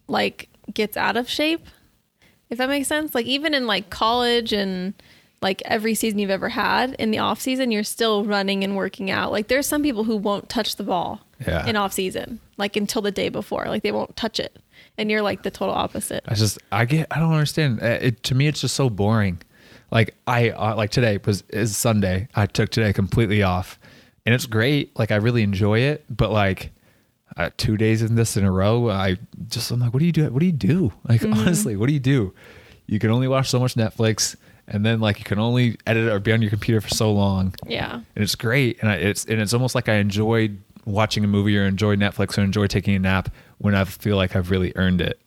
like 0.09 0.49
gets 0.73 0.97
out 0.97 1.17
of 1.17 1.29
shape. 1.29 1.67
If 2.51 2.59
that 2.59 2.69
makes 2.69 2.89
sense. 2.89 3.15
Like 3.15 3.27
even 3.27 3.55
in 3.55 3.67
like 3.67 3.89
college 3.91 4.53
and 4.53 4.95
like 5.43 5.61
every 5.65 5.95
season 5.95 6.19
you've 6.19 6.31
ever 6.31 6.49
had 6.51 6.93
in 6.95 7.11
the 7.11 7.19
off 7.19 7.41
season, 7.41 7.71
you're 7.71 7.83
still 7.85 8.25
running 8.25 8.63
and 8.65 8.77
working 8.77 9.11
out. 9.11 9.33
Like 9.33 9.49
there's 9.49 9.67
some 9.67 9.83
people 9.83 10.05
who 10.05 10.17
won't 10.17 10.49
touch 10.49 10.77
the 10.77 10.85
ball 10.85 11.21
Yeah. 11.47 11.67
in 11.67 11.77
off 11.77 11.93
season, 11.93 12.41
like 12.57 12.77
until 12.77 13.03
the 13.03 13.11
day 13.11 13.29
before. 13.29 13.65
Like 13.67 13.83
they 13.83 13.93
won't 13.93 14.17
touch 14.17 14.39
it. 14.41 14.57
And 14.97 15.11
you're 15.11 15.23
like 15.23 15.43
the 15.43 15.51
total 15.51 15.75
opposite. 15.75 16.25
I 16.29 16.35
just 16.35 16.59
I 16.71 16.85
get 16.85 17.07
I 17.11 17.19
don't 17.19 17.33
understand. 17.33 17.83
Uh, 17.83 17.99
It 18.01 18.23
to 18.25 18.35
me 18.35 18.47
it's 18.47 18.61
just 18.61 18.75
so 18.75 18.89
boring. 18.91 19.41
Like 19.91 20.15
I 20.27 20.51
uh, 20.51 20.77
like 20.77 20.91
today 20.91 21.19
was 21.25 21.43
is 21.51 21.77
Sunday. 21.77 22.29
I 22.35 22.47
took 22.47 22.71
today 22.71 22.93
completely 22.93 23.43
off, 23.43 23.79
and 24.25 24.35
it's 24.35 24.47
great. 24.47 24.97
Like 24.99 25.11
I 25.11 25.17
really 25.17 25.43
enjoy 25.43 25.81
it. 25.81 26.05
But 26.09 26.31
like 26.31 26.71
uh, 27.37 27.51
two 27.57 27.77
days 27.77 28.03
in 28.03 28.15
this 28.15 28.37
in 28.37 28.45
a 28.45 28.51
row, 28.53 28.89
I 28.91 29.19
just 29.49 29.71
I'm 29.71 29.81
like, 29.81 29.93
what 29.93 30.01
do 30.01 30.07
you 30.07 30.13
do? 30.13 30.29
What 30.31 30.41
do 30.41 30.47
you 30.47 30.53
do? 30.53 30.93
Like 31.09 31.21
Mm-hmm. 31.23 31.41
honestly, 31.41 31.77
what 31.77 31.87
do 31.89 31.93
you 31.93 32.01
do? 32.01 32.33
You 32.87 32.99
can 32.99 33.11
only 33.11 33.29
watch 33.29 33.49
so 33.51 33.59
much 33.59 33.75
Netflix, 33.75 34.37
and 34.69 34.85
then 34.87 35.01
like 35.01 35.19
you 35.19 35.25
can 35.25 35.39
only 35.39 35.77
edit 35.87 36.09
or 36.13 36.19
be 36.21 36.33
on 36.33 36.41
your 36.43 36.51
computer 36.51 36.81
for 36.81 36.89
so 36.89 37.13
long 37.13 37.55
Yeah. 37.67 37.95
and 37.95 38.23
it's 38.25 38.35
great 38.35 38.79
and 38.81 38.91
I, 38.91 38.95
it's 38.97 39.25
and 39.25 39.41
it's 39.41 39.53
almost 39.55 39.75
like 39.75 39.89
I 39.89 39.95
enjoyed 39.97 40.59
watching 40.85 41.25
a 41.25 41.29
movie 41.29 41.57
or 41.59 41.65
enjoy 41.65 41.97
Netflix 41.97 42.39
or 42.39 42.43
enjoy 42.43 42.67
taking 42.67 42.95
a 42.95 42.99
nap 42.99 43.29
when 43.59 43.75
I 43.75 43.85
feel 43.85 44.17
like 44.17 44.37
I've 44.37 44.51
really 44.51 44.73
earned 44.77 45.01
it. 45.01 45.21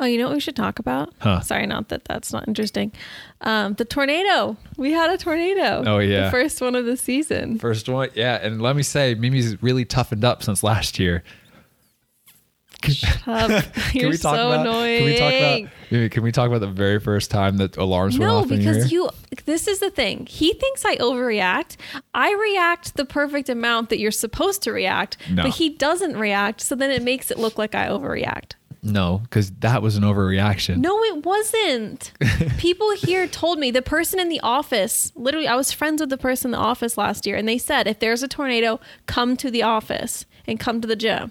Oh, 0.00 0.04
you 0.04 0.18
know 0.18 0.26
what 0.26 0.34
we 0.34 0.40
should 0.40 0.56
talk 0.56 0.78
about? 0.78 1.14
Huh. 1.18 1.40
Sorry, 1.40 1.66
not 1.66 1.88
that 1.88 2.04
that's 2.04 2.32
not 2.32 2.46
interesting. 2.46 2.92
Um, 3.40 3.72
the 3.74 3.84
tornado. 3.84 4.56
We 4.76 4.92
had 4.92 5.10
a 5.10 5.16
tornado. 5.16 5.82
Oh, 5.86 5.98
yeah. 5.98 6.26
The 6.26 6.30
first 6.30 6.60
one 6.60 6.74
of 6.74 6.84
the 6.84 6.96
season. 6.96 7.58
First 7.58 7.88
one, 7.88 8.10
yeah, 8.14 8.38
and 8.42 8.60
let 8.60 8.76
me 8.76 8.82
say, 8.82 9.14
Mimi's 9.14 9.62
really 9.62 9.84
toughened 9.84 10.24
up 10.24 10.42
since 10.42 10.62
last 10.62 10.98
year. 10.98 11.22
Shut 12.86 13.22
up. 13.28 13.64
You're 13.94 14.12
so 14.14 14.52
annoying. 14.52 14.98
Can 14.98 15.04
we 15.06 15.18
talk 15.18 15.32
about? 15.34 16.10
Can 16.10 16.22
we 16.22 16.32
talk 16.32 16.48
about 16.48 16.60
the 16.60 16.66
very 16.68 16.98
first 17.00 17.30
time 17.30 17.58
that 17.58 17.76
alarms 17.76 18.18
went 18.18 18.30
No, 18.30 18.38
off 18.38 18.50
in 18.50 18.60
your 18.60 18.74
because 18.74 18.92
you. 18.92 19.08
This 19.44 19.66
is 19.68 19.80
the 19.80 19.90
thing. 19.90 20.26
He 20.26 20.52
thinks 20.54 20.84
I 20.84 20.96
overreact. 20.96 21.76
I 22.14 22.32
react 22.32 22.96
the 22.96 23.04
perfect 23.04 23.48
amount 23.48 23.90
that 23.90 23.98
you're 23.98 24.10
supposed 24.10 24.62
to 24.62 24.72
react, 24.72 25.16
No. 25.30 25.42
but 25.44 25.52
he 25.52 25.70
doesn't 25.70 26.16
react. 26.16 26.60
So 26.60 26.74
then 26.74 26.90
it 26.90 27.02
makes 27.02 27.30
it 27.30 27.38
look 27.38 27.58
like 27.58 27.74
I 27.74 27.88
overreact. 27.88 28.52
No, 28.84 29.18
because 29.22 29.52
that 29.60 29.80
was 29.80 29.96
an 29.96 30.02
overreaction. 30.02 30.78
No, 30.78 31.00
it 31.04 31.24
wasn't. 31.24 32.12
People 32.58 32.90
here 32.96 33.28
told 33.28 33.60
me 33.60 33.70
the 33.70 33.80
person 33.80 34.18
in 34.18 34.28
the 34.28 34.40
office, 34.40 35.12
literally, 35.14 35.46
I 35.46 35.54
was 35.54 35.70
friends 35.70 36.00
with 36.00 36.10
the 36.10 36.18
person 36.18 36.48
in 36.48 36.52
the 36.52 36.58
office 36.58 36.98
last 36.98 37.24
year, 37.24 37.36
and 37.36 37.46
they 37.46 37.58
said, 37.58 37.86
if 37.86 38.00
there's 38.00 38.24
a 38.24 38.28
tornado, 38.28 38.80
come 39.06 39.36
to 39.36 39.52
the 39.52 39.62
office 39.62 40.26
and 40.48 40.58
come 40.58 40.80
to 40.80 40.88
the 40.88 40.96
gym. 40.96 41.30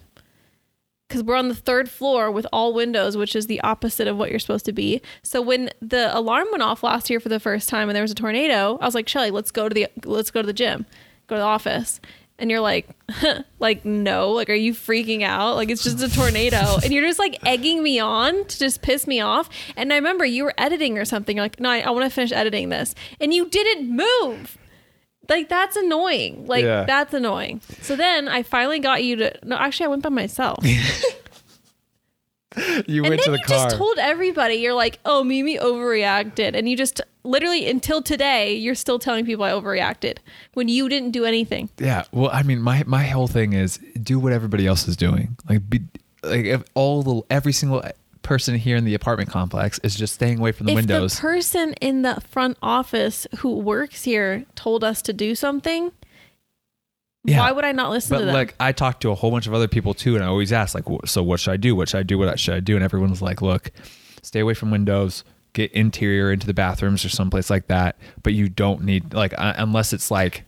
Because 1.12 1.26
we're 1.26 1.36
on 1.36 1.50
the 1.50 1.56
third 1.56 1.90
floor 1.90 2.32
with 2.32 2.48
all 2.54 2.74
windows, 2.74 3.18
which 3.18 3.36
is 3.36 3.48
the 3.48 3.60
opposite 3.60 4.08
of 4.08 4.16
what 4.16 4.30
you're 4.30 4.40
supposed 4.40 4.64
to 4.64 4.72
be. 4.72 5.02
So 5.24 5.42
when 5.42 5.70
the 5.82 6.18
alarm 6.18 6.48
went 6.52 6.64
off 6.64 6.84
last 6.84 7.10
year 7.10 7.20
for 7.20 7.28
the 7.28 7.38
first 7.38 7.68
time 7.68 7.90
and 7.90 7.96
there 7.98 8.02
was 8.02 8.12
a 8.12 8.16
tornado, 8.16 8.78
I 8.80 8.86
was 8.86 8.96
like, 8.96 9.10
Shelly, 9.10 9.30
let's 9.30 9.52
go 9.52 9.68
to 9.68 9.74
the 9.74 9.88
let's 10.06 10.32
go 10.32 10.42
to 10.42 10.46
the 10.46 10.54
gym, 10.54 10.86
go 11.28 11.36
to 11.36 11.40
the 11.40 11.46
office. 11.46 12.00
And 12.40 12.50
you're 12.50 12.62
like, 12.62 12.88
like 13.60 13.84
no, 13.84 14.32
like 14.32 14.50
are 14.50 14.54
you 14.54 14.74
freaking 14.74 15.22
out? 15.24 15.56
Like 15.56 15.70
it's 15.70 15.84
just 15.84 16.02
a 16.02 16.10
tornado, 16.10 16.78
and 16.82 16.94
you're 16.94 17.06
just 17.06 17.20
like 17.20 17.38
egging 17.46 17.84
me 17.84 18.00
on 18.00 18.46
to 18.46 18.58
just 18.58 18.82
piss 18.82 19.06
me 19.06 19.20
off. 19.20 19.50
And 19.76 19.92
I 19.92 19.98
remember 19.98 20.24
you 20.24 20.46
were 20.46 20.54
editing 20.58 20.98
or 20.98 21.04
something. 21.04 21.36
You're 21.36 21.44
like, 21.44 21.60
no, 21.60 21.70
I, 21.70 21.82
I 21.82 21.90
want 21.90 22.06
to 22.06 22.10
finish 22.10 22.32
editing 22.32 22.70
this, 22.70 22.96
and 23.20 23.34
you 23.34 23.50
didn't 23.50 23.94
move. 23.94 24.58
Like 25.30 25.50
that's 25.50 25.76
annoying. 25.76 26.46
Like 26.48 26.64
Yeah. 26.66 26.84
that's 26.86 27.14
annoying. 27.14 27.62
So 27.82 27.96
then 27.96 28.28
I 28.28 28.44
finally 28.44 28.80
got 28.80 29.04
you 29.04 29.16
to. 29.18 29.34
No, 29.44 29.56
actually, 29.58 29.86
I 29.86 29.90
went 29.90 30.04
by 30.04 30.10
myself. 30.10 30.66
you 30.66 30.80
and 33.04 33.10
went 33.10 33.10
then 33.10 33.20
to 33.20 33.32
the 33.32 33.38
you 33.38 33.44
car. 33.46 33.66
just 33.70 33.78
told 33.78 33.98
everybody 33.98 34.56
you're 34.56 34.74
like, 34.74 35.00
oh, 35.06 35.24
Mimi 35.24 35.58
overreacted, 35.58 36.54
and 36.54 36.68
you 36.68 36.76
just 36.76 37.00
literally 37.24 37.70
until 37.70 38.02
today 38.02 38.56
you're 38.56 38.76
still 38.76 38.98
telling 39.00 39.26
people 39.26 39.46
I 39.46 39.52
overreacted 39.52 40.18
when 40.56 40.68
you 40.68 40.90
didn't 40.90 41.12
do 41.12 41.24
anything. 41.24 41.70
Yeah. 41.78 42.04
Well, 42.12 42.30
I 42.34 42.44
mean, 42.44 42.62
my 42.62 42.84
my 42.86 43.04
whole 43.04 43.28
thing 43.28 43.54
is 43.54 43.78
do 44.02 44.20
what 44.20 44.34
everybody 44.34 44.68
else 44.68 44.88
is 44.88 44.98
doing. 44.98 45.38
Like, 45.50 45.70
be, 45.70 45.82
like 46.24 46.46
if 46.46 46.64
all 46.74 47.04
the 47.04 47.22
every 47.30 47.54
single 47.54 47.84
person 48.22 48.56
here 48.56 48.76
in 48.76 48.86
the 48.86 48.94
apartment 48.94 49.30
complex 49.30 49.80
is 49.84 49.96
just 49.96 50.14
staying 50.14 50.40
away 50.40 50.52
from 50.52 50.68
the 50.68 50.72
if 50.74 50.76
windows. 50.76 51.16
the 51.16 51.22
person 51.22 51.74
in 51.82 52.02
the 52.04 52.22
front 52.30 52.58
office 52.62 53.26
who 53.40 53.58
works 53.58 54.04
here 54.04 54.46
told 54.56 54.84
us 54.84 55.02
to 55.04 55.14
do 55.14 55.34
something, 55.36 55.92
Yeah. 57.24 57.40
why 57.40 57.52
would 57.52 57.66
I 57.66 57.72
not 57.72 57.90
listen 57.92 58.16
but 58.16 58.20
to 58.20 58.26
them? 58.26 58.34
like, 58.34 58.56
I 58.60 58.72
talked 58.72 59.02
to 59.02 59.12
a 59.12 59.16
whole 59.16 59.32
bunch 59.32 59.48
of 59.48 59.54
other 59.54 59.68
people 59.68 59.94
too, 59.94 60.16
and 60.16 60.24
I 60.24 60.28
always 60.28 60.52
ask, 60.54 60.74
like, 60.76 60.86
so 61.06 61.22
what 61.24 61.40
should 61.40 61.52
I 61.52 61.58
do? 61.58 61.76
What 61.76 61.90
should 61.90 62.00
I 62.00 62.04
do? 62.04 62.18
What 62.18 62.40
should 62.40 62.54
I 62.56 62.60
do? 62.60 62.76
And 62.76 62.84
everyone's 62.84 63.22
like, 63.22 63.42
look, 63.42 63.72
stay 64.22 64.40
away 64.40 64.54
from 64.54 64.72
windows. 64.72 65.24
Get 65.54 65.72
interior 65.74 66.32
into 66.32 66.48
the 66.48 66.54
bathrooms 66.54 67.04
or 67.04 67.10
someplace 67.10 67.50
like 67.50 67.68
that. 67.68 67.98
But 68.24 68.34
you 68.34 68.48
don't 68.48 68.84
need 68.84 69.14
like 69.14 69.34
uh, 69.38 69.54
unless 69.58 69.92
it's 69.92 70.10
like 70.10 70.46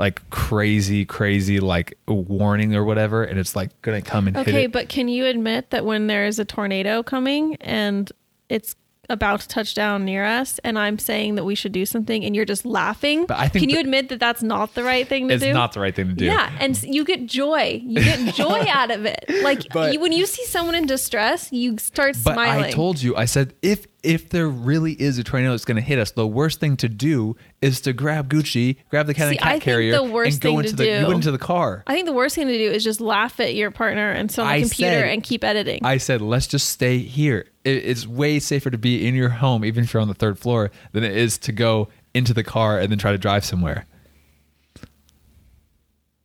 like 0.00 0.28
crazy, 0.30 1.04
crazy 1.04 1.60
like 1.60 1.98
warning 2.08 2.74
or 2.74 2.84
whatever, 2.84 3.22
and 3.22 3.38
it's 3.38 3.54
like 3.54 3.80
gonna 3.82 4.00
come 4.00 4.26
and 4.26 4.34
hit 4.34 4.48
okay, 4.48 4.66
but 4.66 4.88
can 4.88 5.08
you 5.08 5.26
admit 5.26 5.70
that 5.70 5.84
when 5.84 6.06
there 6.06 6.24
is 6.24 6.38
a 6.38 6.44
tornado 6.44 7.02
coming 7.02 7.56
and 7.56 8.10
it's 8.48 8.76
about 9.10 9.40
to 9.40 9.48
touch 9.48 9.74
down 9.74 10.06
near 10.06 10.24
us, 10.24 10.58
and 10.64 10.78
I'm 10.78 10.98
saying 10.98 11.34
that 11.34 11.44
we 11.44 11.54
should 11.54 11.72
do 11.72 11.84
something, 11.84 12.24
and 12.24 12.34
you're 12.34 12.46
just 12.46 12.64
laughing? 12.64 13.26
But 13.26 13.38
I 13.38 13.48
think 13.48 13.64
can 13.64 13.68
you 13.68 13.78
admit 13.78 14.08
that 14.08 14.20
that's 14.20 14.42
not 14.42 14.74
the 14.74 14.82
right 14.82 15.06
thing 15.06 15.28
to 15.28 15.34
it's 15.34 15.42
do? 15.42 15.50
It's 15.50 15.54
not 15.54 15.74
the 15.74 15.80
right 15.80 15.94
thing 15.94 16.08
to 16.08 16.14
do. 16.14 16.24
Yeah, 16.24 16.50
and 16.58 16.82
you 16.82 17.04
get 17.04 17.26
joy. 17.26 17.82
You 17.84 18.02
get 18.02 18.34
joy 18.34 18.64
out 18.70 18.90
of 18.90 19.04
it. 19.04 19.22
Like 19.42 19.66
But- 19.70 19.92
you, 19.92 20.00
when 20.00 20.12
you 20.12 20.24
see 20.24 20.46
someone 20.46 20.76
in 20.76 20.86
distress, 20.86 21.52
you 21.52 21.76
start 21.76 22.16
But 22.24 22.32
smiling. 22.32 22.64
I 22.64 22.70
told 22.70 23.02
you, 23.02 23.16
I 23.16 23.26
said 23.26 23.52
if 23.60 23.86
if 24.02 24.30
there 24.30 24.48
really 24.48 24.92
is 24.92 25.18
a 25.18 25.24
tornado 25.24 25.50
that's 25.52 25.64
going 25.64 25.76
to 25.76 25.82
hit 25.82 25.98
us, 25.98 26.12
the 26.12 26.26
worst 26.26 26.60
thing 26.60 26.76
to 26.78 26.88
do 26.88 27.36
is 27.60 27.80
to 27.82 27.92
grab 27.92 28.30
Gucci, 28.30 28.76
grab 28.88 29.06
the 29.06 29.14
cat 29.14 29.28
See, 29.28 29.36
and 29.36 29.40
cat 29.40 29.52
I 29.52 29.58
carrier, 29.58 29.92
the 29.92 30.02
worst 30.04 30.34
and 30.34 30.40
go 30.40 30.48
thing 30.50 30.58
into 30.58 30.70
to 30.70 30.76
the 30.76 30.84
you 30.86 31.00
do- 31.00 31.06
went 31.06 31.16
into 31.16 31.30
the 31.32 31.38
car. 31.38 31.84
I 31.86 31.94
think 31.94 32.06
the 32.06 32.12
worst 32.12 32.34
thing 32.34 32.46
to 32.46 32.56
do 32.58 32.70
is 32.70 32.82
just 32.82 33.00
laugh 33.00 33.40
at 33.40 33.54
your 33.54 33.70
partner 33.70 34.10
and 34.10 34.30
sit 34.30 34.40
on 34.40 34.46
the 34.46 34.52
I 34.52 34.60
computer 34.60 34.90
said- 35.00 35.08
and 35.08 35.22
keep 35.22 35.44
editing. 35.44 35.80
I 35.84 35.98
said 35.98 36.20
let's 36.22 36.46
just 36.46 36.68
stay 36.70 36.98
here. 36.98 37.46
It, 37.64 37.84
it's 37.84 38.06
way 38.06 38.38
safer 38.38 38.70
to 38.70 38.78
be 38.78 39.06
in 39.06 39.14
your 39.14 39.28
home, 39.28 39.64
even 39.64 39.84
if 39.84 39.92
you're 39.92 40.00
on 40.00 40.08
the 40.08 40.14
third 40.14 40.38
floor, 40.38 40.70
than 40.92 41.04
it 41.04 41.16
is 41.16 41.36
to 41.38 41.52
go 41.52 41.88
into 42.14 42.32
the 42.32 42.42
car 42.42 42.78
and 42.80 42.90
then 42.90 42.98
try 42.98 43.12
to 43.12 43.18
drive 43.18 43.44
somewhere. 43.44 43.86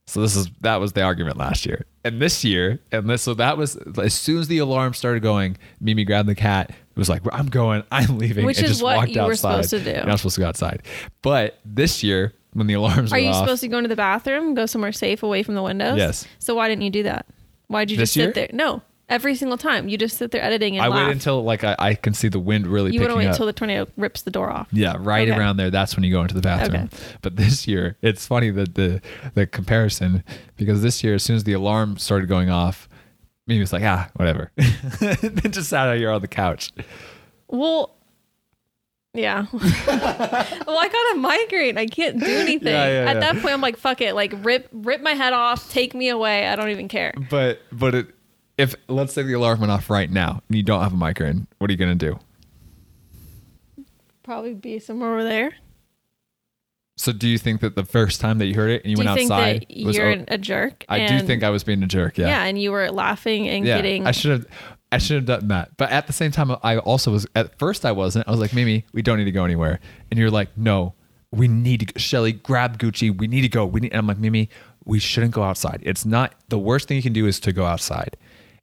So 0.07 0.21
this 0.21 0.35
is 0.35 0.49
that 0.61 0.77
was 0.77 0.93
the 0.93 1.01
argument 1.01 1.37
last 1.37 1.65
year, 1.65 1.85
and 2.03 2.21
this 2.21 2.43
year, 2.43 2.79
and 2.91 3.09
this 3.09 3.23
so 3.23 3.33
that 3.33 3.57
was 3.57 3.75
as 3.97 4.13
soon 4.13 4.39
as 4.39 4.47
the 4.47 4.59
alarm 4.59 4.93
started 4.93 5.23
going, 5.23 5.57
Mimi 5.81 6.05
grabbed 6.05 6.29
the 6.29 6.35
cat. 6.35 6.69
It 6.69 6.97
was 6.99 7.09
like 7.09 7.23
I'm 7.31 7.47
going, 7.47 7.83
I'm 7.91 8.17
leaving, 8.19 8.45
Which 8.45 8.57
and 8.57 8.65
is 8.65 8.71
just 8.73 8.83
what 8.83 8.97
walked 8.97 9.09
you 9.09 9.23
were 9.23 9.35
supposed 9.35 9.71
to 9.71 9.79
do. 9.79 9.89
You're 9.91 10.05
not 10.05 10.19
supposed 10.19 10.35
to 10.35 10.41
go 10.41 10.47
outside, 10.47 10.83
but 11.23 11.59
this 11.65 12.03
year 12.03 12.33
when 12.53 12.67
the 12.67 12.75
alarms 12.75 13.11
Are 13.11 13.19
you 13.19 13.29
off, 13.29 13.43
supposed 13.45 13.61
to 13.61 13.67
go 13.67 13.77
into 13.77 13.89
the 13.89 13.95
bathroom, 13.97 14.53
go 14.53 14.65
somewhere 14.65 14.91
safe 14.93 15.23
away 15.23 15.41
from 15.43 15.55
the 15.55 15.63
windows? 15.63 15.97
Yes. 15.97 16.25
So 16.39 16.55
why 16.55 16.69
didn't 16.69 16.83
you 16.83 16.91
do 16.91 17.03
that? 17.03 17.25
Why'd 17.67 17.89
you 17.91 17.97
This 17.97 18.09
just 18.09 18.13
sit 18.13 18.21
year? 18.21 18.31
there? 18.31 18.49
No, 18.53 18.81
every 19.07 19.35
single 19.35 19.57
time 19.57 19.87
you 19.87 19.97
just 19.97 20.17
sit 20.17 20.31
there 20.31 20.41
editing 20.41 20.75
and 20.77 20.83
I 20.85 20.87
laugh. 20.87 21.07
wait 21.07 21.11
until 21.13 21.43
like 21.43 21.63
I, 21.63 21.75
I 21.77 21.93
can 21.95 22.13
see 22.13 22.27
the 22.27 22.39
wind 22.39 22.65
really 22.67 22.91
you 22.91 22.99
picking 22.99 23.03
want 23.03 23.11
to 23.13 23.17
wait 23.17 23.25
up. 23.27 23.33
until 23.33 23.45
the 23.45 23.53
tornado 23.53 23.87
rips 23.97 24.23
the 24.23 24.31
door 24.31 24.49
off. 24.51 24.67
Yeah, 24.71 24.95
right 24.99 25.27
Okay. 25.29 25.37
around 25.37 25.57
there. 25.57 25.69
That's 25.69 25.95
when 25.95 26.03
you 26.03 26.11
go 26.11 26.21
into 26.21 26.33
the 26.35 26.41
bathroom. 26.41 26.89
Okay. 26.93 26.97
But 27.21 27.35
this 27.35 27.67
year, 27.67 27.97
it's 28.01 28.25
funny 28.25 28.49
that 28.51 28.75
the 28.75 29.01
the 29.33 29.45
comparison 29.47 30.23
because 30.57 30.81
this 30.81 31.03
year, 31.03 31.15
as 31.15 31.23
soon 31.23 31.35
as 31.35 31.43
the 31.43 31.53
alarm 31.53 31.97
started 31.97 32.27
going 32.27 32.49
off, 32.49 32.89
Mimi 33.47 33.59
was 33.59 33.71
like, 33.73 33.83
ah, 33.83 34.09
whatever. 34.15 34.51
then 34.99 35.51
just 35.51 35.69
sat 35.69 35.87
out 35.87 35.97
here 35.97 36.09
on 36.11 36.21
the 36.21 36.27
couch. 36.27 36.71
Well, 37.47 37.91
yeah. 39.13 39.45
well, 39.53 39.61
I 40.79 40.89
got 40.91 41.15
a 41.15 41.19
migraine. 41.19 41.77
I 41.77 41.85
can't 41.85 42.19
do 42.19 42.25
anything. 42.37 42.67
Yeah, 42.73 43.03
yeah, 43.03 43.09
At 43.11 43.15
yeah. 43.15 43.19
that 43.33 43.41
point, 43.41 43.53
I'm 43.53 43.61
like, 43.61 43.77
fuck 43.77 44.01
it. 44.01 44.13
Like, 44.15 44.33
rip, 44.43 44.67
rip 44.73 45.01
my 45.01 45.13
head 45.13 45.31
off. 45.31 45.69
Take 45.71 45.93
me 45.93 46.09
away. 46.09 46.47
I 46.47 46.55
don't 46.55 46.69
even 46.69 46.87
care. 46.87 47.13
But 47.29 47.59
but 47.71 47.95
it, 47.95 48.07
if 48.57 48.75
let's 48.87 49.13
say 49.13 49.21
the 49.23 49.33
alarm 49.33 49.59
went 49.59 49.71
off 49.71 49.89
right 49.89 50.09
now 50.09 50.41
and 50.47 50.57
you 50.57 50.63
don't 50.63 50.81
have 50.81 50.93
a 50.93 50.97
migraine, 50.97 51.47
what 51.57 51.69
are 51.69 51.73
you 51.73 51.77
gonna 51.77 51.95
do? 51.95 52.19
Probably 54.23 54.53
be 54.53 54.79
somewhere 54.79 55.11
over 55.13 55.23
there. 55.23 55.51
So 56.97 57.11
do 57.11 57.27
you 57.27 57.37
think 57.37 57.59
that 57.61 57.75
the 57.75 57.83
first 57.83 58.21
time 58.21 58.37
that 58.37 58.45
you 58.45 58.55
heard 58.55 58.71
it 58.71 58.81
and 58.83 58.89
you 58.91 58.95
do 58.95 59.01
you 59.01 59.07
went 59.07 59.19
think 59.19 59.31
outside 59.31 59.65
you're 59.69 60.13
o- 60.13 60.23
a 60.29 60.37
jerk? 60.37 60.85
I 60.87 61.07
do 61.07 61.19
think 61.19 61.43
I 61.43 61.49
was 61.49 61.63
being 61.63 61.83
a 61.83 61.87
jerk. 61.87 62.17
Yeah. 62.17 62.27
Yeah. 62.27 62.43
and 62.45 62.59
you 62.59 62.71
were 62.71 62.89
laughing 62.89 63.47
and 63.49 63.65
Yeah, 63.65 63.75
getting. 63.77 64.07
I 64.07 64.11
should 64.11 64.31
have. 64.31 64.47
I 64.91 64.97
should 64.97 65.15
have 65.17 65.25
done 65.25 65.49
that. 65.49 65.75
But 65.75 65.91
at 65.91 66.07
the 66.07 66.13
same 66.13 66.31
time, 66.31 66.55
I 66.63 66.77
also 66.77 67.11
was. 67.11 67.27
At 67.35 67.59
first, 67.59 67.85
I 67.85 67.91
wasn't. 67.91 68.27
I 68.27 68.31
was 68.31 68.39
like, 68.39 68.53
Mimi, 68.53 68.85
we 68.93 69.01
don't 69.01 69.17
need 69.17 69.25
to 69.25 69.31
go 69.31 69.43
anywhere. 69.43 69.79
And 70.09 70.17
you're 70.17 70.31
like, 70.31 70.57
No, 70.57 70.93
we 71.31 71.49
need 71.49 71.89
to, 71.89 71.99
Shelly, 71.99 72.31
grab 72.31 72.77
Gucci. 72.77 73.15
We 73.15 73.27
need 73.27 73.41
to 73.41 73.49
go. 73.49 73.65
We 73.65 73.81
need, 73.81 73.91
and 73.91 73.99
I'm 73.99 74.07
like, 74.07 74.19
Mimi, 74.19 74.49
we 74.85 74.99
shouldn't 74.99 75.33
go 75.33 75.43
outside. 75.43 75.81
It's 75.83 76.05
not 76.05 76.33
the 76.47 76.57
worst 76.59 76.87
thing 76.87 76.95
you 76.95 77.03
can 77.03 77.13
do 77.13 77.27
is 77.27 77.39
to 77.41 77.51
go 77.51 77.65
outside. 77.65 78.15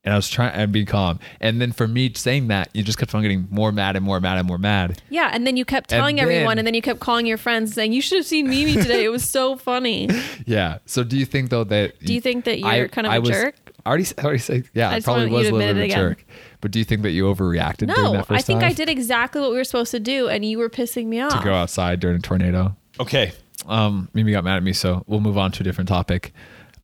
And 0.04 0.12
I 0.12 0.16
was 0.16 0.28
trying 0.28 0.52
and 0.52 0.72
be 0.72 0.84
calm. 0.84 1.20
And 1.40 1.60
then 1.60 1.70
for 1.70 1.86
me 1.86 2.12
saying 2.14 2.48
that, 2.48 2.70
you 2.74 2.82
just 2.82 2.98
kept 2.98 3.14
on 3.14 3.22
getting 3.22 3.46
more 3.50 3.70
mad 3.70 3.94
and 3.94 4.04
more 4.04 4.18
mad 4.18 4.36
and 4.36 4.48
more 4.48 4.58
mad. 4.58 5.00
Yeah, 5.10 5.30
and 5.32 5.46
then 5.46 5.56
you 5.56 5.64
kept 5.64 5.92
And 5.92 6.00
telling 6.00 6.18
everyone, 6.18 6.48
then- 6.48 6.58
and 6.58 6.66
then 6.66 6.74
you 6.74 6.82
kept 6.82 6.98
calling 6.98 7.24
your 7.24 7.38
friends 7.38 7.72
saying, 7.74 7.92
"You 7.92 8.02
should 8.02 8.18
have 8.18 8.26
seen 8.26 8.48
Mimi 8.50 8.74
today. 8.74 9.04
It 9.04 9.10
was 9.10 9.22
so 9.28 9.56
funny." 9.56 10.08
Yeah. 10.44 10.78
So 10.86 11.04
do 11.04 11.16
you 11.16 11.24
think 11.24 11.50
though 11.50 11.62
that 11.64 12.00
Do 12.00 12.12
you 12.12 12.20
think 12.20 12.46
that 12.46 12.58
you're 12.58 12.88
kind 12.88 13.06
of 13.06 13.12
a 13.12 13.20
was, 13.20 13.30
jerk? 13.30 13.54
I 13.86 13.88
already, 13.88 14.06
I 14.18 14.22
already 14.22 14.38
said, 14.38 14.68
yeah, 14.74 14.88
I 14.90 14.92
I 14.92 14.94
just 14.96 15.04
probably 15.06 15.26
you 15.26 15.32
was 15.32 15.46
a 15.46 15.50
to 15.50 15.56
little 15.56 15.70
admit 15.70 15.88
bit 15.88 15.96
of 15.96 16.04
a 16.04 16.08
jerk. 16.08 16.24
But 16.60 16.70
do 16.72 16.78
you 16.80 16.84
think 16.84 17.02
that 17.02 17.10
you 17.10 17.24
overreacted 17.24 17.86
during 17.88 18.02
No, 18.02 18.12
that 18.12 18.26
first 18.26 18.38
I 18.38 18.42
think 18.42 18.60
time? 18.60 18.70
I 18.70 18.72
did 18.72 18.88
exactly 18.88 19.40
what 19.40 19.50
we 19.50 19.56
were 19.56 19.64
supposed 19.64 19.90
to 19.92 20.00
do, 20.00 20.28
and 20.28 20.44
you 20.44 20.58
were 20.58 20.68
pissing 20.70 21.06
me 21.06 21.20
off. 21.20 21.36
to 21.38 21.44
go 21.44 21.52
outside 21.54 21.98
during 22.00 22.16
a 22.16 22.20
tornado. 22.20 22.76
Okay. 23.00 23.32
Um, 23.66 24.08
Mimi 24.14 24.32
got 24.32 24.42
mad 24.44 24.56
at 24.56 24.62
me, 24.64 24.72
so 24.72 25.04
we'll 25.06 25.20
move 25.20 25.38
on 25.38 25.52
to 25.52 25.60
a 25.60 25.64
different 25.64 25.88
topic. 25.88 26.32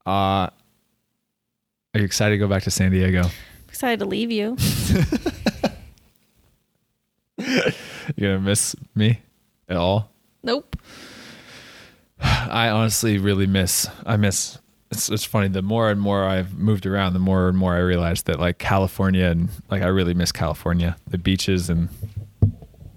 Uh, 0.06 0.50
are 1.94 2.00
you 2.00 2.04
excited 2.04 2.34
to 2.34 2.38
go 2.38 2.48
back 2.48 2.62
to 2.64 2.70
San 2.70 2.90
Diego? 2.90 3.24
excited 3.68 4.00
to 4.00 4.06
leave 4.06 4.32
you. 4.32 4.56
You're 8.16 8.34
gonna 8.36 8.40
miss 8.40 8.74
me 8.94 9.20
at 9.68 9.76
all? 9.76 10.10
Nope. 10.42 10.76
I 12.20 12.70
honestly 12.70 13.18
really 13.18 13.46
miss. 13.46 13.86
I 14.04 14.16
miss. 14.16 14.58
It's 14.90 15.08
it's 15.08 15.24
funny. 15.24 15.46
The 15.48 15.62
more 15.62 15.90
and 15.90 16.00
more 16.00 16.24
I've 16.24 16.58
moved 16.58 16.86
around, 16.86 17.12
the 17.12 17.20
more 17.20 17.48
and 17.48 17.56
more 17.56 17.74
I 17.74 17.78
realize 17.78 18.22
that 18.22 18.40
like 18.40 18.58
California 18.58 19.26
and 19.26 19.48
like 19.70 19.82
I 19.82 19.86
really 19.86 20.14
miss 20.14 20.32
California. 20.32 20.96
The 21.06 21.18
beaches 21.18 21.70
and 21.70 21.88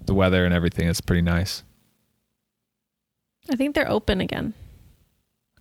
the 0.06 0.14
weather 0.14 0.44
and 0.44 0.52
everything 0.52 0.88
is 0.88 1.00
pretty 1.00 1.22
nice. 1.22 1.62
I 3.50 3.56
think 3.56 3.74
they're 3.74 3.90
open 3.90 4.20
again. 4.20 4.54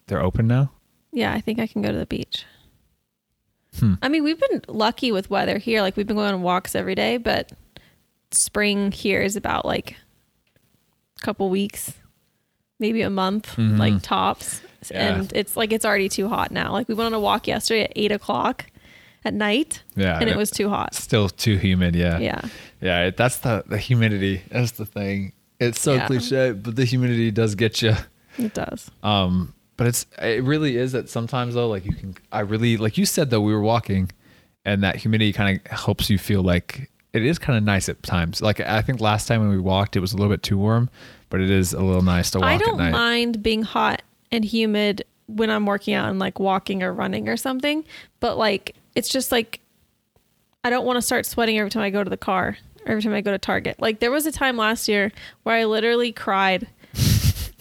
They're 0.08 0.24
open 0.24 0.48
now. 0.48 0.72
Yeah, 1.12 1.34
I 1.34 1.42
think 1.42 1.60
I 1.60 1.68
can 1.68 1.82
go 1.82 1.92
to 1.92 1.98
the 1.98 2.06
beach. 2.06 2.46
Hmm. 3.80 3.94
I 4.02 4.10
mean, 4.10 4.24
we've 4.24 4.40
been 4.40 4.62
lucky 4.68 5.12
with 5.12 5.30
weather 5.30 5.58
here. 5.58 5.82
Like 5.82 5.96
we've 5.96 6.08
been 6.08 6.18
going 6.18 6.34
on 6.34 6.42
walks 6.42 6.76
every 6.76 6.96
day, 6.96 7.18
but 7.18 7.52
spring 8.32 8.92
here 8.92 9.22
is 9.22 9.36
about 9.36 9.66
like 9.66 9.96
a 11.18 11.26
couple 11.26 11.50
weeks, 11.50 11.94
maybe 12.80 13.02
a 13.02 13.10
month, 13.10 13.56
Mhm. 13.56 13.78
like 13.78 14.02
tops. 14.02 14.62
Yeah. 14.90 15.16
And 15.20 15.34
it's 15.34 15.56
like 15.56 15.72
it's 15.72 15.86
already 15.86 16.10
too 16.10 16.28
hot 16.28 16.52
now. 16.52 16.72
Like 16.74 16.88
we 16.88 16.96
went 16.96 17.08
on 17.08 17.14
a 17.14 17.20
walk 17.20 17.48
yesterday 17.48 17.84
at 17.84 17.94
eight 17.96 18.12
o'clock 18.12 18.66
at 19.24 19.34
night, 19.34 19.84
Yeah, 19.96 20.18
and 20.20 20.28
it 20.30 20.36
was 20.36 20.50
too 20.50 20.70
hot. 20.70 20.96
still 20.96 21.30
too 21.30 21.56
humid. 21.58 21.96
Yeah, 21.96 22.18
Yeah. 22.20 22.42
yeah. 22.82 23.06
It, 23.06 23.18
that's 23.18 23.38
the 23.38 23.64
the 23.68 23.78
humidity. 23.78 24.42
That's 24.50 24.72
the 24.72 24.86
thing. 24.86 25.34
It's 25.60 25.80
so 25.80 25.94
Yeah. 25.94 26.08
cliche, 26.08 26.52
but 26.54 26.76
the 26.76 26.86
humidity 26.86 27.30
does 27.32 27.54
get 27.56 27.82
you. 27.84 27.96
It 28.40 28.54
does. 28.56 28.90
Um, 29.04 29.54
but 29.82 29.88
it's 29.88 30.06
it 30.20 30.44
really 30.44 30.78
is 30.78 30.92
that 30.92 31.10
sometimes 31.10 31.56
though, 31.56 31.68
like 31.68 31.88
you 31.88 31.96
can. 31.96 32.14
I 32.32 32.42
really 32.42 32.78
like 32.78 33.00
you 33.00 33.06
said 33.08 33.32
though 33.32 33.42
we 33.42 33.52
were 33.52 33.64
walking, 33.64 34.12
and 34.64 34.84
that 34.84 34.98
humidity 34.98 35.34
kind 35.34 35.60
of 35.60 35.72
helps 35.72 36.08
you 36.08 36.20
feel 36.20 36.44
like 36.44 36.92
it 37.14 37.26
is 37.26 37.40
kind 37.40 37.58
of 37.58 37.64
nice 37.64 37.90
at 37.90 38.04
times. 38.04 38.44
Like 38.44 38.60
I 38.60 38.84
think 38.84 39.02
last 39.02 39.28
time 39.28 39.42
when 39.42 39.50
we 39.50 39.58
walked, 39.58 39.96
it 39.96 40.00
was 40.00 40.14
a 40.14 40.18
little 40.18 40.32
bit 40.32 40.44
too 40.44 40.56
warm, 40.56 40.92
but 41.32 41.42
it 41.42 41.50
is 41.50 41.74
a 41.74 41.82
little 41.82 42.04
nice 42.04 42.30
to 42.30 42.40
walk 42.42 42.50
I 42.50 42.58
don't 42.60 42.78
mind 42.92 43.42
being 43.42 43.64
hot 43.64 44.04
and 44.32 44.46
humid 44.46 45.04
when 45.26 45.50
I'm 45.50 45.66
working 45.66 45.96
out 45.96 46.12
and 46.12 46.20
like 46.20 46.40
walking 46.40 46.84
or 46.84 46.94
running 46.94 47.28
or 47.28 47.36
something, 47.36 47.84
but 48.20 48.38
like 48.38 48.76
it's 48.94 49.10
just 49.10 49.32
like 49.32 49.62
I 50.64 50.70
don't 50.70 50.86
want 50.86 50.98
to 50.98 51.02
start 51.02 51.26
sweating 51.26 51.58
every 51.58 51.72
time 51.72 51.82
I 51.82 51.90
go 51.90 52.04
to 52.04 52.10
the 52.12 52.18
car 52.18 52.56
every 52.86 53.02
time 53.02 53.14
I 53.14 53.22
go 53.22 53.32
to 53.32 53.40
Target. 53.40 53.82
Like 53.82 54.00
there 54.00 54.12
was 54.12 54.28
a 54.28 54.32
time 54.32 54.58
last 54.58 54.88
year 54.88 55.12
where 55.42 55.56
I 55.56 55.66
literally 55.66 56.12
cried. 56.12 56.68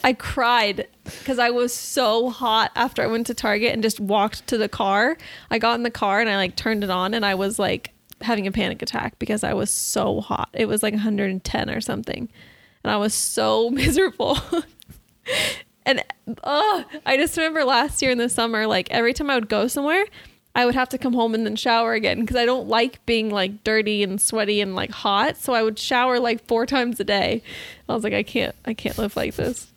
I 0.03 0.13
cried 0.13 0.89
because 1.05 1.39
I 1.39 1.51
was 1.51 1.73
so 1.73 2.31
hot 2.31 2.71
after 2.75 3.03
I 3.03 3.07
went 3.07 3.27
to 3.27 3.35
Target 3.35 3.73
and 3.73 3.83
just 3.83 4.01
walked 4.01 4.47
to 4.49 4.59
the 4.59 4.69
car. 4.69 5.17
I 5.51 5.59
got 5.59 5.75
in 5.75 5.83
the 5.83 5.91
car 5.91 6.21
and 6.21 6.31
I 6.31 6.37
like 6.37 6.57
turned 6.57 6.85
it 6.85 6.91
on 6.91 7.15
and 7.15 7.25
I 7.25 7.35
was 7.35 7.59
like 7.59 7.93
having 8.23 8.47
a 8.47 8.53
panic 8.53 8.83
attack 8.83 9.19
because 9.19 9.45
I 9.45 9.55
was 9.55 9.71
so 9.71 10.21
hot. 10.21 10.51
It 10.53 10.67
was 10.67 10.83
like 10.83 10.95
110 10.95 11.71
or 11.71 11.81
something. 11.81 12.29
And 12.85 12.91
I 12.91 12.97
was 12.97 13.15
so 13.15 13.71
miserable. 13.71 14.39
and 15.85 16.03
oh, 16.45 16.85
I 17.05 17.17
just 17.17 17.37
remember 17.37 17.65
last 17.65 18.01
year 18.03 18.11
in 18.11 18.19
the 18.19 18.29
summer, 18.29 18.67
like 18.67 18.91
every 18.91 19.13
time 19.13 19.31
I 19.31 19.35
would 19.35 19.49
go 19.49 19.67
somewhere, 19.67 20.05
I 20.55 20.67
would 20.67 20.75
have 20.75 20.89
to 20.91 20.99
come 20.99 21.13
home 21.13 21.35
and 21.35 21.47
then 21.47 21.57
shower 21.57 21.93
again 21.93 22.21
because 22.21 22.37
I 22.37 22.45
don't 22.45 22.69
like 22.69 23.05
being 23.07 23.31
like 23.31 23.63
dirty 23.63 24.03
and 24.03 24.21
sweaty 24.21 24.61
and 24.61 24.75
like 24.75 24.91
hot. 24.91 25.37
So 25.37 25.53
I 25.53 25.63
would 25.63 25.79
shower 25.79 26.19
like 26.19 26.45
four 26.47 26.67
times 26.67 26.99
a 26.99 27.05
day. 27.05 27.43
I 27.89 27.95
was 27.95 28.03
like, 28.03 28.15
I 28.15 28.23
can't, 28.23 28.55
I 28.65 28.75
can't 28.75 28.99
live 28.99 29.15
like 29.15 29.37
this. 29.37 29.70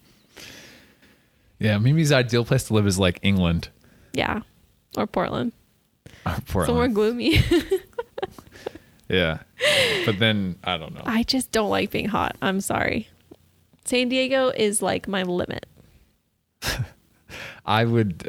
Yeah, 1.64 1.78
Mimi's 1.78 2.12
ideal 2.12 2.44
place 2.46 2.66
to 2.66 2.74
live 2.74 2.86
is 2.86 3.00
like 3.00 3.20
England 3.22 3.70
Yeah, 4.14 4.42
or 4.98 5.08
Portland, 5.08 5.54
or 6.26 6.34
Portland. 6.46 6.68
somewhere 6.68 6.88
gloomy. 6.90 7.40
Yeah, 9.10 9.40
but 10.06 10.18
then 10.18 10.56
I 10.64 10.78
don't 10.78 10.96
know. 10.96 11.04
I 11.06 11.24
just 11.24 11.52
don't 11.52 11.70
like 11.70 11.92
being 11.92 12.08
hot. 12.08 12.36
I'm 12.42 12.62
sorry. 12.62 13.10
San 13.86 14.10
Diego 14.10 14.50
is 14.50 14.82
like 14.82 15.08
my 15.08 15.22
limit. 15.24 15.68
I 17.66 17.86
would. 17.86 18.28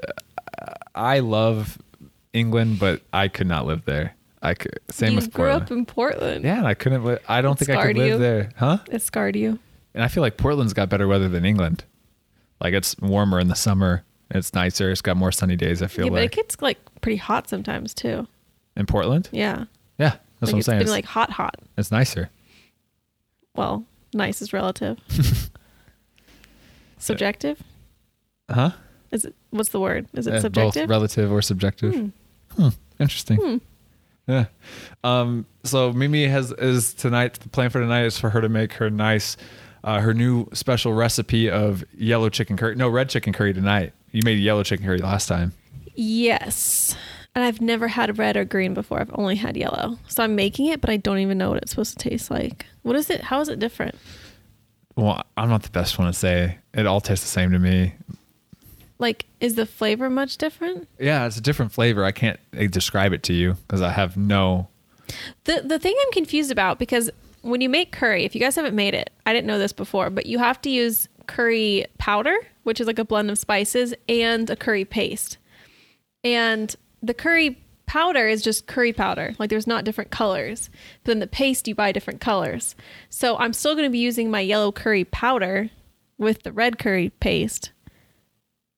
Uh, 0.61 0.73
I 0.95 1.21
love 1.21 1.79
England, 2.33 2.79
but 2.81 3.03
I 3.13 3.29
could 3.29 3.47
not 3.47 3.67
live 3.67 3.85
there. 3.87 4.15
I 4.43 4.55
could. 4.55 4.79
Same 4.91 5.11
you 5.11 5.17
with 5.17 5.33
grew 5.33 5.45
Portland. 5.47 5.63
up 5.63 5.71
in 5.71 5.87
Portland. 5.87 6.45
yeah, 6.45 6.59
and 6.59 6.67
I 6.67 6.75
couldn't. 6.75 7.05
Li- 7.05 7.19
I 7.29 7.41
don't 7.41 7.61
It 7.61 7.65
think 7.67 7.79
I 7.79 7.87
could 7.87 7.97
live 7.97 8.09
you? 8.09 8.19
there, 8.19 8.51
huh? 8.57 8.79
It 8.91 9.01
scarred 9.01 9.37
you. 9.37 9.59
And 9.95 10.03
I 10.03 10.09
feel 10.09 10.23
like 10.23 10.37
Portland's 10.37 10.75
got 10.75 10.89
better 10.91 11.07
weather 11.09 11.29
than 11.29 11.45
England. 11.45 11.85
Like 12.65 12.73
it's 12.75 12.97
warmer 12.99 13.39
in 13.39 13.47
the 13.47 13.55
summer. 13.55 14.03
It's 14.31 14.53
nicer. 14.55 14.91
It's 14.91 15.03
got 15.03 15.17
more 15.17 15.31
sunny 15.31 15.55
days. 15.55 15.83
I 15.83 15.87
feel 15.87 16.07
like. 16.07 16.11
Yeah, 16.11 16.15
but 16.15 16.19
it 16.19 16.25
like 16.25 16.31
gets 16.33 16.63
like 16.63 16.79
pretty 17.03 17.19
hot 17.19 17.49
sometimes 17.49 17.95
too. 17.95 18.27
in 18.77 18.87
Portland. 18.87 19.29
Yeah. 19.31 19.67
Yeah, 19.99 20.09
that's 20.09 20.21
like 20.21 20.41
what 20.41 20.49
I'm 20.53 20.59
it's 20.59 20.67
saying. 20.67 20.79
been 20.79 20.83
It's, 20.87 20.91
like 20.91 21.05
hot, 21.05 21.31
hot. 21.31 21.55
it's 21.79 21.93
nicer. 21.93 22.31
Well, 23.55 23.85
nice 24.13 24.43
is 24.43 24.53
relative. 24.53 24.99
Subjective? 26.99 27.63
Huh? 28.51 28.71
Is 29.13 29.25
it 29.27 29.35
what's 29.51 29.69
the 29.69 29.81
word? 29.81 30.09
Is 30.15 30.27
it 30.27 30.35
Uh, 30.35 30.41
subjective? 30.41 30.85
Both 30.89 30.91
relative 30.91 31.31
or 31.33 31.43
subjective. 31.43 31.95
Hmm. 31.95 32.09
Hmm. 32.57 32.69
Interesting. 32.99 33.37
Hmm. 33.37 33.57
Yeah. 34.27 34.47
Um, 35.05 35.45
so 35.65 35.93
Mimi 35.93 36.27
has 36.27 36.51
is 36.53 36.95
tonight. 36.95 37.35
The 37.35 37.49
plan 37.51 37.71
for 37.71 37.81
tonight 37.81 38.05
is 38.07 38.19
for 38.19 38.31
her 38.31 38.41
to 38.41 38.49
make 38.49 38.73
her 38.75 38.89
nice, 38.91 39.37
uh, 39.85 40.01
her 40.01 40.15
new 40.15 40.49
special 40.53 40.95
recipe 40.95 41.51
of 41.51 41.85
yellow 41.97 42.31
chicken 42.31 42.57
curry. 42.57 42.75
No, 42.75 42.89
red 42.89 43.11
chicken 43.11 43.33
curry 43.33 43.53
tonight. 43.53 43.93
You 44.11 44.23
made 44.25 44.39
yellow 44.39 44.63
chicken 44.63 44.87
curry 44.87 44.99
last 44.99 45.27
time. 45.29 45.53
Yes. 45.95 46.97
And 47.35 47.45
I've 47.45 47.61
never 47.61 47.89
had 47.89 48.17
red 48.19 48.37
or 48.37 48.45
green 48.45 48.75
before. 48.75 49.01
I've 49.01 49.11
only 49.15 49.37
had 49.37 49.57
yellow. 49.57 49.99
So 50.09 50.23
I'm 50.23 50.35
making 50.35 50.67
it, 50.67 50.81
but 50.81 50.89
I 50.89 50.97
don't 50.97 51.19
even 51.19 51.37
know 51.37 51.51
what 51.51 51.63
it's 51.63 51.73
supposed 51.73 51.99
to 51.99 52.09
taste 52.09 52.31
like. 52.31 52.65
What 52.83 52.97
is 52.97 53.11
it? 53.11 53.21
How 53.21 53.41
is 53.41 53.49
it 53.49 53.59
different? 53.59 53.97
Well, 54.97 55.23
I'm 55.37 55.49
not 55.49 55.65
the 55.65 55.71
best 55.71 55.99
one 55.99 56.07
to 56.07 56.13
say. 56.13 56.59
It 56.73 56.87
all 56.87 57.01
tastes 57.01 57.25
the 57.25 57.31
same 57.31 57.51
to 57.51 57.59
me. 57.59 57.95
Like, 58.99 59.27
is 59.41 59.57
the 59.57 59.67
flavor 59.67 60.09
much 60.09 60.39
different? 60.39 60.89
Yeah, 60.99 61.27
it's 61.27 61.37
a 61.37 61.43
different 61.43 61.73
flavor. 61.73 62.05
I 62.05 62.13
can't 62.13 62.39
describe 62.71 63.13
it 63.13 63.25
to 63.25 63.35
you 63.35 63.55
because 63.67 63.83
I 63.83 63.91
have 63.91 64.17
no. 64.17 64.69
The 65.45 65.63
the 65.63 65.79
thing 65.79 65.95
I'm 66.01 66.13
confused 66.13 66.53
about 66.53 66.79
because 66.79 67.11
when 67.45 67.61
you 67.61 67.69
make 67.69 67.93
curry, 67.93 68.25
if 68.25 68.35
you 68.35 68.41
guys 68.41 68.57
haven't 68.57 68.75
made 68.75 68.95
it, 68.95 69.11
I 69.27 69.33
didn't 69.33 69.47
know 69.47 69.59
this 69.59 69.73
before, 69.73 70.11
but 70.11 70.27
you 70.27 70.39
have 70.39 70.61
to 70.63 70.71
use 70.71 71.09
curry 71.27 71.87
powder, 71.99 72.37
which 72.63 72.81
is 72.81 72.87
like 72.87 72.99
a 72.99 73.05
blend 73.05 73.31
of 73.31 73.39
spices, 73.39 73.95
and 74.09 74.49
a 74.49 74.57
curry 74.57 74.85
paste. 74.85 75.37
And 76.23 76.75
the 77.03 77.15
curry 77.15 77.63
powder 77.87 78.27
is 78.27 78.43
just 78.43 78.67
curry 78.67 78.95
powder. 78.95 79.35
Like 79.39 79.51
there's 79.51 79.67
not 79.67 79.85
different 79.85 80.11
colors. 80.11 80.71
But 81.03 81.11
then 81.11 81.19
the 81.19 81.27
paste 81.27 81.69
you 81.69 81.75
buy 81.75 81.93
different 81.93 82.21
colors. 82.21 82.75
So 83.11 83.37
I'm 83.37 83.53
still 83.53 83.75
going 83.75 83.87
to 83.87 83.93
be 83.93 83.99
using 83.99 84.31
my 84.31 84.41
yellow 84.41 84.73
curry 84.73 85.05
powder 85.05 85.71
with 86.17 86.45
the 86.45 86.53
red 86.53 86.79
curry 86.79 87.11
paste. 87.11 87.73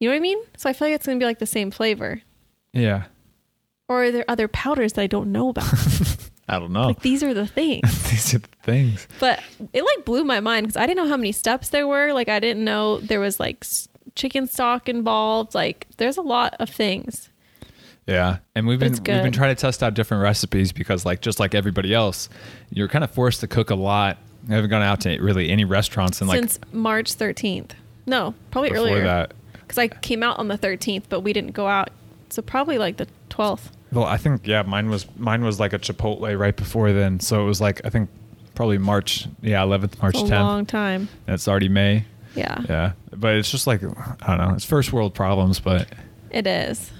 You 0.00 0.08
know 0.08 0.12
what 0.14 0.18
I 0.18 0.20
mean? 0.20 0.38
So 0.56 0.68
I 0.68 0.72
feel 0.72 0.88
like 0.88 0.94
it's 0.96 1.06
going 1.06 1.18
to 1.18 1.22
be 1.22 1.26
like 1.26 1.38
the 1.38 1.46
same 1.46 1.70
flavor. 1.70 2.20
Yeah, 2.72 3.04
Or 3.88 4.04
are 4.04 4.10
there 4.10 4.24
other 4.28 4.48
powders 4.48 4.94
that 4.94 5.02
I 5.02 5.06
don't 5.06 5.32
know 5.32 5.50
about? 5.50 5.72
I 6.48 6.58
don't 6.58 6.72
know. 6.72 6.88
Like 6.88 7.00
these 7.00 7.22
are 7.22 7.34
the 7.34 7.46
things. 7.58 8.10
These 8.10 8.34
are 8.34 8.38
the 8.38 8.48
things. 8.62 9.08
But 9.18 9.42
it 9.72 9.82
like 9.82 10.04
blew 10.04 10.24
my 10.24 10.40
mind 10.40 10.66
because 10.66 10.76
I 10.76 10.86
didn't 10.86 11.04
know 11.04 11.08
how 11.08 11.16
many 11.16 11.32
steps 11.32 11.70
there 11.70 11.86
were. 11.86 12.12
Like 12.12 12.28
I 12.28 12.40
didn't 12.40 12.64
know 12.64 13.00
there 13.00 13.20
was 13.20 13.40
like 13.40 13.64
chicken 14.14 14.46
stock 14.46 14.88
involved. 14.88 15.54
Like 15.54 15.86
there's 15.96 16.16
a 16.16 16.22
lot 16.22 16.54
of 16.58 16.68
things. 16.70 17.30
Yeah, 18.06 18.38
and 18.54 18.68
we've 18.68 18.78
been 18.78 18.92
we've 18.92 19.02
been 19.02 19.32
trying 19.32 19.54
to 19.54 19.60
test 19.60 19.82
out 19.82 19.94
different 19.94 20.22
recipes 20.22 20.70
because, 20.70 21.04
like, 21.04 21.20
just 21.20 21.40
like 21.40 21.56
everybody 21.56 21.92
else, 21.92 22.28
you're 22.70 22.86
kind 22.86 23.02
of 23.02 23.10
forced 23.10 23.40
to 23.40 23.48
cook 23.48 23.70
a 23.70 23.74
lot. 23.74 24.18
I 24.48 24.54
haven't 24.54 24.70
gone 24.70 24.82
out 24.82 25.00
to 25.00 25.20
really 25.20 25.48
any 25.48 25.64
restaurants 25.64 26.20
in 26.20 26.28
like 26.28 26.38
since 26.38 26.60
March 26.72 27.16
13th. 27.16 27.72
No, 28.06 28.34
probably 28.52 28.70
before 28.70 28.86
earlier. 28.86 29.02
that. 29.02 29.34
Because 29.54 29.78
I 29.78 29.88
came 29.88 30.22
out 30.22 30.38
on 30.38 30.46
the 30.46 30.56
13th, 30.56 31.04
but 31.08 31.20
we 31.20 31.32
didn't 31.32 31.50
go 31.50 31.66
out. 31.66 31.90
So 32.30 32.42
probably 32.42 32.78
like 32.78 32.98
the 32.98 33.08
12th. 33.30 33.70
Well, 33.92 34.04
I 34.04 34.16
think 34.16 34.46
yeah, 34.46 34.62
mine 34.62 34.90
was 34.90 35.06
mine 35.16 35.44
was 35.44 35.60
like 35.60 35.72
a 35.72 35.78
Chipotle 35.78 36.38
right 36.38 36.56
before 36.56 36.92
then, 36.92 37.20
so 37.20 37.42
it 37.42 37.46
was 37.46 37.60
like 37.60 37.80
I 37.84 37.90
think 37.90 38.10
probably 38.54 38.78
March, 38.78 39.26
yeah, 39.42 39.60
11th, 39.62 40.00
March 40.02 40.14
It's 40.16 40.24
a 40.30 40.32
10th, 40.32 40.40
long 40.40 40.66
time. 40.66 41.08
and 41.26 41.34
it's 41.34 41.46
already 41.46 41.68
May. 41.68 42.04
Yeah, 42.34 42.60
Yeah, 42.68 42.92
but 43.14 43.36
it's 43.36 43.50
just 43.50 43.66
like 43.66 43.82
I 43.84 44.36
don't 44.36 44.38
know. 44.48 44.54
It's 44.54 44.64
first 44.64 44.92
world 44.92 45.14
problems, 45.14 45.58
but 45.60 45.88
it 46.30 46.46
is. 46.46 46.90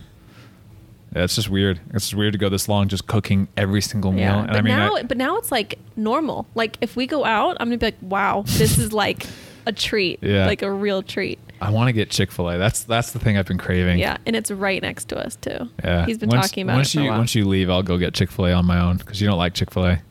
yeah, 1.15 1.25
it's 1.25 1.35
just 1.35 1.51
weird. 1.51 1.79
It's 1.93 2.05
just 2.07 2.15
weird 2.15 2.33
to 2.33 2.39
go 2.39 2.49
this 2.49 2.69
long 2.69 2.89
just 2.89 3.07
cooking 3.07 3.49
every 3.57 3.81
single 3.83 4.13
meal. 4.13 4.21
Yeah, 4.23 4.39
And 4.39 4.47
but 4.49 4.57
I 4.57 4.63
mean, 4.63 4.77
now, 4.77 4.95
I- 4.97 5.03
but 5.03 5.17
now 5.19 5.37
it's 5.39 5.51
like 5.53 5.79
normal. 5.97 6.47
Like 6.55 6.79
if 6.81 6.97
we 6.97 7.07
go 7.07 7.25
out, 7.25 7.57
I'm 7.61 7.67
gonna 7.69 7.79
be 7.79 7.87
like, 7.87 7.99
wow, 8.01 8.45
this 8.47 8.79
is 8.79 8.93
like 8.93 9.27
a 9.67 9.73
treat, 9.73 10.23
Yeah. 10.23 10.47
like 10.47 10.63
a 10.63 10.71
real 10.71 11.03
treat. 11.03 11.39
I 11.61 11.71
want 11.71 11.89
to 11.89 11.93
get 11.93 12.11
Chick 12.11 12.31
Fil 12.31 12.49
A. 12.51 12.59
That's 12.59 12.85
that's 12.85 13.13
the 13.13 13.19
thing 13.19 13.37
I've 13.39 13.47
been 13.47 13.59
craving. 13.59 13.99
Yeah, 13.99 14.19
and 14.27 14.37
it's 14.37 14.51
right 14.51 14.81
next 14.83 15.09
to 15.09 15.19
us 15.19 15.37
too. 15.37 15.69
yeah. 15.83 16.05
he's 16.07 16.19
been 16.19 16.29
Once- 16.29 16.49
talking 16.49 16.65
about 16.65 16.77
once 16.77 16.95
it 16.95 17.03
you 17.03 17.09
once 17.11 17.35
you 17.35 17.45
leave, 17.47 17.71
I'll 17.71 17.83
go 17.83 17.97
get 17.99 18.15
Chick 18.15 18.31
Fil 18.31 18.47
A 18.47 18.53
on 18.53 18.67
my 18.67 18.79
own 18.81 18.97
because 18.99 19.21
you 19.21 19.27
don't 19.27 19.39
like 19.39 19.55
Chick 19.55 19.71
Fil 19.71 19.87
A. 19.87 20.03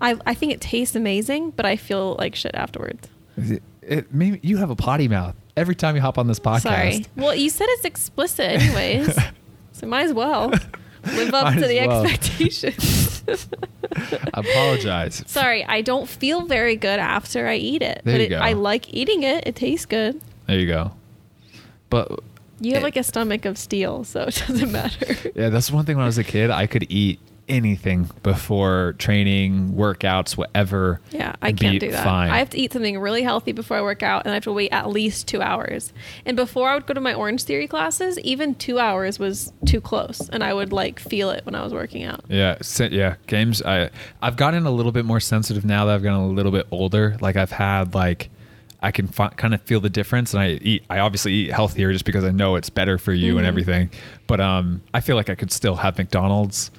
I 0.00 0.16
I 0.26 0.34
think 0.34 0.52
it 0.52 0.60
tastes 0.60 0.96
amazing, 0.96 1.50
but 1.52 1.64
I 1.64 1.76
feel 1.76 2.16
like 2.18 2.34
shit 2.34 2.54
afterwards. 2.54 3.08
It, 3.36 3.62
it, 3.82 4.12
maybe 4.14 4.40
you 4.42 4.56
have 4.58 4.70
a 4.70 4.76
potty 4.76 5.08
mouth 5.08 5.34
every 5.56 5.74
time 5.74 5.94
you 5.94 6.02
hop 6.02 6.18
on 6.18 6.26
this 6.26 6.40
podcast. 6.40 6.62
Sorry. 6.62 7.06
Well, 7.16 7.34
you 7.34 7.48
said 7.50 7.66
it's 7.70 7.84
explicit, 7.84 8.46
anyways, 8.60 9.16
so 9.72 9.86
might 9.86 10.02
as 10.06 10.12
well 10.12 10.48
live 11.04 11.34
up 11.34 11.44
Might 11.44 11.60
to 11.60 11.66
the 11.68 11.86
well. 11.86 12.04
expectations. 12.04 13.00
I 13.28 14.30
apologize. 14.34 15.22
Sorry, 15.26 15.64
I 15.64 15.82
don't 15.82 16.08
feel 16.08 16.46
very 16.46 16.76
good 16.76 16.98
after 16.98 17.46
I 17.46 17.56
eat 17.56 17.82
it, 17.82 18.02
There 18.04 18.14
but 18.14 18.20
you 18.20 18.26
it, 18.26 18.30
go. 18.30 18.38
I 18.38 18.52
like 18.54 18.92
eating 18.92 19.22
it. 19.22 19.46
It 19.46 19.56
tastes 19.56 19.86
good. 19.86 20.20
There 20.46 20.58
you 20.58 20.66
go. 20.66 20.92
But 21.90 22.20
You 22.60 22.72
have 22.74 22.82
It- 22.82 22.84
like 22.84 22.96
a 22.96 23.02
stomach 23.02 23.44
of 23.44 23.58
steel, 23.58 24.04
so 24.04 24.22
it 24.22 24.42
doesn't 24.46 24.72
matter. 24.80 25.14
yeah, 25.34 25.48
that's 25.50 25.70
one 25.70 25.84
thing 25.84 25.96
when 25.96 26.04
I 26.04 26.06
was 26.06 26.18
a 26.18 26.24
kid, 26.24 26.50
I 26.50 26.66
could 26.66 26.86
eat 26.90 27.18
anything 27.48 28.08
before 28.22 28.94
training, 28.98 29.70
workouts, 29.74 30.36
whatever. 30.36 31.00
Yeah, 31.10 31.34
I 31.42 31.52
can't 31.52 31.80
do 31.80 31.90
that. 31.90 32.04
Fine. 32.04 32.30
I 32.30 32.38
have 32.38 32.50
to 32.50 32.58
eat 32.58 32.72
something 32.72 32.98
really 32.98 33.22
healthy 33.22 33.52
before 33.52 33.76
I 33.76 33.82
work 33.82 34.02
out, 34.02 34.24
and 34.24 34.30
I 34.30 34.34
have 34.34 34.44
to 34.44 34.52
wait 34.52 34.70
at 34.72 34.88
least 34.90 35.28
two 35.28 35.42
hours. 35.42 35.92
And 36.24 36.36
before 36.36 36.68
I 36.70 36.74
would 36.74 36.86
go 36.86 36.94
to 36.94 37.00
my 37.00 37.14
Orange 37.14 37.42
Theory 37.44 37.66
classes, 37.66 38.18
even 38.20 38.54
two 38.54 38.78
hours 38.78 39.18
was 39.18 39.52
too 39.66 39.80
close, 39.80 40.28
and 40.28 40.42
I 40.42 40.54
would 40.54 40.72
like 40.72 40.98
feel 41.00 41.30
it 41.30 41.44
when 41.44 41.54
I 41.54 41.62
was 41.62 41.72
working 41.72 42.04
out. 42.04 42.24
Yeah, 42.28 42.56
se- 42.60 42.90
yeah. 42.92 43.16
Games. 43.26 43.62
I 43.62 43.90
I've 44.20 44.36
gotten 44.36 44.66
a 44.66 44.70
little 44.70 44.92
bit 44.92 45.04
more 45.04 45.20
sensitive 45.20 45.64
now 45.64 45.84
that 45.86 45.94
I've 45.94 46.02
gotten 46.02 46.20
a 46.20 46.28
little 46.28 46.52
bit 46.52 46.66
older. 46.70 47.16
Like 47.20 47.36
I've 47.36 47.52
had 47.52 47.94
like 47.94 48.30
I 48.84 48.90
can 48.90 49.06
fi- 49.06 49.28
kind 49.28 49.54
of 49.54 49.62
feel 49.62 49.78
the 49.80 49.90
difference, 49.90 50.34
and 50.34 50.42
I 50.42 50.48
eat. 50.62 50.84
I 50.90 50.98
obviously 51.00 51.32
eat 51.34 51.52
healthier 51.52 51.92
just 51.92 52.04
because 52.04 52.24
I 52.24 52.30
know 52.30 52.56
it's 52.56 52.70
better 52.70 52.98
for 52.98 53.12
you 53.12 53.36
and 53.38 53.44
Mhm. 53.44 53.48
everything. 53.48 53.90
But 54.26 54.40
um, 54.40 54.80
I 54.92 55.00
feel 55.00 55.14
like 55.16 55.30
I 55.30 55.34
could 55.36 55.52
still 55.52 55.76
have 55.76 55.98
McDonald's 55.98 56.70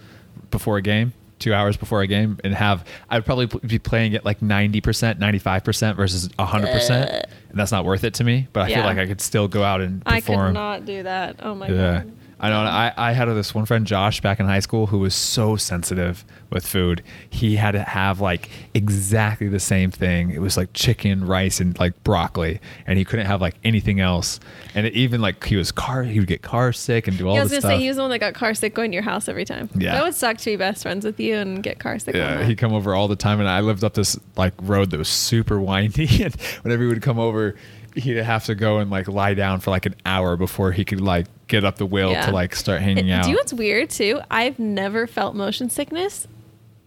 before 0.54 0.78
a 0.78 0.82
game, 0.82 1.12
two 1.40 1.54
hours 1.54 1.76
before 1.76 2.02
a 2.02 2.08
game, 2.08 2.40
and 2.46 2.54
have. 2.56 2.88
I'd 3.10 3.26
probably 3.26 3.48
be 3.68 3.80
playing 3.80 4.14
it 4.14 4.24
like 4.24 4.42
ninety 4.42 4.80
percent, 4.80 5.20
ninety 5.20 5.40
five 5.40 5.66
percent 5.66 5.98
versus 5.98 6.30
hundred 6.40 6.72
percent, 6.72 7.12
uh. 7.12 7.22
and 7.50 7.60
that's 7.60 7.74
not 7.74 7.84
worth 7.84 8.06
it 8.06 8.14
to 8.16 8.24
me. 8.24 8.48
But 8.54 8.62
I 8.64 8.74
feel 8.74 8.86
like 8.86 8.98
I 8.98 9.06
could 9.08 9.20
still 9.20 9.50
go 9.50 9.64
out 9.64 9.82
and 9.82 10.02
I 10.06 10.22
perform. 10.22 10.48
could 10.48 10.54
not 10.54 10.86
do 10.86 11.04
that. 11.04 11.38
Oh 11.44 11.54
my 11.54 11.68
Yeah. 11.68 12.04
god. 12.04 12.12
I 12.44 12.50
know. 12.50 12.60
I, 12.60 12.92
I 12.98 13.12
had 13.14 13.30
this 13.30 13.56
one 13.56 13.66
friend, 13.66 13.88
Josh, 13.88 14.20
back 14.20 14.40
in 14.40 14.46
high 14.46 14.60
school, 14.60 14.88
who 14.88 15.00
was 15.00 15.16
so 15.16 15.56
sensitive 15.56 16.26
with 16.50 16.68
food. 16.68 17.02
He 17.30 17.56
had 17.56 17.72
to 17.72 17.84
have 17.84 18.20
like 18.20 18.50
exactly 18.74 19.48
the 19.48 19.62
same 19.62 19.92
thing. 19.92 20.30
It 20.32 20.42
was 20.42 20.58
like 20.58 20.74
chicken, 20.74 21.26
rice, 21.26 21.62
and 21.62 21.80
like 21.80 22.04
broccoli, 22.04 22.60
and 22.86 23.00
he 23.00 23.06
couldn't 23.06 23.28
have 23.28 23.40
like 23.40 23.56
anything 23.64 24.02
else. 24.02 24.42
And 24.76 24.86
it, 24.86 24.94
even 24.94 25.22
like 25.22 25.42
he 25.46 25.56
was 25.56 25.72
car, 25.72 26.04
he 26.04 26.20
would 26.20 26.28
get 26.28 26.42
car 26.42 26.74
sick 26.74 27.08
and 27.08 27.18
do 27.18 27.30
all 27.30 27.36
Yeah, 27.36 27.40
I 27.40 27.44
was 27.44 27.52
gonna 27.52 27.62
stuff. 27.62 27.72
say 27.72 27.80
he 27.80 27.88
was 27.88 27.96
the 27.96 28.04
one 28.04 28.12
that 28.12 28.20
got 28.20 28.34
car 28.34 28.54
sick 28.54 28.74
going 28.74 28.92
to 28.92 28.96
your 28.96 29.04
house 29.04 29.30
every 29.30 29.46
time. 29.46 29.70
Yeah. 29.74 29.94
that 29.94 30.04
would 30.04 30.14
suck 30.16 30.38
to 30.40 30.46
be 30.46 30.56
best 30.58 30.84
friends 30.84 31.06
with 31.06 31.20
you 31.22 31.36
and 31.36 31.64
get 31.64 31.80
car 31.80 31.98
sick. 31.98 32.14
yeah, 32.14 32.44
he'd 32.44 32.58
come 32.58 32.74
over 32.74 32.94
all 32.94 33.08
the 33.08 33.16
time, 33.16 33.40
and 33.40 33.48
I 33.48 33.62
lived 33.62 33.86
up 33.86 33.94
this 33.94 34.20
like 34.36 34.54
road 34.62 34.92
that 34.92 34.98
was 34.98 35.08
super 35.10 35.62
windy. 35.62 36.08
And 36.24 36.36
whenever 36.64 36.84
he 36.84 36.90
would 36.90 37.02
come 37.02 37.20
over, 37.20 37.56
he'd 37.96 38.18
have 38.18 38.44
to 38.46 38.56
go 38.56 38.80
and 38.80 38.92
like 38.92 39.08
lie 39.08 39.34
down 39.34 39.60
for 39.62 39.72
like 39.72 39.86
an 39.86 39.96
hour 40.06 40.36
before 40.36 40.72
he 40.74 40.84
could 40.84 41.00
like 41.02 41.28
get 41.54 41.64
up 41.64 41.78
the 41.78 41.86
will 41.86 42.12
Yeah. 42.12 42.26
to 42.26 42.32
like 42.32 42.56
start 42.56 42.82
hanging 42.82 43.10
And 43.10 43.12
out. 43.12 43.24
Do 43.24 43.30
you 43.30 43.36
know 43.36 43.40
what's 43.42 43.54
weird 43.54 43.90
too? 43.92 44.20
I've 44.32 44.58
never 44.58 45.06
felt 45.08 45.36
motion 45.36 45.70
sickness, 45.70 46.28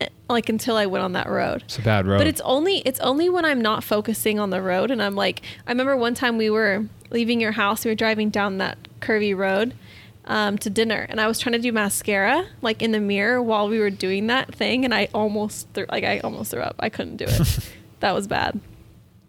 eh, 0.00 0.08
like 0.28 0.48
until 0.48 0.76
I 0.76 0.86
went 0.86 1.04
on 1.04 1.12
that 1.12 1.28
road. 1.28 1.62
it's 1.66 1.78
a 1.78 1.82
bad 1.82 2.06
road. 2.06 2.18
But 2.18 2.26
it's 2.26 2.40
only 2.42 2.78
it's 2.78 2.98
only 3.00 3.28
when 3.28 3.44
I'm 3.44 3.60
not 3.60 3.84
focusing 3.84 4.38
on 4.40 4.50
the 4.50 4.60
road 4.60 4.90
and 4.90 5.00
I'm 5.02 5.14
like 5.14 5.42
I 5.66 5.70
remember 5.70 5.96
one 5.96 6.14
time 6.14 6.36
we 6.36 6.50
were 6.50 6.84
leaving 7.10 7.40
your 7.40 7.52
house, 7.52 7.84
we 7.84 7.90
were 7.92 7.94
driving 7.94 8.30
down 8.30 8.58
that 8.58 8.76
curvy 9.00 9.36
road 9.36 9.74
um, 10.24 10.58
to 10.58 10.68
dinner 10.68 11.06
and 11.08 11.20
I 11.20 11.28
was 11.28 11.38
trying 11.38 11.52
to 11.52 11.60
do 11.60 11.70
mascara 11.70 12.46
like 12.60 12.82
in 12.82 12.90
the 12.90 12.98
mirror 12.98 13.40
while 13.40 13.68
we 13.68 13.78
were 13.78 13.90
doing 13.90 14.26
that 14.26 14.52
thing 14.52 14.84
and 14.84 14.92
I 14.92 15.08
almost 15.14 15.68
threw 15.74 15.86
like 15.88 16.02
I 16.02 16.18
almost 16.18 16.50
threw 16.50 16.62
up. 16.62 16.74
I 16.80 16.88
couldn't 16.88 17.16
do 17.18 17.26
it. 17.28 17.70
that 18.00 18.12
was 18.12 18.26
bad. 18.26 18.58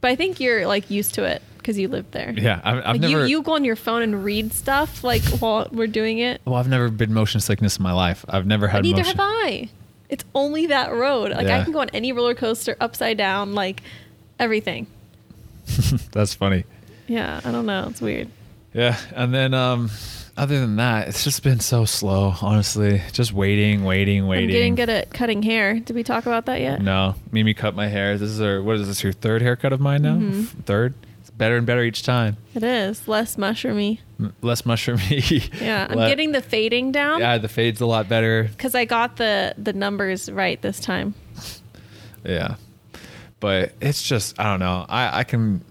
But 0.02 0.12
I 0.12 0.16
think 0.16 0.40
you're 0.40 0.68
like 0.68 0.90
used 0.92 1.16
to 1.16 1.24
it 1.24 1.42
because 1.58 1.78
you 1.78 1.88
lived 1.88 2.12
there. 2.12 2.32
yeah, 2.38 2.62
I've, 2.64 2.78
I've 2.78 2.86
Like 2.86 3.02
never. 3.02 3.22
you, 3.28 3.38
you 3.38 3.42
go 3.44 3.54
on 3.54 3.66
your 3.66 3.76
phone 3.76 4.02
and 4.02 4.24
read 4.24 4.54
stuff 4.54 5.04
like 5.04 5.24
while 5.40 5.68
we're 5.72 5.88
doing 5.88 6.20
it. 6.20 6.42
Well, 6.46 6.56
I've 6.56 6.70
never 6.70 6.90
been 6.90 7.14
motion 7.14 7.42
sickness 7.42 7.78
in 7.78 7.84
my 7.84 7.94
life. 7.94 8.24
I've 8.30 8.46
never 8.46 8.68
had 8.68 8.80
But 8.80 8.84
neither 8.84 8.98
motion. 9.00 9.18
have 9.18 9.20
I. 9.28 9.70
It's 10.10 10.24
only 10.36 10.68
that 10.68 10.94
road. 10.94 11.32
Like 11.32 11.48
I 11.48 11.64
can 11.64 11.74
go 11.74 11.80
on 11.80 11.90
any 11.90 12.12
roller 12.14 12.34
coaster 12.36 12.78
upside 12.80 13.18
down, 13.18 13.54
like 13.56 13.82
everything. 14.40 14.88
That's 16.14 16.34
funny. 16.34 16.64
Yeah, 17.08 17.42
I 17.44 17.52
don't 17.52 17.66
know. 17.66 17.88
It's 17.90 18.00
weird. 18.02 18.30
Yeah, 18.74 18.98
and 19.16 19.34
then 19.34 19.54
um, 19.54 19.90
other 20.38 20.60
than 20.60 20.76
that, 20.78 21.08
it's 21.08 21.24
just 21.24 21.44
been 21.44 21.60
so 21.60 21.84
slow. 21.86 22.34
Honestly, 22.42 23.02
just 23.12 23.34
waiting, 23.34 23.84
waiting, 23.84 24.28
waiting. 24.28 24.46
I'm 24.50 24.52
getting 24.52 24.76
good 24.76 24.90
at 24.90 25.12
cutting 25.14 25.42
hair. 25.44 25.80
Did 25.80 25.96
we 25.96 26.04
talk 26.04 26.26
about 26.26 26.46
that 26.46 26.62
yet? 26.62 26.82
No, 26.82 27.16
Mimi 27.32 27.54
cut 27.54 27.76
my 27.76 27.88
hair. 27.88 28.18
This 28.18 28.30
is 28.30 28.40
her. 28.40 28.62
What 28.62 28.76
is 28.78 28.88
this? 28.88 29.04
Your 29.04 29.14
third 29.14 29.42
haircut 29.42 29.74
of 29.74 29.80
mine 29.80 30.04
now? 30.04 30.16
Mhm. 30.16 30.46
Third. 30.66 30.94
It's 31.22 31.32
better 31.32 31.58
and 31.58 31.66
better 31.66 31.84
each 31.84 32.04
time. 32.04 32.38
It 32.54 32.64
is 32.64 33.08
less 33.08 33.36
mushroomy. 33.36 34.00
M- 34.20 34.34
Less 34.42 34.62
mushroomy. 34.64 35.50
Yeah, 35.62 35.88
I'm 35.90 35.98
Le- 35.98 36.08
getting 36.08 36.32
the 36.32 36.42
fading 36.42 36.92
down 36.92 37.20
Yeah, 37.20 37.38
the 37.38 37.48
fade's 37.50 37.82
a 37.82 37.86
lot 37.86 38.08
better. 38.10 38.44
because 38.46 38.74
I 38.76 38.86
got 38.86 39.18
the 39.18 39.54
the 39.58 39.74
numbers 39.74 40.32
right 40.32 40.62
this 40.62 40.80
time. 40.80 41.14
Yeah, 42.26 42.56
but 43.40 43.72
it's 43.80 44.04
just 44.04 44.40
I 44.40 44.44
don't 44.46 44.60
know. 44.60 44.86
I 44.90 45.20
I 45.20 45.24
can. 45.24 45.64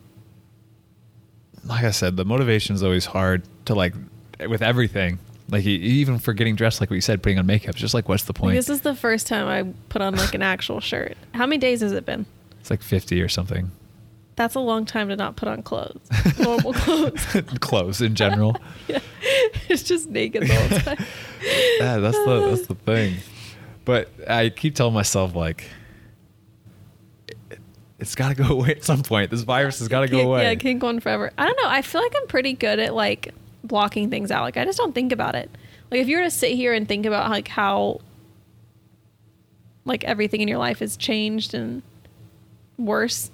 Like 1.64 1.84
I 1.84 1.90
said, 1.90 2.16
the 2.16 2.24
motivation 2.24 2.74
is 2.76 2.82
always 2.82 3.04
hard 3.04 3.42
to 3.66 3.74
like 3.74 3.92
with 4.40 4.62
everything. 4.62 5.18
Like 5.48 5.64
even 5.64 6.18
for 6.18 6.32
getting 6.32 6.56
dressed, 6.56 6.80
like 6.80 6.90
what 6.90 6.96
you 6.96 7.00
said, 7.00 7.22
putting 7.22 7.38
on 7.38 7.46
makeup. 7.46 7.70
It's 7.70 7.78
just 7.80 7.94
like, 7.94 8.08
what's 8.08 8.24
the 8.24 8.32
Like, 8.32 8.40
point? 8.40 8.56
this 8.56 8.68
is 8.68 8.80
the 8.80 8.94
first 8.96 9.26
time 9.28 9.46
I 9.46 9.72
put 9.88 10.02
on 10.02 10.16
like 10.16 10.34
an 10.34 10.42
actual 10.42 10.80
shirt. 10.80 11.16
How 11.34 11.46
many 11.46 11.58
days 11.58 11.80
has 11.82 11.92
it 11.92 12.04
been? 12.04 12.26
It's 12.60 12.70
like 12.70 12.82
fifty 12.82 13.22
or 13.22 13.28
something. 13.28 13.70
That's 14.34 14.54
a 14.56 14.60
long 14.60 14.84
time 14.84 15.08
to 15.08 15.16
not 15.16 15.36
put 15.36 15.48
on 15.48 15.62
clothes, 15.62 16.00
normal 16.38 16.74
clothes. 16.74 17.24
Clothes 17.60 18.02
in 18.02 18.14
general. 18.16 18.56
yeah, 18.88 18.98
it's 19.68 19.82
just 19.84 20.10
naked 20.10 20.42
the 20.42 20.54
whole 20.54 20.78
time. 20.80 21.06
yeah, 21.80 21.96
that's 21.98 22.18
the 22.18 22.48
that's 22.50 22.66
the 22.66 22.74
thing. 22.74 23.14
But 23.86 24.10
I 24.28 24.48
keep 24.50 24.74
telling 24.74 24.92
myself 24.94 25.34
like, 25.36 25.70
it, 27.28 27.58
it's 27.98 28.14
got 28.14 28.28
to 28.30 28.34
go 28.34 28.48
away 28.48 28.70
at 28.70 28.84
some 28.84 29.02
point. 29.02 29.30
This 29.30 29.42
virus 29.42 29.78
has 29.78 29.88
got 29.88 30.00
to 30.00 30.08
go 30.08 30.20
away. 30.20 30.42
Yeah, 30.42 30.50
it 30.50 30.60
can't 30.60 30.80
go 30.80 30.88
on 30.88 31.00
forever. 31.00 31.30
I 31.38 31.46
don't 31.46 31.56
know. 31.62 31.68
I 31.68 31.82
feel 31.82 32.02
like 32.02 32.12
I'm 32.20 32.26
pretty 32.26 32.52
good 32.52 32.78
at 32.78 32.94
like 32.94 33.32
blocking 33.66 34.10
things 34.10 34.30
out. 34.30 34.42
Like 34.42 34.56
I 34.56 34.64
just 34.64 34.78
don't 34.78 34.94
think 34.94 35.12
about 35.12 35.34
it. 35.34 35.50
Like 35.90 36.00
if 36.00 36.08
you 36.08 36.16
were 36.16 36.24
to 36.24 36.30
sit 36.30 36.52
here 36.52 36.72
and 36.72 36.86
think 36.88 37.06
about 37.06 37.30
like 37.30 37.48
how 37.48 38.00
like 39.84 40.04
everything 40.04 40.40
in 40.40 40.48
your 40.48 40.58
life 40.58 40.80
has 40.80 40.96
changed 40.96 41.54
and 41.54 41.82
worse 42.76 43.30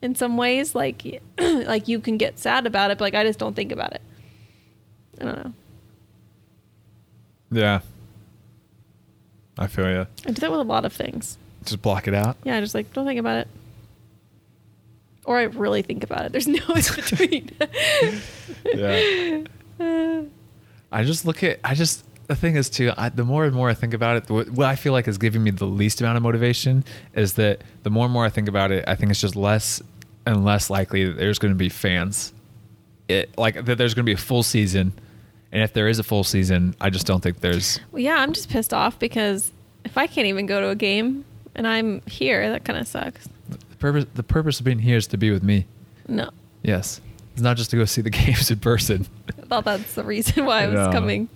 in 0.00 0.14
some 0.14 0.36
ways, 0.36 0.74
like 0.74 1.22
like 1.38 1.88
you 1.88 1.98
can 2.00 2.16
get 2.16 2.38
sad 2.38 2.66
about 2.66 2.90
it, 2.90 2.98
but 2.98 3.04
like 3.04 3.14
I 3.14 3.24
just 3.24 3.38
don't 3.38 3.54
think 3.54 3.72
about 3.72 3.92
it. 3.94 4.02
I 5.20 5.24
don't 5.24 5.44
know. 5.44 5.52
yeah, 7.50 7.80
I 9.58 9.66
feel 9.66 9.90
you. 9.90 10.06
I 10.26 10.30
do 10.30 10.34
that 10.40 10.50
with 10.50 10.60
a 10.60 10.64
lot 10.64 10.84
of 10.84 10.92
things. 10.92 11.36
Just 11.64 11.82
block 11.82 12.06
it 12.06 12.14
out. 12.14 12.36
Yeah, 12.44 12.60
just 12.60 12.74
like 12.74 12.92
don't 12.92 13.06
think 13.06 13.18
about 13.18 13.38
it. 13.38 13.48
Or 15.24 15.36
I 15.36 15.42
really 15.42 15.82
think 15.82 16.04
about 16.04 16.24
it. 16.24 16.32
There's 16.32 16.46
no 16.48 16.60
in 16.68 16.82
between. 16.96 17.50
Yeah. 18.74 19.42
I 20.92 21.04
just 21.04 21.24
look 21.24 21.42
at. 21.42 21.60
I 21.64 21.74
just 21.74 22.04
the 22.28 22.36
thing 22.36 22.56
is 22.56 22.70
too. 22.70 22.92
I, 22.96 23.08
the 23.08 23.24
more 23.24 23.44
and 23.44 23.54
more 23.54 23.68
I 23.68 23.74
think 23.74 23.94
about 23.94 24.16
it, 24.16 24.30
what, 24.30 24.50
what 24.50 24.66
I 24.66 24.76
feel 24.76 24.92
like 24.92 25.08
is 25.08 25.18
giving 25.18 25.42
me 25.42 25.50
the 25.50 25.64
least 25.66 26.00
amount 26.00 26.16
of 26.16 26.22
motivation 26.22 26.84
is 27.14 27.34
that 27.34 27.62
the 27.82 27.90
more 27.90 28.04
and 28.04 28.12
more 28.12 28.24
I 28.24 28.30
think 28.30 28.48
about 28.48 28.70
it, 28.70 28.84
I 28.86 28.94
think 28.94 29.10
it's 29.10 29.20
just 29.20 29.36
less 29.36 29.82
and 30.26 30.44
less 30.44 30.70
likely 30.70 31.06
that 31.06 31.16
there's 31.16 31.38
going 31.38 31.52
to 31.52 31.58
be 31.58 31.68
fans. 31.68 32.32
It 33.08 33.36
like 33.38 33.64
that 33.64 33.78
there's 33.78 33.94
going 33.94 34.04
to 34.04 34.08
be 34.08 34.14
a 34.14 34.18
full 34.18 34.42
season, 34.42 34.92
and 35.52 35.62
if 35.62 35.72
there 35.72 35.88
is 35.88 35.98
a 35.98 36.02
full 36.02 36.24
season, 36.24 36.74
I 36.80 36.90
just 36.90 37.06
don't 37.06 37.22
think 37.22 37.40
there's. 37.40 37.80
Well, 37.92 38.02
yeah, 38.02 38.16
I'm 38.16 38.34
just 38.34 38.50
pissed 38.50 38.74
off 38.74 38.98
because 38.98 39.50
if 39.84 39.96
I 39.96 40.06
can't 40.06 40.26
even 40.26 40.44
go 40.46 40.60
to 40.60 40.68
a 40.68 40.74
game 40.74 41.24
and 41.54 41.66
I'm 41.66 42.02
here, 42.02 42.50
that 42.50 42.64
kind 42.64 42.78
of 42.78 42.86
sucks. 42.86 43.26
The 43.48 43.76
purpose, 43.76 44.06
the 44.14 44.22
purpose 44.22 44.58
of 44.60 44.66
being 44.66 44.80
here 44.80 44.98
is 44.98 45.06
to 45.08 45.16
be 45.16 45.30
with 45.30 45.42
me. 45.42 45.66
No, 46.06 46.30
Yes. 46.62 47.00
It's 47.38 47.42
not 47.44 47.56
just 47.56 47.70
to 47.70 47.76
go 47.76 47.84
see 47.84 48.00
the 48.02 48.10
games 48.26 48.50
in 48.50 48.58
person. 48.58 49.06
I 49.28 49.46
thought 49.46 49.64
that's 49.64 49.94
the 49.94 50.02
reason 50.02 50.44
why 50.44 50.64
I 50.64 50.66
was 50.66 50.74
No. 50.74 50.90
coming. 50.90 51.28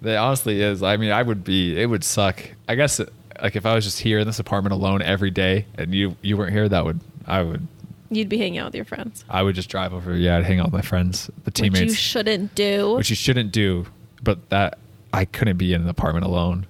It 0.00 0.14
honestly 0.14 0.62
is. 0.62 0.84
I 0.84 0.96
mean, 0.98 1.10
I 1.10 1.20
would 1.20 1.42
be, 1.42 1.76
it 1.80 1.86
would 1.86 2.04
suck. 2.04 2.40
I 2.68 2.76
guess, 2.76 3.00
like, 3.42 3.56
if 3.56 3.66
I 3.66 3.74
was 3.74 3.82
just 3.84 3.98
here 3.98 4.20
in 4.20 4.26
this 4.28 4.38
apartment 4.38 4.72
alone 4.72 5.02
every 5.02 5.32
day 5.32 5.66
and 5.76 5.92
you, 5.92 6.14
you 6.22 6.36
weren't 6.36 6.52
here, 6.52 6.68
that 6.68 6.84
would, 6.84 7.00
I 7.26 7.42
would 7.42 7.66
You'd 8.08 8.28
be 8.28 8.38
hanging 8.38 8.58
out 8.60 8.66
with 8.66 8.76
your 8.76 8.84
friends. 8.84 9.24
I 9.28 9.42
would 9.42 9.56
just 9.56 9.68
drive 9.68 9.92
over. 9.92 10.14
Yeah, 10.14 10.36
I'd 10.36 10.44
hang 10.44 10.60
out 10.60 10.66
with 10.66 10.74
my 10.74 10.80
friends, 10.82 11.28
the 11.42 11.50
teammates. 11.50 11.80
Which 11.80 11.90
you 11.90 11.94
shouldn't 11.96 12.54
do. 12.54 12.94
which 12.94 13.10
you 13.10 13.16
shouldn't 13.16 13.50
do. 13.50 13.86
But 14.22 14.48
that 14.50 14.78
I 15.12 15.24
couldn't 15.24 15.56
be 15.56 15.72
in 15.72 15.82
an 15.82 15.88
apartment 15.88 16.24
alone. 16.24 16.66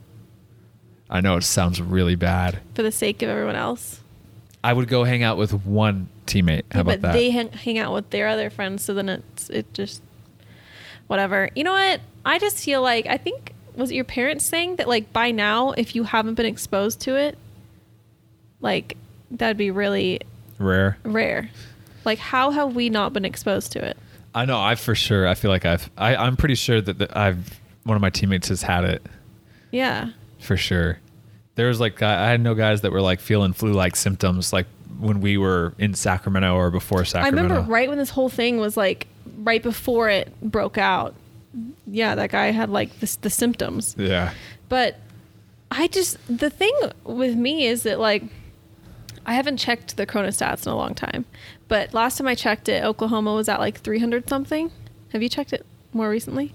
I 1.10 1.20
know 1.20 1.36
it 1.36 1.42
sounds 1.42 1.78
really 1.82 2.14
bad. 2.14 2.60
for 2.74 2.82
the 2.82 2.90
sake 2.90 3.20
of 3.20 3.28
everyone 3.28 3.54
else. 3.56 4.00
I 4.64 4.72
would 4.72 4.88
go 4.88 5.04
hang 5.04 5.22
out 5.22 5.36
with 5.36 5.52
one 5.66 6.08
teammate. 6.26 6.64
How 6.72 6.78
Yeah, 6.78 6.80
about 6.80 6.84
but 6.84 7.02
that? 7.02 7.12
they 7.12 7.30
hang, 7.30 7.50
hang 7.52 7.78
out 7.78 7.92
with 7.94 8.10
their 8.10 8.28
other 8.28 8.50
friends, 8.50 8.84
so 8.84 8.94
then 8.94 9.08
it's 9.08 9.48
it 9.50 9.72
just 9.74 10.02
whatever. 11.06 11.50
You 11.54 11.64
know 11.64 11.72
what? 11.72 12.00
I 12.24 12.38
just 12.38 12.58
feel 12.64 12.82
like 12.82 13.06
I 13.06 13.16
think 13.16 13.52
was 13.74 13.90
it 13.90 13.94
your 13.94 14.04
parents 14.04 14.44
saying 14.44 14.76
that 14.76 14.88
like 14.88 15.12
by 15.12 15.30
now, 15.30 15.72
if 15.72 15.94
you 15.94 16.04
haven't 16.04 16.34
been 16.34 16.46
exposed 16.46 17.00
to 17.02 17.14
it, 17.16 17.38
like 18.60 18.96
that'd 19.30 19.56
be 19.56 19.70
really 19.70 20.20
Rare. 20.58 20.96
rare. 21.04 21.50
Like 22.04 22.18
how 22.18 22.50
have 22.50 22.74
we 22.74 22.88
not 22.90 23.12
been 23.12 23.24
exposed 23.24 23.72
to 23.72 23.84
it? 23.84 23.96
I 24.34 24.44
know. 24.44 24.60
I 24.60 24.74
for 24.74 24.94
sure. 24.94 25.26
I 25.26 25.34
feel 25.34 25.50
like 25.50 25.64
I've. 25.64 25.90
I, 25.96 26.14
I'm 26.16 26.36
pretty 26.36 26.54
sure 26.56 26.80
that, 26.80 26.98
that 26.98 27.16
I've. 27.16 27.58
One 27.84 27.94
of 27.96 28.02
my 28.02 28.10
teammates 28.10 28.48
has 28.48 28.62
had 28.62 28.84
it 28.84 29.02
Yeah. 29.70 30.10
for 30.40 30.56
sure. 30.56 30.98
There 31.54 31.68
was 31.68 31.78
like 31.80 32.02
I 32.02 32.26
I 32.26 32.30
had 32.30 32.40
no 32.40 32.54
guys 32.54 32.80
that 32.82 32.92
were 32.92 33.00
like 33.00 33.20
feeling 33.20 33.52
flu-like 33.52 33.94
symptoms 33.96 34.52
like 34.52 34.66
when 34.98 35.20
we 35.20 35.36
were 35.38 35.74
in 35.78 35.94
Sacramento 35.94 36.54
or 36.54 36.70
before 36.70 37.04
Sacramento. 37.04 37.38
I 37.38 37.42
remember 37.42 37.70
right 37.72 37.88
when 37.88 37.98
this 37.98 38.10
whole 38.10 38.28
thing 38.28 38.58
was 38.58 38.76
like 38.76 39.06
right 39.38 39.62
before 39.62 40.08
it 40.08 40.32
broke 40.40 40.78
out. 40.78 41.14
Yeah, 41.86 42.14
that 42.14 42.30
guy 42.30 42.46
had 42.50 42.70
like 42.70 42.98
this 43.00 43.16
the 43.16 43.30
symptoms. 43.30 43.94
Yeah. 43.98 44.32
But 44.68 44.98
I 45.70 45.86
just 45.88 46.18
the 46.28 46.50
thing 46.50 46.72
with 47.04 47.34
me 47.36 47.66
is 47.66 47.82
that 47.84 47.98
like 48.00 48.24
I 49.24 49.34
haven't 49.34 49.56
checked 49.56 49.96
the 49.96 50.06
Corona 50.06 50.28
stats 50.28 50.66
in 50.66 50.72
a 50.72 50.76
long 50.76 50.94
time. 50.94 51.24
But 51.68 51.92
last 51.94 52.18
time 52.18 52.28
I 52.28 52.34
checked 52.34 52.68
it, 52.68 52.84
Oklahoma 52.84 53.34
was 53.34 53.48
at 53.48 53.58
like 53.58 53.80
300 53.80 54.28
something. 54.28 54.70
Have 55.12 55.22
you 55.22 55.28
checked 55.28 55.52
it 55.52 55.66
more 55.92 56.08
recently? 56.08 56.52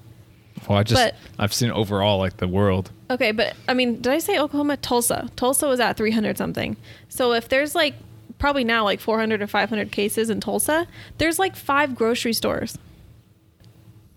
Well, 0.69 0.77
I 0.77 0.83
just 0.83 1.01
But- 1.01 1.15
I've 1.39 1.53
seen 1.53 1.71
overall 1.71 2.17
like 2.19 2.37
the 2.37 2.47
world. 2.47 2.91
Okay, 3.09 3.31
but 3.31 3.55
I 3.67 3.73
mean, 3.73 3.95
did 4.01 4.13
I 4.13 4.19
say 4.19 4.39
Oklahoma? 4.39 4.77
Tulsa. 4.77 5.29
Tulsa 5.35 5.67
was 5.67 5.79
at 5.81 5.97
300 5.97 6.37
something. 6.37 6.77
So 7.09 7.33
if 7.33 7.49
there's 7.49 7.75
like 7.75 7.95
probably 8.41 8.63
now 8.65 8.83
like 8.83 8.99
400 8.99 9.41
or 9.41 9.47
500 9.47 9.91
cases 9.91 10.29
in 10.29 10.41
Tulsa, 10.41 10.87
there's 11.19 11.37
like 11.39 11.55
five 11.55 11.95
grocery 11.95 12.33
stores. 12.33 12.77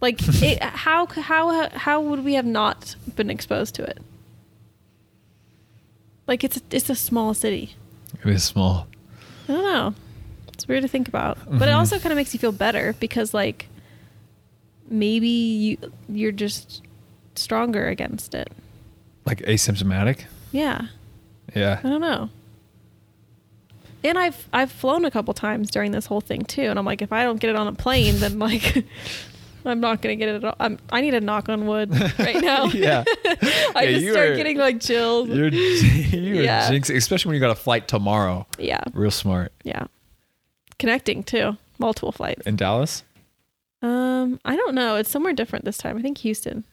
Like 0.01 0.17
it, 0.43 0.61
how 0.63 1.07
how 1.07 1.69
how 1.71 2.01
would 2.01 2.25
we 2.25 2.35
have 2.35 2.47
not 2.47 2.97
been 3.15 3.31
exposed 3.31 3.75
to 3.77 3.85
it? 3.85 3.99
Like 6.27 6.43
it's 6.43 6.61
it's 6.71 6.91
a 6.91 6.95
small 6.95 7.35
city. 7.35 7.77
It 8.25 8.31
is 8.31 8.43
small. 8.45 8.87
I 9.49 9.53
don't 9.53 9.63
know. 9.63 9.95
It's 10.53 10.67
weird 10.67 10.83
to 10.83 10.89
think 10.89 11.07
about, 11.09 11.37
but 11.47 11.69
it 11.69 11.73
Mhm. 11.73 11.77
also 11.77 11.99
kind 11.99 12.13
of 12.13 12.17
makes 12.17 12.33
you 12.33 12.41
feel 12.41 12.53
better 12.53 12.95
because 12.99 13.35
like 13.35 13.69
maybe 14.89 15.29
you 15.29 15.79
you're 16.09 16.33
just 16.33 16.83
stronger 17.35 17.89
against 17.89 18.35
it. 18.35 18.51
Like 19.27 19.41
asymptomatic. 19.41 20.25
Yeah. 20.53 20.87
Yeah. 21.55 21.81
I 21.83 21.89
don't 21.89 22.01
know. 22.01 22.31
And 24.05 24.19
I've 24.19 24.49
I've 24.53 24.71
flown 24.71 25.05
a 25.07 25.11
couple 25.11 25.33
times 25.35 25.71
during 25.71 25.91
this 25.93 26.05
whole 26.07 26.21
thing 26.21 26.43
too, 26.43 26.63
and 26.63 26.79
I'm 26.79 26.85
like, 26.85 27.01
if 27.03 27.13
I 27.13 27.23
don't 27.23 27.41
get 27.41 27.51
it 27.51 27.57
on 27.57 27.67
a 27.67 27.73
plane, 27.73 28.19
then 28.21 28.39
like, 28.39 28.85
I'm 29.65 29.81
not 29.81 30.03
gonna 30.03 30.17
get 30.17 30.29
it 30.29 30.35
at 30.37 30.45
all. 30.45 30.55
I'm, 30.61 30.79
I 30.93 31.01
need 31.01 31.15
a 31.15 31.21
knock 31.23 31.49
on 31.49 31.67
wood 31.67 31.91
right 32.19 32.41
now. 32.43 32.67
Yeah. 32.75 33.05
I 33.75 33.85
Yeah, 33.85 33.99
just 33.99 34.11
start 34.13 34.29
are- 34.31 34.37
getting 34.37 34.59
like 34.59 34.81
chills. 34.81 35.29
You're 35.31 35.49
you're 35.49 36.45
Yeah. 36.45 36.71
jinxing, 36.71 36.97
especially 36.97 37.31
when 37.31 37.35
you 37.37 37.41
got 37.41 37.51
a 37.51 37.55
flight 37.55 37.89
tomorrow. 37.89 38.47
yeah, 38.59 38.83
Real 38.93 39.11
smart. 39.11 39.53
yeah. 39.65 39.85
Connecting 40.79 41.23
too, 41.23 41.57
multiple 41.79 42.13
flights. 42.13 42.47
In 42.47 42.57
Dallas, 42.57 43.05
Um, 43.81 44.39
I 44.45 44.55
don't 44.57 44.75
know. 44.75 44.97
It's 44.97 45.09
somewhere 45.11 45.33
different 45.33 45.65
this 45.65 45.79
time. 45.79 45.97
I 45.97 46.03
think 46.03 46.19
Houston. 46.19 46.65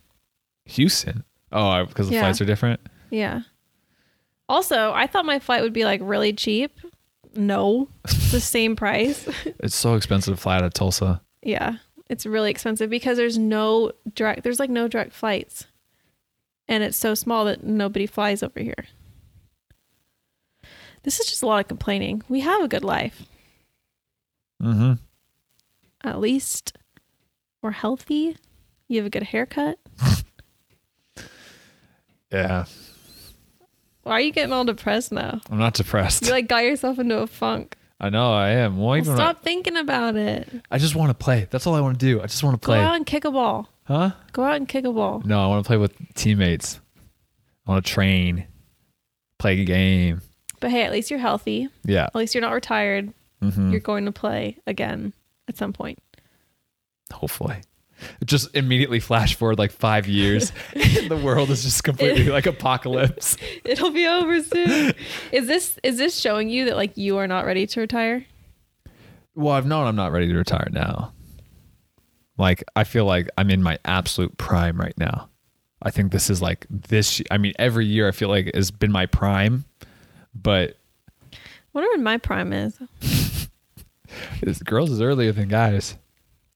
Houston. 0.65 1.23
Oh, 1.53 1.85
because 1.85 2.07
the 2.09 2.15
Yeah. 2.15 2.21
flights 2.21 2.41
are 2.41 2.45
different. 2.45 2.79
Yeah. 3.09 3.41
Also, 4.49 4.91
I 4.91 5.07
thought 5.07 5.23
my 5.25 5.39
flight 5.39 5.61
would 5.61 5.71
be 5.73 5.85
like 5.85 6.01
really 6.03 6.33
cheap. 6.33 6.77
No, 7.33 7.87
it's 8.05 8.31
the 8.31 8.39
same 8.41 8.75
price. 8.75 9.27
It's 9.59 9.75
so 9.75 9.95
expensive 9.95 10.35
to 10.35 10.41
fly 10.41 10.57
out 10.57 10.63
of 10.63 10.73
Tulsa. 10.73 11.21
Yeah, 11.41 11.77
it's 12.09 12.25
really 12.25 12.51
expensive 12.51 12.89
because 12.89 13.17
there's 13.17 13.37
no 13.37 13.91
direct. 14.13 14.43
There's 14.43 14.59
like 14.59 14.69
no 14.69 14.87
direct 14.87 15.13
flights, 15.13 15.65
and 16.67 16.83
it's 16.83 16.97
so 16.97 17.15
small 17.15 17.45
that 17.45 17.63
nobody 17.63 18.05
flies 18.05 18.43
over 18.43 18.59
here. 18.59 18.85
This 21.03 21.19
is 21.19 21.25
just 21.27 21.41
a 21.41 21.47
lot 21.47 21.61
of 21.61 21.67
complaining. 21.67 22.21
We 22.29 22.41
have 22.41 22.61
a 22.63 22.67
good 22.67 22.83
life. 22.83 23.23
Mm-hmm. 24.61 24.93
At 26.03 26.19
least 26.19 26.77
we're 27.61 27.71
healthy. 27.71 28.37
You 28.87 28.97
have 28.97 29.07
a 29.07 29.09
good 29.09 29.23
haircut. 29.23 29.79
Yeah. 32.31 32.65
Why 34.03 34.13
are 34.13 34.21
you 34.21 34.31
getting 34.31 34.51
all 34.53 34.65
depressed 34.65 35.11
now? 35.11 35.41
I'm 35.49 35.59
not 35.59 35.73
depressed. 35.75 36.25
You 36.25 36.31
like 36.31 36.47
got 36.47 36.63
yourself 36.63 36.97
into 36.99 37.19
a 37.19 37.27
funk. 37.27 37.77
I 37.99 38.09
know 38.09 38.33
I 38.33 38.49
am. 38.49 38.77
Well, 38.77 38.87
Well, 38.87 38.97
even 38.97 39.15
stop 39.15 39.43
thinking 39.43 39.77
about 39.77 40.15
it. 40.15 40.49
I 40.71 40.79
just 40.79 40.95
want 40.95 41.09
to 41.11 41.13
play. 41.13 41.47
That's 41.51 41.67
all 41.67 41.75
I 41.75 41.81
want 41.81 41.99
to 41.99 42.03
do. 42.05 42.19
I 42.19 42.23
just 42.25 42.43
want 42.43 42.59
to 42.59 42.65
play. 42.65 42.77
Go 42.77 42.81
play. 42.81 42.87
out 42.89 42.95
and 42.95 43.05
kick 43.05 43.25
a 43.25 43.31
ball. 43.31 43.69
Huh? 43.83 44.11
Go 44.33 44.43
out 44.43 44.55
and 44.55 44.67
kick 44.67 44.85
a 44.85 44.91
ball. 44.91 45.21
No, 45.23 45.39
I 45.43 45.47
want 45.47 45.63
to 45.63 45.67
play 45.67 45.77
with 45.77 45.93
teammates. 46.15 46.79
I 47.67 47.71
want 47.71 47.85
to 47.85 47.91
train, 47.91 48.47
play 49.37 49.61
a 49.61 49.65
game. 49.65 50.21
But 50.59 50.71
hey, 50.71 50.81
at 50.83 50.91
least 50.91 51.11
you're 51.11 51.19
healthy. 51.19 51.69
Yeah. 51.85 52.05
At 52.05 52.15
least 52.15 52.33
you're 52.33 52.41
not 52.41 52.53
retired. 52.53 53.13
hmm 53.39 53.69
You're 53.71 53.79
going 53.81 54.05
to 54.05 54.11
play 54.11 54.57
again 54.65 55.13
at 55.47 55.57
some 55.57 55.73
point. 55.73 55.99
Hopefully. 57.13 57.57
Just 58.25 58.55
immediately 58.55 58.99
flash 58.99 59.35
forward 59.35 59.59
like 59.59 59.71
five 59.71 60.07
years. 60.07 60.51
And 61.01 61.09
the 61.09 61.17
world 61.17 61.49
is 61.49 61.63
just 61.63 61.83
completely 61.83 62.25
like 62.25 62.45
apocalypse. 62.45 63.37
It'll 63.65 63.91
be 63.91 64.07
over 64.07 64.41
soon. 64.43 64.93
is 65.31 65.47
this 65.47 65.79
is 65.83 65.97
this 65.97 66.19
showing 66.19 66.49
you 66.49 66.65
that 66.65 66.75
like 66.75 66.97
you 66.97 67.17
are 67.17 67.27
not 67.27 67.45
ready 67.45 67.65
to 67.67 67.79
retire? 67.79 68.25
Well, 69.35 69.53
I've 69.53 69.65
known 69.65 69.87
I'm 69.87 69.95
not 69.95 70.11
ready 70.11 70.27
to 70.27 70.35
retire 70.35 70.67
now. 70.71 71.13
Like, 72.37 72.63
I 72.75 72.83
feel 72.83 73.05
like 73.05 73.29
I'm 73.37 73.49
in 73.49 73.61
my 73.61 73.77
absolute 73.85 74.37
prime 74.37 74.79
right 74.79 74.97
now. 74.97 75.29
I 75.83 75.91
think 75.91 76.11
this 76.11 76.29
is 76.29 76.41
like 76.41 76.65
this. 76.69 77.21
I 77.31 77.37
mean, 77.37 77.53
every 77.57 77.85
year 77.85 78.07
I 78.07 78.11
feel 78.11 78.29
like 78.29 78.51
has 78.53 78.71
been 78.71 78.91
my 78.91 79.05
prime, 79.05 79.65
but 80.33 80.77
wonder 81.73 81.89
when 81.91 82.03
my 82.03 82.17
prime 82.17 82.53
is. 82.53 82.77
girls 84.63 84.91
is 84.91 85.01
earlier 85.01 85.31
than 85.31 85.47
guys. 85.47 85.97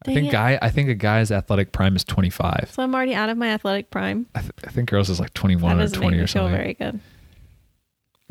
I 0.08 0.14
think 0.14 0.28
it. 0.28 0.32
guy. 0.32 0.60
I 0.62 0.70
think 0.70 0.90
a 0.90 0.94
guy's 0.96 1.32
athletic 1.32 1.72
prime 1.72 1.96
is 1.96 2.04
25. 2.04 2.72
So 2.72 2.84
I'm 2.84 2.94
already 2.94 3.14
out 3.14 3.30
of 3.30 3.38
my 3.38 3.50
athletic 3.50 3.90
prime. 3.92 4.28
I, 4.36 4.42
th- 4.42 4.52
I 4.66 4.72
think 4.72 4.90
girls 4.90 5.10
is 5.10 5.20
like 5.20 5.34
21 5.34 5.80
or 5.80 5.88
20 5.90 6.00
make 6.00 6.12
me 6.18 6.24
or 6.24 6.28
feel 6.28 6.44
something. 6.44 6.52
very 6.58 6.74
good. 6.74 7.00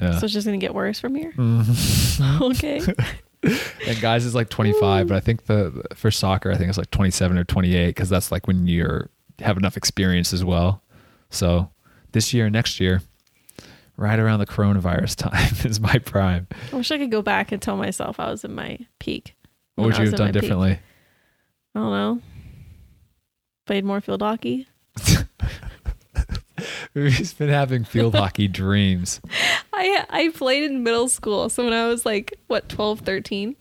yeah. 0.01 0.19
So 0.19 0.25
it's 0.25 0.33
just 0.35 0.47
gonna 0.47 0.59
get 0.59 0.75
worse 0.75 1.01
from 1.01 1.15
here. 1.15 1.33
Mhm. 1.33 2.41
okay. 2.51 2.81
and 3.87 4.01
guys 4.01 4.25
is 4.25 4.35
like 4.35 4.49
25, 4.49 5.09
but 5.09 5.17
I 5.17 5.21
think 5.21 5.47
the 5.47 5.85
for 5.95 6.11
soccer 6.11 6.51
I 6.51 6.57
think 6.57 6.69
it's 6.69 6.79
like 6.79 6.91
27 6.91 7.37
or 7.37 7.45
28 7.45 7.87
because 7.89 8.09
that's 8.09 8.33
like 8.33 8.47
when 8.47 8.67
you're 8.67 9.11
have 9.41 9.57
enough 9.57 9.77
experience 9.77 10.33
as 10.33 10.45
well. 10.45 10.83
So 11.31 11.71
this 12.13 12.33
year, 12.33 12.49
next 12.49 12.79
year, 12.81 13.03
right 13.97 14.19
around 14.19 14.39
the 14.39 14.47
coronavirus 14.47 15.17
time 15.31 15.69
is 15.69 15.81
my 15.81 15.99
prime. 15.99 16.47
I 16.73 16.77
wish 16.77 16.91
I 16.91 16.99
could 16.99 17.11
go 17.11 17.23
back 17.23 17.53
and 17.53 17.61
tell 17.61 17.77
myself 17.77 18.19
I 18.21 18.31
was 18.31 18.45
in 18.45 18.55
my 18.55 18.79
peak. 18.99 19.35
What 19.75 19.87
would 19.87 19.99
you 19.99 20.05
have 20.05 20.15
done 20.15 20.33
differently? 20.33 20.75
peak. 20.75 20.81
I 21.75 21.79
don't 21.81 21.91
know. 21.91 22.21
Played 23.67 23.85
more 23.85 24.01
field 24.01 24.23
hockey. 24.23 24.69
We've 26.95 27.39
been 27.39 27.49
having 27.49 27.85
field 27.85 28.15
hockey 28.15 28.47
dreams. 28.63 29.21
I 29.73 30.05
I 30.09 30.29
played 30.29 30.63
in 30.65 30.83
middle 30.85 31.09
school. 31.09 31.49
So 31.49 31.65
when 31.65 31.73
I 31.73 31.89
was 31.89 32.07
like 32.07 32.39
what 32.47 32.69
12, 32.69 33.01
13, 33.01 33.57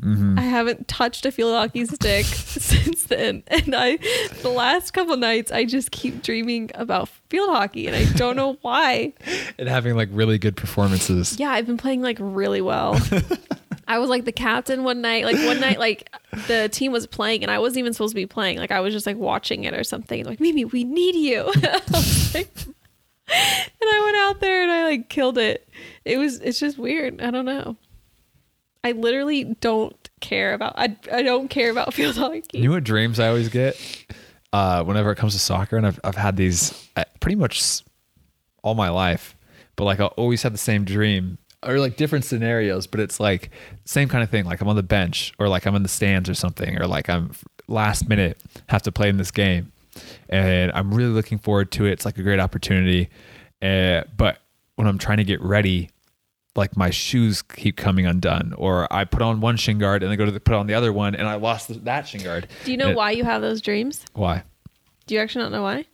hmm 0.00 0.38
I 0.38 0.42
haven't 0.42 0.86
touched 0.86 1.26
a 1.26 1.32
field 1.32 1.54
hockey 1.54 1.84
stick 1.86 2.24
since 2.26 3.04
then. 3.04 3.42
And 3.48 3.74
I, 3.74 3.96
the 4.42 4.48
last 4.48 4.92
couple 4.92 5.16
nights, 5.16 5.50
I 5.50 5.64
just 5.64 5.90
keep 5.90 6.22
dreaming 6.22 6.70
about 6.74 7.08
field 7.28 7.50
hockey, 7.50 7.88
and 7.88 7.96
I 7.96 8.04
don't 8.16 8.36
know 8.36 8.56
why. 8.62 9.12
And 9.58 9.68
having 9.68 9.96
like 9.96 10.08
really 10.12 10.38
good 10.38 10.56
performances. 10.56 11.38
Yeah, 11.40 11.50
I've 11.50 11.66
been 11.66 11.76
playing 11.76 12.02
like 12.02 12.18
really 12.20 12.60
well. 12.60 12.98
I 13.88 13.98
was 13.98 14.08
like 14.08 14.24
the 14.24 14.32
captain 14.32 14.84
one 14.84 15.00
night. 15.00 15.24
Like 15.24 15.36
one 15.46 15.60
night, 15.60 15.78
like 15.78 16.10
the 16.46 16.68
team 16.68 16.92
was 16.92 17.06
playing, 17.06 17.42
and 17.42 17.50
I 17.50 17.58
wasn't 17.58 17.78
even 17.78 17.92
supposed 17.92 18.12
to 18.12 18.16
be 18.16 18.26
playing. 18.26 18.58
Like 18.58 18.70
I 18.70 18.80
was 18.80 18.94
just 18.94 19.06
like 19.06 19.16
watching 19.16 19.64
it 19.64 19.74
or 19.74 19.84
something. 19.84 20.24
Like 20.24 20.40
Mimi, 20.40 20.64
we 20.64 20.84
need 20.84 21.14
you. 21.14 21.52
And 23.34 23.90
I 23.90 24.02
went 24.04 24.16
out 24.16 24.40
there 24.40 24.62
and 24.62 24.70
I 24.70 24.84
like 24.84 25.08
killed 25.08 25.38
it. 25.38 25.68
It 26.04 26.18
was. 26.18 26.40
It's 26.40 26.58
just 26.58 26.78
weird. 26.78 27.20
I 27.22 27.30
don't 27.30 27.44
know. 27.44 27.76
I 28.84 28.92
literally 28.92 29.44
don't 29.44 29.96
care 30.20 30.54
about. 30.54 30.74
I 30.76 30.96
I 31.10 31.22
don't 31.22 31.48
care 31.48 31.70
about 31.70 31.94
field 31.94 32.16
hockey. 32.16 32.58
You 32.58 32.64
know 32.68 32.74
what 32.74 32.84
dreams 32.84 33.18
I 33.18 33.28
always 33.28 33.48
get? 33.48 33.76
Uh, 34.52 34.84
whenever 34.84 35.10
it 35.10 35.16
comes 35.16 35.32
to 35.32 35.38
soccer, 35.38 35.76
and 35.76 35.86
I've 35.86 36.00
I've 36.04 36.16
had 36.16 36.36
these 36.36 36.88
uh, 36.96 37.04
pretty 37.20 37.36
much 37.36 37.82
all 38.62 38.74
my 38.74 38.90
life, 38.90 39.36
but 39.76 39.84
like 39.84 40.00
I 40.00 40.06
always 40.06 40.42
had 40.42 40.52
the 40.52 40.58
same 40.58 40.84
dream. 40.84 41.38
Or 41.64 41.78
like 41.78 41.96
different 41.96 42.24
scenarios, 42.24 42.86
but 42.86 43.00
it's 43.00 43.20
like 43.20 43.50
same 43.84 44.08
kind 44.08 44.22
of 44.24 44.30
thing. 44.30 44.44
Like 44.44 44.60
I'm 44.60 44.68
on 44.68 44.76
the 44.76 44.82
bench 44.82 45.32
or 45.38 45.48
like 45.48 45.66
I'm 45.66 45.74
in 45.74 45.82
the 45.82 45.88
stands 45.88 46.28
or 46.28 46.34
something, 46.34 46.80
or 46.80 46.86
like 46.86 47.08
I'm 47.08 47.32
last 47.68 48.08
minute 48.08 48.40
have 48.68 48.82
to 48.82 48.92
play 48.92 49.08
in 49.08 49.16
this 49.16 49.30
game, 49.30 49.72
and 50.28 50.72
I'm 50.72 50.92
really 50.92 51.10
looking 51.12 51.38
forward 51.38 51.70
to 51.72 51.86
it. 51.86 51.92
It's 51.92 52.04
like 52.04 52.18
a 52.18 52.22
great 52.22 52.40
opportunity, 52.40 53.08
uh, 53.60 54.02
but 54.16 54.38
when 54.76 54.86
I'm 54.88 54.98
trying 54.98 55.18
to 55.18 55.24
get 55.24 55.40
ready, 55.40 55.90
like 56.56 56.76
my 56.76 56.90
shoes 56.90 57.42
keep 57.42 57.76
coming 57.76 58.06
undone, 58.06 58.54
or 58.58 58.92
I 58.92 59.04
put 59.04 59.22
on 59.22 59.40
one 59.40 59.56
shin 59.56 59.78
guard 59.78 60.02
and 60.02 60.10
then 60.10 60.18
go 60.18 60.24
to 60.24 60.30
the, 60.32 60.40
put 60.40 60.54
on 60.54 60.66
the 60.66 60.74
other 60.74 60.92
one, 60.92 61.14
and 61.14 61.26
I 61.28 61.34
lost 61.36 61.84
that 61.84 62.08
shin 62.08 62.22
guard. 62.22 62.48
Do 62.64 62.70
you 62.72 62.76
know 62.76 62.86
And 62.86 62.92
it- 62.92 62.96
why 62.96 63.12
you 63.12 63.24
have 63.24 63.40
those 63.42 63.60
dreams? 63.62 64.04
Why? 64.14 64.42
Do 65.06 65.14
you 65.14 65.20
actually 65.20 65.44
not 65.44 65.52
know 65.52 65.62
why? 65.62 65.84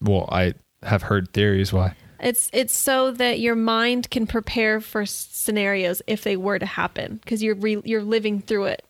Well, 0.00 0.28
I 0.32 0.54
have 0.82 1.02
heard 1.02 1.32
theories 1.32 1.72
why. 1.72 1.94
It's 2.22 2.48
it's 2.52 2.74
so 2.74 3.10
that 3.12 3.40
your 3.40 3.56
mind 3.56 4.10
can 4.10 4.26
prepare 4.26 4.80
for 4.80 5.04
scenarios 5.04 6.02
if 6.06 6.22
they 6.22 6.36
were 6.36 6.58
to 6.58 6.66
happen 6.66 7.16
because 7.16 7.42
you're 7.42 7.56
re- 7.56 7.82
you're 7.84 8.02
living 8.02 8.40
through 8.40 8.66
it 8.66 8.84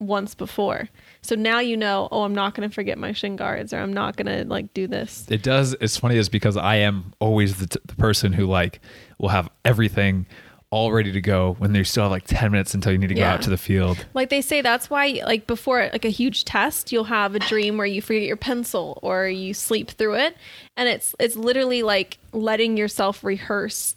once 0.00 0.34
before. 0.34 0.88
So 1.20 1.34
now 1.34 1.60
you 1.60 1.76
know, 1.76 2.08
oh, 2.10 2.22
I'm 2.22 2.34
not 2.34 2.54
going 2.54 2.68
to 2.68 2.74
forget 2.74 2.98
my 2.98 3.12
shin 3.12 3.36
guards 3.36 3.72
or 3.72 3.78
I'm 3.78 3.92
not 3.92 4.16
going 4.16 4.26
to 4.26 4.48
like 4.48 4.74
do 4.74 4.86
this. 4.86 5.26
It 5.28 5.42
does. 5.42 5.74
It's 5.80 5.96
funny 5.96 6.16
is 6.16 6.28
because 6.28 6.56
I 6.56 6.76
am 6.76 7.12
always 7.20 7.58
the, 7.58 7.66
t- 7.66 7.80
the 7.84 7.94
person 7.94 8.32
who 8.32 8.46
like 8.46 8.80
will 9.18 9.28
have 9.28 9.48
everything 9.64 10.26
all 10.72 10.90
ready 10.90 11.12
to 11.12 11.20
go 11.20 11.54
when 11.58 11.74
they 11.74 11.84
still 11.84 12.04
have 12.04 12.10
like 12.10 12.24
10 12.26 12.50
minutes 12.50 12.72
until 12.72 12.90
you 12.92 12.98
need 12.98 13.08
to 13.08 13.14
go 13.14 13.24
out 13.24 13.42
to 13.42 13.50
the 13.50 13.58
field. 13.58 14.06
Like 14.14 14.30
they 14.30 14.40
say 14.40 14.62
that's 14.62 14.88
why 14.88 15.20
like 15.26 15.46
before 15.46 15.88
like 15.92 16.06
a 16.06 16.08
huge 16.08 16.46
test, 16.46 16.90
you'll 16.90 17.04
have 17.04 17.34
a 17.34 17.38
dream 17.40 17.76
where 17.76 17.86
you 17.86 18.00
forget 18.00 18.22
your 18.22 18.38
pencil 18.38 18.98
or 19.02 19.28
you 19.28 19.52
sleep 19.52 19.90
through 19.90 20.14
it 20.14 20.34
and 20.78 20.88
it's 20.88 21.14
it's 21.20 21.36
literally 21.36 21.82
like 21.82 22.16
letting 22.32 22.78
yourself 22.78 23.22
rehearse 23.22 23.96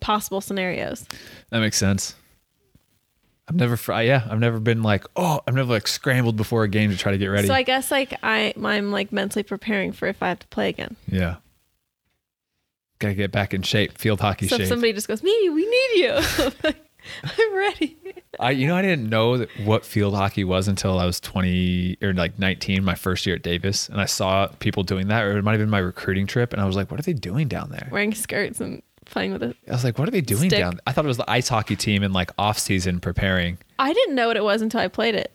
possible 0.00 0.40
scenarios. 0.40 1.06
That 1.50 1.60
makes 1.60 1.78
sense. 1.78 2.16
I've 3.48 3.56
never, 3.56 3.76
fr- 3.76 4.00
yeah, 4.00 4.26
I've 4.30 4.38
never 4.40 4.58
been 4.60 4.82
like, 4.82 5.04
oh, 5.14 5.40
I've 5.46 5.54
never 5.54 5.72
like 5.72 5.86
scrambled 5.86 6.36
before 6.36 6.64
a 6.64 6.68
game 6.68 6.90
to 6.90 6.96
try 6.96 7.12
to 7.12 7.18
get 7.18 7.26
ready. 7.26 7.46
So 7.46 7.54
I 7.54 7.62
guess 7.62 7.90
like 7.92 8.18
I 8.24 8.54
I'm 8.60 8.90
like 8.90 9.12
mentally 9.12 9.44
preparing 9.44 9.92
for 9.92 10.08
if 10.08 10.22
I 10.22 10.28
have 10.28 10.40
to 10.40 10.46
play 10.48 10.68
again. 10.68 10.96
yeah. 11.06 11.36
Gotta 13.02 13.14
get 13.14 13.32
back 13.32 13.52
in 13.52 13.62
shape, 13.62 13.98
field 13.98 14.20
hockey 14.20 14.46
So 14.46 14.58
shape. 14.58 14.68
somebody 14.68 14.92
just 14.92 15.08
goes, 15.08 15.22
Mimi, 15.24 15.50
we 15.50 15.64
need 15.68 16.04
you. 16.04 16.12
I'm 16.38 16.52
like, 16.62 16.76
I'm 17.24 17.54
ready. 17.56 17.96
I, 18.38 18.52
you 18.52 18.68
know, 18.68 18.76
I 18.76 18.82
didn't 18.82 19.08
know 19.10 19.38
that 19.38 19.48
what 19.64 19.84
field 19.84 20.14
hockey 20.14 20.44
was 20.44 20.68
until 20.68 21.00
I 21.00 21.04
was 21.04 21.18
20 21.18 21.98
or 22.00 22.12
like 22.14 22.38
19, 22.38 22.84
my 22.84 22.94
first 22.94 23.26
year 23.26 23.34
at 23.34 23.42
Davis. 23.42 23.88
And 23.88 24.00
I 24.00 24.04
saw 24.04 24.46
people 24.60 24.84
doing 24.84 25.08
that, 25.08 25.24
or 25.24 25.36
it 25.36 25.42
might 25.42 25.52
have 25.52 25.60
been 25.60 25.68
my 25.68 25.80
recruiting 25.80 26.28
trip. 26.28 26.52
And 26.52 26.62
I 26.62 26.64
was 26.64 26.76
like, 26.76 26.92
what 26.92 27.00
are 27.00 27.02
they 27.02 27.12
doing 27.12 27.48
down 27.48 27.70
there? 27.70 27.88
Wearing 27.90 28.14
skirts 28.14 28.60
and 28.60 28.82
playing 29.04 29.32
with 29.32 29.42
it. 29.42 29.56
I 29.68 29.72
was 29.72 29.82
like, 29.82 29.98
what 29.98 30.06
are 30.06 30.12
they 30.12 30.20
doing 30.20 30.48
Stick. 30.48 30.60
down? 30.60 30.78
I 30.86 30.92
thought 30.92 31.04
it 31.04 31.08
was 31.08 31.16
the 31.16 31.28
ice 31.28 31.48
hockey 31.48 31.74
team 31.74 32.04
in 32.04 32.12
like 32.12 32.30
off 32.38 32.56
season 32.58 33.00
preparing. 33.00 33.58
I 33.80 33.92
didn't 33.92 34.14
know 34.14 34.28
what 34.28 34.36
it 34.36 34.44
was 34.44 34.62
until 34.62 34.78
I 34.80 34.86
played 34.86 35.16
it. 35.16 35.32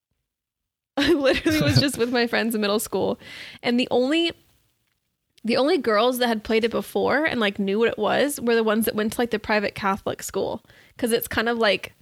I 0.96 1.12
literally 1.12 1.60
was 1.60 1.78
just 1.78 1.98
with 1.98 2.10
my 2.10 2.26
friends 2.26 2.54
in 2.54 2.62
middle 2.62 2.80
school, 2.80 3.20
and 3.62 3.78
the 3.78 3.86
only 3.90 4.32
the 5.44 5.56
only 5.56 5.78
girls 5.78 6.18
that 6.18 6.28
had 6.28 6.44
played 6.44 6.64
it 6.64 6.70
before 6.70 7.24
and 7.24 7.40
like 7.40 7.58
knew 7.58 7.78
what 7.78 7.88
it 7.88 7.98
was 7.98 8.40
were 8.40 8.54
the 8.54 8.64
ones 8.64 8.84
that 8.84 8.94
went 8.94 9.14
to 9.14 9.20
like 9.20 9.30
the 9.30 9.38
private 9.38 9.74
Catholic 9.74 10.22
school 10.22 10.62
because 10.94 11.12
it's 11.12 11.28
kind 11.28 11.48
of 11.48 11.58
like 11.58 11.94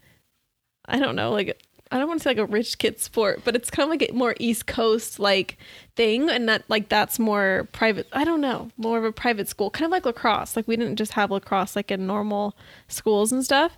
I 0.86 0.99
don't 0.99 1.16
know, 1.16 1.30
like 1.30 1.62
I 1.91 1.99
don't 1.99 2.09
want 2.09 2.20
to 2.20 2.24
say 2.24 2.30
like 2.30 2.39
a 2.39 2.47
rich 2.47 2.78
kid 2.78 3.01
sport, 3.01 3.43
but 3.45 3.57
it's 3.57 3.70
kind 3.70 3.84
of 3.84 3.91
like 3.91 4.11
a 4.11 4.12
more 4.12 4.34
East 4.39 4.66
Coast 4.66 5.18
like 5.18 5.57
thing, 5.97 6.28
and 6.28 6.49
that 6.49 6.64
like 6.68 6.89
that's 6.89 7.18
more 7.18 7.68
private. 7.72 8.09
I 8.12 8.24
don't 8.24 8.41
know, 8.41 8.70
more 8.76 8.99
of 8.99 9.05
a 9.05 9.12
private 9.12 9.49
school, 9.49 9.70
kind 9.70 9.86
of 9.86 9.91
like 9.91 10.05
lacrosse. 10.05 10.57
Like 10.57 10.68
we 10.68 10.76
didn't 10.76 10.97
just 10.97 11.12
have 11.12 11.30
lacrosse 11.30 11.76
like 11.76 11.91
in 11.91 12.07
normal 12.07 12.57
schools 12.89 13.32
and 13.32 13.45
stuff. 13.45 13.76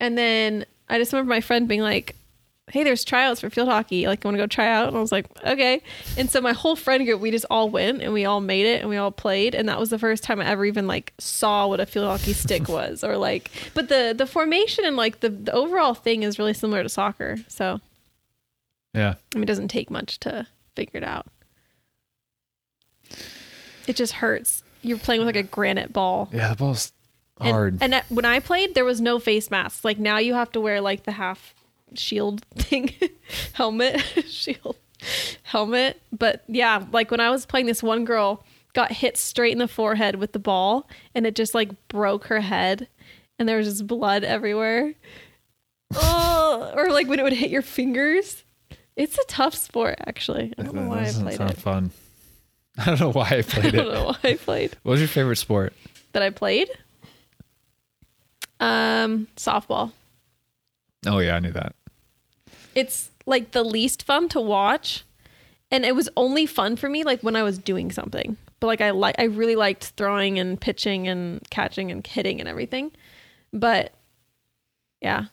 And 0.00 0.16
then 0.18 0.66
I 0.88 0.98
just 0.98 1.12
remember 1.12 1.30
my 1.30 1.40
friend 1.40 1.68
being 1.68 1.80
like, 1.82 2.16
"Hey, 2.72 2.82
there's 2.84 3.04
tryouts 3.04 3.40
for 3.40 3.48
field 3.50 3.68
hockey. 3.68 4.06
Like, 4.06 4.24
you 4.24 4.28
want 4.28 4.36
to 4.36 4.42
go 4.42 4.46
try 4.46 4.66
out?" 4.68 4.88
And 4.88 4.96
I 4.96 5.00
was 5.00 5.12
like, 5.12 5.26
"Okay." 5.44 5.80
And 6.18 6.28
so 6.30 6.40
my 6.40 6.52
whole 6.52 6.74
friend 6.76 7.04
group, 7.06 7.20
we 7.20 7.30
just 7.30 7.46
all 7.50 7.68
went 7.70 8.02
and 8.02 8.12
we 8.12 8.24
all 8.24 8.40
made 8.40 8.66
it 8.66 8.80
and 8.80 8.90
we 8.90 8.96
all 8.96 9.10
played. 9.12 9.54
And 9.54 9.68
that 9.68 9.78
was 9.78 9.90
the 9.90 9.98
first 9.98 10.22
time 10.24 10.40
I 10.40 10.46
ever 10.46 10.64
even 10.64 10.86
like 10.86 11.12
saw 11.18 11.66
what 11.68 11.78
a 11.80 11.86
field 11.86 12.06
hockey 12.06 12.32
stick 12.32 12.68
was, 12.68 13.04
or 13.04 13.16
like. 13.16 13.50
But 13.74 13.88
the 13.88 14.14
the 14.16 14.26
formation 14.26 14.84
and 14.84 14.96
like 14.96 15.20
the 15.20 15.28
the 15.30 15.52
overall 15.52 15.94
thing 15.94 16.22
is 16.24 16.38
really 16.38 16.54
similar 16.54 16.82
to 16.82 16.88
soccer. 16.88 17.36
So 17.48 17.80
Yeah. 18.94 19.14
I 19.34 19.36
mean, 19.38 19.44
it 19.44 19.46
doesn't 19.46 19.68
take 19.68 19.90
much 19.90 20.18
to 20.20 20.46
figure 20.74 20.98
it 20.98 21.04
out. 21.04 21.26
It 23.86 23.94
just 23.96 24.14
hurts. 24.14 24.62
You're 24.82 24.98
playing 24.98 25.20
with 25.20 25.26
like 25.34 25.36
a 25.36 25.42
granite 25.48 25.92
ball. 25.92 26.28
Yeah. 26.32 26.48
The 26.50 26.56
ball's 26.56 26.92
And- 27.40 27.50
hard. 27.50 27.78
And, 27.80 27.94
at- 27.94 28.10
when 28.10 28.24
I 28.24 28.40
played, 28.40 28.74
there 28.74 28.84
was 28.84 29.00
no 29.00 29.18
face 29.18 29.50
masks. 29.50 29.84
Like 29.84 29.98
now 29.98 30.18
you 30.18 30.34
have 30.34 30.50
to 30.52 30.60
wear 30.60 30.80
like 30.80 31.04
the 31.04 31.12
half 31.12 31.54
shield 31.96 32.44
thing, 32.56 32.92
helmet, 33.54 34.00
shield, 34.26 34.76
helmet. 35.42 36.00
But 36.12 36.44
yeah, 36.48 36.84
like 36.92 37.10
when 37.10 37.20
I 37.20 37.30
was 37.30 37.46
playing, 37.46 37.66
this 37.66 37.82
one 37.82 38.04
girl 38.04 38.44
got 38.74 38.92
hit 38.92 39.16
straight 39.16 39.52
in 39.52 39.58
the 39.58 39.68
forehead 39.68 40.16
with 40.16 40.32
the 40.32 40.38
ball, 40.38 40.88
and 41.14 41.26
it 41.26 41.34
just 41.34 41.54
like 41.54 41.70
broke 41.88 42.26
her 42.26 42.40
head, 42.40 42.88
and 43.38 43.48
there 43.48 43.58
was 43.58 43.66
just 43.66 43.86
blood 43.86 44.24
everywhere. 44.24 44.94
oh, 45.94 46.72
or 46.74 46.90
like 46.90 47.08
when 47.08 47.18
it 47.18 47.22
would 47.22 47.32
hit 47.32 47.50
your 47.50 47.62
fingers. 47.62 48.42
It's 48.96 49.18
a 49.18 49.24
tough 49.28 49.54
sport, 49.54 49.96
actually. 50.06 50.54
I 50.56 50.62
don't 50.62 50.74
know 50.74 50.88
why 50.88 51.02
I 51.06 51.12
played 51.12 51.36
sound 51.36 51.50
it. 51.50 51.58
fun. 51.58 51.90
I 52.78 52.84
don't 52.86 53.00
know 53.00 53.12
why 53.12 53.28
I 53.28 53.42
played 53.42 53.74
it. 53.74 53.80
I 53.80 53.84
don't 53.84 53.92
know 53.92 54.04
why 54.06 54.30
I 54.30 54.34
played. 54.36 54.76
What 54.82 54.92
was 54.92 55.00
your 55.00 55.08
favorite 55.08 55.36
sport? 55.36 55.74
That 56.12 56.22
I 56.22 56.30
played. 56.30 56.70
Um, 58.58 59.28
softball. 59.36 59.92
Oh 61.06 61.18
yeah, 61.18 61.36
I 61.36 61.40
knew 61.40 61.52
that. 61.52 61.74
It's 62.76 63.10
like 63.26 63.50
the 63.50 63.64
least 63.64 64.04
fun 64.04 64.28
to 64.28 64.40
watch 64.40 65.02
and 65.72 65.84
it 65.84 65.96
was 65.96 66.08
only 66.16 66.46
fun 66.46 66.76
for 66.76 66.88
me 66.88 67.02
like 67.02 67.20
when 67.22 67.34
i 67.34 67.42
was 67.42 67.58
doing 67.58 67.90
something 67.90 68.36
but 68.60 68.68
like 68.68 68.80
i 68.80 68.90
like 68.90 69.16
i 69.18 69.24
really 69.24 69.56
liked 69.56 69.86
throwing 69.96 70.38
and 70.38 70.60
pitching 70.60 71.08
and 71.08 71.40
catching 71.50 71.90
and 71.90 72.06
hitting 72.06 72.38
and 72.38 72.48
everything 72.48 72.92
but 73.52 73.92
yeah 75.00 75.24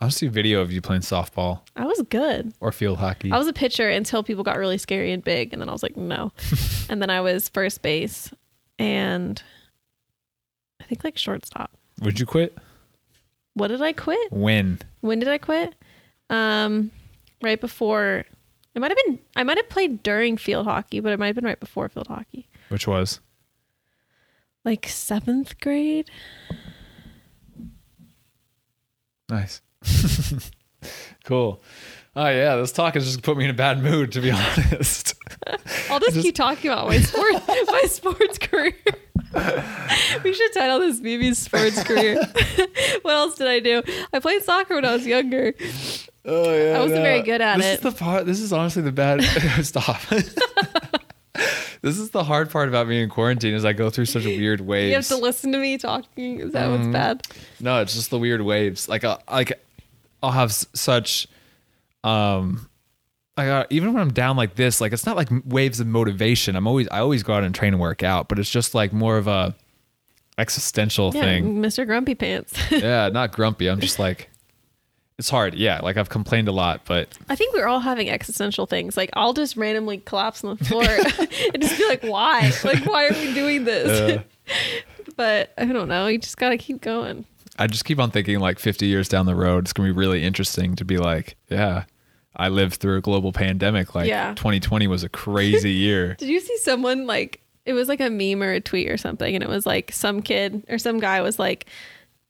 I'll 0.00 0.12
see 0.12 0.26
a 0.26 0.30
video 0.30 0.60
of 0.60 0.70
you 0.72 0.80
playing 0.80 1.02
softball 1.02 1.60
i 1.76 1.84
was 1.84 2.00
good 2.08 2.52
or 2.60 2.72
field 2.72 2.98
hockey. 2.98 3.30
i 3.30 3.38
was 3.38 3.46
a 3.48 3.52
pitcher 3.52 3.88
until 3.88 4.22
people 4.22 4.42
got 4.44 4.56
really 4.56 4.78
scary 4.78 5.12
and 5.12 5.22
big 5.22 5.52
and 5.52 5.60
then 5.62 5.68
i 5.68 5.72
was 5.72 5.82
like 5.82 5.96
no 5.96 6.32
and 6.88 7.00
then 7.02 7.10
i 7.10 7.20
was 7.20 7.48
first 7.48 7.82
base 7.82 8.30
and 8.78 9.42
i 10.80 10.84
think 10.84 11.04
like 11.04 11.18
shortstop 11.18 11.70
Would 12.00 12.18
you 12.20 12.26
quit? 12.26 12.56
what 13.54 13.68
did 13.68 13.82
i 13.82 13.92
quit 13.92 14.32
When? 14.32 14.78
when 15.00 15.18
did 15.20 15.28
I 15.28 15.38
quit? 15.38 15.74
Um, 16.30 16.90
right 17.42 17.60
before. 17.60 18.24
It 18.74 18.80
might 18.80 18.90
have 18.90 18.98
been. 19.06 19.18
I 19.36 19.42
might 19.42 19.56
have 19.56 19.68
played 19.68 20.02
during 20.02 20.36
field 20.36 20.66
hockey, 20.66 21.00
but 21.00 21.12
it 21.12 21.18
might 21.18 21.26
have 21.26 21.34
been 21.34 21.44
right 21.44 21.58
before 21.58 21.88
field 21.88 22.06
hockey, 22.08 22.48
Which 22.68 22.86
was? 22.86 23.20
like 24.64 24.86
seventh 24.86 25.58
grade. 25.60 26.10
Nice. 29.28 29.60
cool. 31.24 31.62
Oh 32.16 32.28
yeah, 32.28 32.56
this 32.56 32.72
talk 32.72 32.94
has 32.94 33.04
just 33.04 33.22
put 33.22 33.36
me 33.36 33.44
in 33.44 33.50
a 33.50 33.54
bad 33.54 33.82
mood 33.82 34.12
to 34.12 34.20
be 34.20 34.30
honest. 34.32 35.14
I'll 35.90 36.00
just, 36.00 36.14
Just- 36.14 36.22
keep 36.24 36.34
talking 36.34 36.70
about 36.70 36.88
my 36.88 36.98
sport, 37.00 37.32
my 37.48 37.84
sports 37.88 38.38
career. 38.38 38.74
we 40.24 40.32
should 40.32 40.52
title 40.54 40.80
this 40.80 41.00
Mimi's 41.00 41.38
sports 41.38 41.82
career. 41.84 42.16
what 43.02 43.12
else 43.14 43.36
did 43.36 43.46
I 43.46 43.60
do? 43.60 43.82
I 44.12 44.18
played 44.20 44.42
soccer 44.42 44.74
when 44.74 44.84
I 44.84 44.92
was 44.94 45.06
younger. 45.06 45.52
Oh 46.30 46.52
yeah. 46.54 46.76
I 46.76 46.80
wasn't 46.80 47.02
very 47.02 47.22
good 47.22 47.40
at 47.40 47.56
it. 47.58 47.62
this 47.62 47.66
it. 47.66 47.74
is 47.86 47.92
the 47.94 47.98
part. 47.98 48.26
This 48.26 48.40
is 48.40 48.52
honestly 48.52 48.82
the 48.82 48.92
bad. 48.92 49.22
Stop. 49.64 50.00
this 51.82 51.98
is 51.98 52.10
the 52.10 52.24
hard 52.24 52.50
part 52.50 52.68
about 52.68 52.88
being 52.88 53.04
in 53.04 53.08
quarantine 53.08 53.54
is 53.54 53.64
I 53.64 53.72
go 53.72 53.88
through 53.90 54.06
such 54.06 54.24
weird 54.24 54.60
waves. 54.60 54.88
You 54.90 54.94
have 54.96 55.06
to 55.08 55.16
listen 55.16 55.52
to 55.52 55.58
me 55.58 55.78
talking. 55.78 56.40
Is 56.40 56.52
that 56.52 56.68
what's 56.70 56.86
Mhm. 56.86 56.92
bad? 56.92 57.26
No, 57.60 57.80
it's 57.80 57.94
just 57.94 58.10
the 58.10 58.18
weird 58.18 58.42
waves. 58.42 58.88
Like, 58.88 59.04
uh, 59.04 59.18
like 59.30 59.52
I'll 60.22 60.32
have 60.32 60.50
s- 60.50 60.66
such, 60.74 61.28
um, 62.04 62.68
like 63.36 63.48
uh, 63.48 63.64
even 63.70 63.92
when 63.92 64.02
I'm 64.02 64.12
down 64.12 64.36
like 64.36 64.56
this, 64.56 64.80
like 64.80 64.92
it's 64.92 65.06
not 65.06 65.16
like 65.16 65.28
waves 65.44 65.78
of 65.80 65.86
motivation. 65.86 66.56
I'm 66.56 66.66
always, 66.66 66.88
I 66.88 66.98
always 66.98 67.22
go 67.22 67.34
out 67.34 67.44
and 67.44 67.54
train 67.54 67.72
and 67.74 67.80
work 67.80 68.02
out, 68.02 68.28
but 68.28 68.38
it's 68.38 68.50
just 68.50 68.74
like 68.74 68.92
more 68.92 69.16
of 69.16 69.28
a 69.28 69.54
existential 70.36 71.12
Yeah, 71.14 71.22
thing. 71.22 71.56
Mr. 71.62 71.86
Grumpy 71.86 72.14
Pants. 72.16 72.52
yeah, 72.70 73.08
not 73.08 73.32
grumpy. 73.32 73.68
I'm 73.68 73.80
just 73.80 73.98
like, 74.00 74.28
it's 75.18 75.28
hard. 75.30 75.54
Yeah, 75.54 75.80
like 75.80 75.96
I've 75.96 76.08
complained 76.08 76.48
a 76.48 76.52
lot, 76.52 76.82
but 76.84 77.08
I 77.28 77.34
think 77.34 77.54
we're 77.54 77.66
all 77.66 77.80
having 77.80 78.08
existential 78.08 78.66
things. 78.66 78.96
Like 78.96 79.10
I'll 79.14 79.32
just 79.32 79.56
randomly 79.56 79.98
collapse 79.98 80.44
on 80.44 80.56
the 80.56 80.64
floor 80.64 80.84
and 81.52 81.62
just 81.62 81.76
be 81.76 81.86
like, 81.88 82.02
"Why? 82.04 82.52
Like, 82.64 82.86
why 82.86 83.08
are 83.08 83.12
we 83.12 83.34
doing 83.34 83.64
this?" 83.64 84.18
uh, 84.18 84.22
but 85.16 85.52
I 85.58 85.64
don't 85.64 85.88
know. 85.88 86.06
You 86.06 86.18
just 86.18 86.36
gotta 86.38 86.56
keep 86.56 86.80
going. 86.80 87.24
I 87.58 87.66
just 87.66 87.84
keep 87.84 87.98
on 87.98 88.12
thinking 88.12 88.38
like 88.38 88.60
50 88.60 88.86
years 88.86 89.08
down 89.08 89.26
the 89.26 89.34
road, 89.34 89.64
it's 89.64 89.72
gonna 89.72 89.88
be 89.88 89.92
really 89.92 90.22
interesting 90.22 90.76
to 90.76 90.84
be 90.84 90.96
like, 90.98 91.36
yeah, 91.48 91.84
I 92.36 92.48
lived 92.50 92.74
through 92.76 92.98
a 92.98 93.00
global 93.00 93.32
pandemic. 93.32 93.96
Like, 93.96 94.06
Yeah. 94.06 94.34
2020 94.34 94.86
was 94.86 95.02
a 95.02 95.08
crazy 95.08 95.72
year. 95.72 96.14
Did 96.14 96.28
you 96.28 96.38
see 96.38 96.56
someone 96.58 97.06
like 97.06 97.40
it 97.66 97.72
was 97.72 97.88
like 97.88 98.00
a 98.00 98.08
meme 98.08 98.42
or 98.42 98.52
a 98.52 98.60
tweet 98.60 98.88
or 98.88 98.96
something, 98.96 99.34
and 99.34 99.42
it 99.42 99.50
was 99.50 99.66
like 99.66 99.90
some 99.92 100.22
kid 100.22 100.62
or 100.68 100.78
some 100.78 101.00
guy 101.00 101.20
was 101.20 101.40
like, 101.40 101.66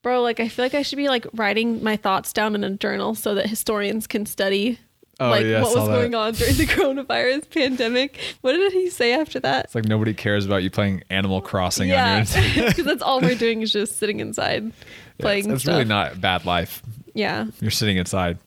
Bro, 0.09 0.23
like 0.23 0.41
I 0.41 0.49
feel 0.49 0.65
like 0.65 0.73
I 0.73 0.81
should 0.81 0.97
be 0.97 1.09
like 1.11 1.27
writing 1.35 1.85
my 1.85 1.99
thoughts 1.99 2.33
down 2.33 2.55
in 2.55 2.65
a 2.65 2.71
journal 2.71 3.15
so 3.15 3.35
that 3.35 3.47
historians 3.47 4.07
can 4.07 4.25
study 4.25 4.79
Oh, 5.21 5.29
like 5.29 5.45
yeah, 5.45 5.61
what 5.61 5.77
was 5.77 5.87
that. 5.87 5.93
going 5.93 6.15
on 6.15 6.33
during 6.33 6.55
the 6.57 6.65
coronavirus 6.67 7.51
pandemic. 7.51 8.19
What 8.41 8.53
did 8.55 8.73
he 8.73 8.89
say 8.89 9.13
after 9.13 9.39
that? 9.41 9.67
It's 9.67 9.75
like 9.75 9.85
nobody 9.85 10.15
cares 10.15 10.47
about 10.47 10.63
you 10.63 10.71
playing 10.71 11.03
Animal 11.11 11.43
Crossing 11.43 11.91
yeah, 11.91 12.25
on 12.27 12.55
your. 12.55 12.69
because 12.69 12.87
that's 12.87 13.03
all 13.03 13.21
we're 13.21 13.35
doing 13.35 13.61
is 13.61 13.71
just 13.71 13.99
sitting 13.99 14.21
inside 14.21 14.73
playing 15.19 15.51
it's, 15.51 15.65
it's 15.65 15.67
really 15.67 15.85
not 15.85 16.15
a 16.15 16.17
bad 16.17 16.47
life. 16.47 16.83
yeah, 17.13 17.45
You're 17.61 17.71
sitting 17.71 17.99
inside, 17.99 18.39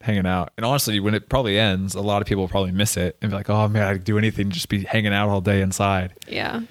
hanging 0.00 0.26
out, 0.26 0.52
and 0.56 0.64
honestly, 0.64 1.00
when 1.00 1.12
it 1.12 1.28
probably 1.28 1.58
ends, 1.58 1.94
a 1.94 2.00
lot 2.00 2.22
of 2.22 2.28
people 2.28 2.44
will 2.44 2.48
probably 2.48 2.72
miss 2.72 2.96
it 2.96 3.18
and 3.20 3.30
be 3.30 3.36
like, 3.36 3.50
"Oh 3.50 3.68
man, 3.68 3.82
I'd 3.82 4.04
do 4.04 4.16
anything, 4.16 4.48
just 4.48 4.70
be 4.70 4.84
hanging 4.84 5.12
out 5.12 5.28
all 5.28 5.42
day 5.42 5.60
inside." 5.60 6.14
yeah, 6.26 6.62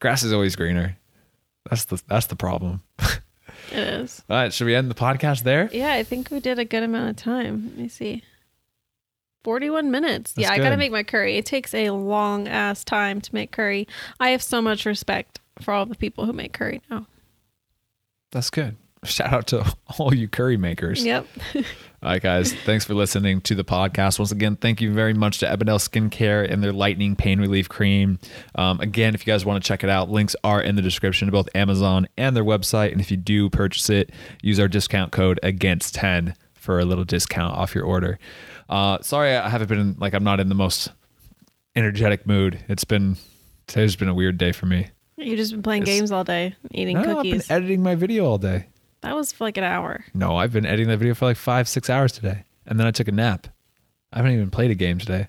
Grass 0.00 0.22
is 0.22 0.32
always 0.32 0.56
greener. 0.56 0.96
That's 1.68 1.84
the 1.84 2.00
that's 2.06 2.26
the 2.26 2.36
problem. 2.36 2.82
It 3.72 3.78
is. 3.78 4.22
All 4.28 4.36
right, 4.36 4.52
should 4.52 4.66
we 4.66 4.74
end 4.74 4.90
the 4.90 4.94
podcast 4.94 5.42
there? 5.42 5.68
Yeah, 5.72 5.92
I 5.92 6.02
think 6.02 6.30
we 6.30 6.40
did 6.40 6.58
a 6.58 6.64
good 6.64 6.82
amount 6.82 7.10
of 7.10 7.16
time. 7.16 7.66
Let 7.68 7.78
me 7.78 7.88
see. 7.88 8.22
41 9.44 9.90
minutes. 9.90 10.32
That's 10.34 10.48
yeah, 10.48 10.52
I 10.52 10.58
got 10.58 10.70
to 10.70 10.76
make 10.76 10.92
my 10.92 11.02
curry. 11.02 11.36
It 11.36 11.46
takes 11.46 11.72
a 11.72 11.90
long 11.90 12.46
ass 12.46 12.84
time 12.84 13.20
to 13.22 13.34
make 13.34 13.52
curry. 13.52 13.88
I 14.18 14.30
have 14.30 14.42
so 14.42 14.60
much 14.60 14.84
respect 14.84 15.40
for 15.60 15.72
all 15.72 15.86
the 15.86 15.94
people 15.94 16.26
who 16.26 16.32
make 16.32 16.52
curry 16.52 16.82
now. 16.90 17.06
That's 18.32 18.50
good. 18.50 18.76
Shout 19.04 19.32
out 19.32 19.46
to 19.48 19.74
all 19.98 20.14
you 20.14 20.28
curry 20.28 20.56
makers. 20.56 21.04
Yep. 21.04 21.26
All 22.02 22.08
right, 22.10 22.22
guys. 22.22 22.54
Thanks 22.64 22.86
for 22.86 22.94
listening 22.94 23.42
to 23.42 23.54
the 23.54 23.62
podcast. 23.64 24.18
Once 24.18 24.32
again, 24.32 24.56
thank 24.56 24.80
you 24.80 24.90
very 24.94 25.12
much 25.12 25.38
to 25.38 25.46
Ebanel 25.46 25.76
Skincare 25.78 26.50
and 26.50 26.62
their 26.64 26.72
Lightning 26.72 27.14
Pain 27.14 27.38
Relief 27.38 27.68
Cream. 27.68 28.18
Um, 28.54 28.80
again, 28.80 29.14
if 29.14 29.26
you 29.26 29.30
guys 29.30 29.44
want 29.44 29.62
to 29.62 29.68
check 29.68 29.84
it 29.84 29.90
out, 29.90 30.08
links 30.08 30.34
are 30.42 30.62
in 30.62 30.76
the 30.76 30.82
description 30.82 31.26
to 31.26 31.32
both 31.32 31.50
Amazon 31.54 32.08
and 32.16 32.34
their 32.34 32.44
website. 32.44 32.92
And 32.92 33.02
if 33.02 33.10
you 33.10 33.18
do 33.18 33.50
purchase 33.50 33.90
it, 33.90 34.12
use 34.40 34.58
our 34.58 34.66
discount 34.68 35.12
code 35.12 35.38
against 35.42 35.94
10 35.96 36.34
for 36.54 36.78
a 36.78 36.86
little 36.86 37.04
discount 37.04 37.54
off 37.54 37.74
your 37.74 37.84
order. 37.84 38.18
Uh, 38.70 38.98
sorry, 39.02 39.36
I 39.36 39.50
haven't 39.50 39.68
been 39.68 39.96
like 39.98 40.14
I'm 40.14 40.24
not 40.24 40.40
in 40.40 40.48
the 40.48 40.54
most 40.54 40.88
energetic 41.76 42.26
mood. 42.26 42.64
It's 42.68 42.84
been 42.84 43.18
today's 43.66 43.94
been 43.96 44.08
a 44.08 44.14
weird 44.14 44.38
day 44.38 44.52
for 44.52 44.64
me. 44.64 44.88
You've 45.18 45.36
just 45.36 45.52
been 45.52 45.62
playing 45.62 45.82
It's- 45.82 45.98
games 45.98 46.12
all 46.12 46.24
day, 46.24 46.54
eating 46.70 46.94
No, 46.96 47.00
I've 47.00 47.06
been 47.08 47.16
cookies. 47.32 47.50
editing 47.50 47.82
my 47.82 47.94
video 47.94 48.24
all 48.24 48.38
day. 48.38 48.68
That 49.02 49.14
was 49.14 49.32
for 49.32 49.44
like 49.44 49.56
an 49.56 49.64
hour. 49.64 50.04
No, 50.14 50.36
I've 50.36 50.52
been 50.52 50.66
editing 50.66 50.88
that 50.88 50.98
video 50.98 51.14
for 51.14 51.24
like 51.26 51.36
five, 51.36 51.68
six 51.68 51.88
hours 51.90 52.12
today. 52.12 52.44
And 52.66 52.78
then 52.78 52.86
I 52.86 52.90
took 52.90 53.08
a 53.08 53.12
nap. 53.12 53.46
I 54.12 54.18
haven't 54.18 54.32
even 54.32 54.50
played 54.50 54.70
a 54.70 54.74
game 54.74 54.98
today. 54.98 55.28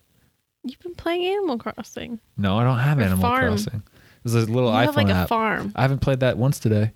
You've 0.63 0.79
been 0.79 0.95
playing 0.95 1.25
Animal 1.25 1.57
Crossing. 1.57 2.19
No, 2.37 2.57
I 2.57 2.63
don't 2.63 2.77
have 2.79 2.99
Or 2.99 3.03
Animal 3.03 3.21
farm. 3.21 3.47
Crossing. 3.47 3.83
There's 4.23 4.35
a 4.47 4.51
little 4.51 4.69
you 4.69 4.75
iPhone 4.75 4.85
have 4.85 4.95
like 4.95 5.09
a 5.09 5.13
app. 5.13 5.27
farm. 5.29 5.71
I 5.75 5.81
haven't 5.81 5.99
played 5.99 6.19
that 6.19 6.37
once 6.37 6.59
today. 6.59 6.91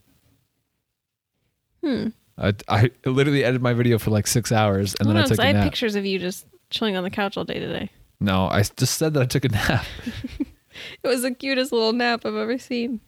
Hmm. 1.84 2.08
I, 2.38 2.54
I 2.68 2.92
literally 3.06 3.44
edited 3.44 3.62
my 3.62 3.74
video 3.74 3.98
for 3.98 4.12
like 4.12 4.28
six 4.28 4.52
hours 4.52 4.94
and 5.00 5.08
then 5.10 5.16
I 5.18 5.24
took 5.24 5.38
so 5.38 5.42
a 5.42 5.46
I 5.46 5.48
had 5.48 5.56
nap. 5.58 5.64
pictures 5.64 5.96
of 5.96 6.06
you 6.06 6.20
just 6.20 6.46
chilling 6.70 6.98
on 6.98 7.04
the 7.04 7.10
couch 7.10 7.38
all 7.38 7.46
day 7.46 7.60
today. 7.60 7.90
No, 8.20 8.48
I 8.48 8.62
just 8.64 8.98
said 8.98 9.14
that 9.14 9.22
I 9.24 9.26
took 9.26 9.46
a 9.46 9.50
nap 9.50 9.86
It 11.04 11.08
was 11.08 11.22
the 11.22 11.32
cutest 11.34 11.72
little 11.72 11.94
nap 11.94 12.26
I've 12.26 12.36
ever 12.36 12.58
seen 12.58 13.00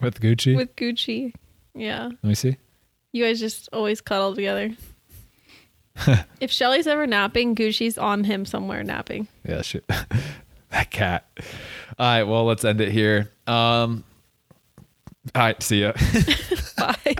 with 0.00 0.20
Gucci. 0.20 0.56
with 0.56 0.74
Gucci. 0.74 1.32
Yeah. 1.74 2.06
Let 2.06 2.24
me 2.24 2.34
see. 2.34 2.56
You 3.12 3.24
guys 3.24 3.38
just 3.38 3.68
always 3.72 4.00
cuddle 4.00 4.34
together. 4.34 4.70
if 6.40 6.50
Shelly's 6.50 6.86
ever 6.86 7.06
napping, 7.06 7.54
Gucci's 7.54 7.98
on 7.98 8.24
him 8.24 8.46
somewhere 8.46 8.82
napping. 8.82 9.28
Yeah, 9.46 9.60
shit. 9.62 9.86
that 10.70 10.90
cat. 10.90 11.26
All 11.98 12.06
right, 12.06 12.22
well, 12.24 12.44
let's 12.46 12.64
end 12.64 12.80
it 12.80 12.90
here. 12.90 13.30
Um, 13.46 14.04
all 15.34 15.42
right, 15.42 15.62
see 15.62 15.82
ya. 15.82 15.92
Bye. 16.78 17.16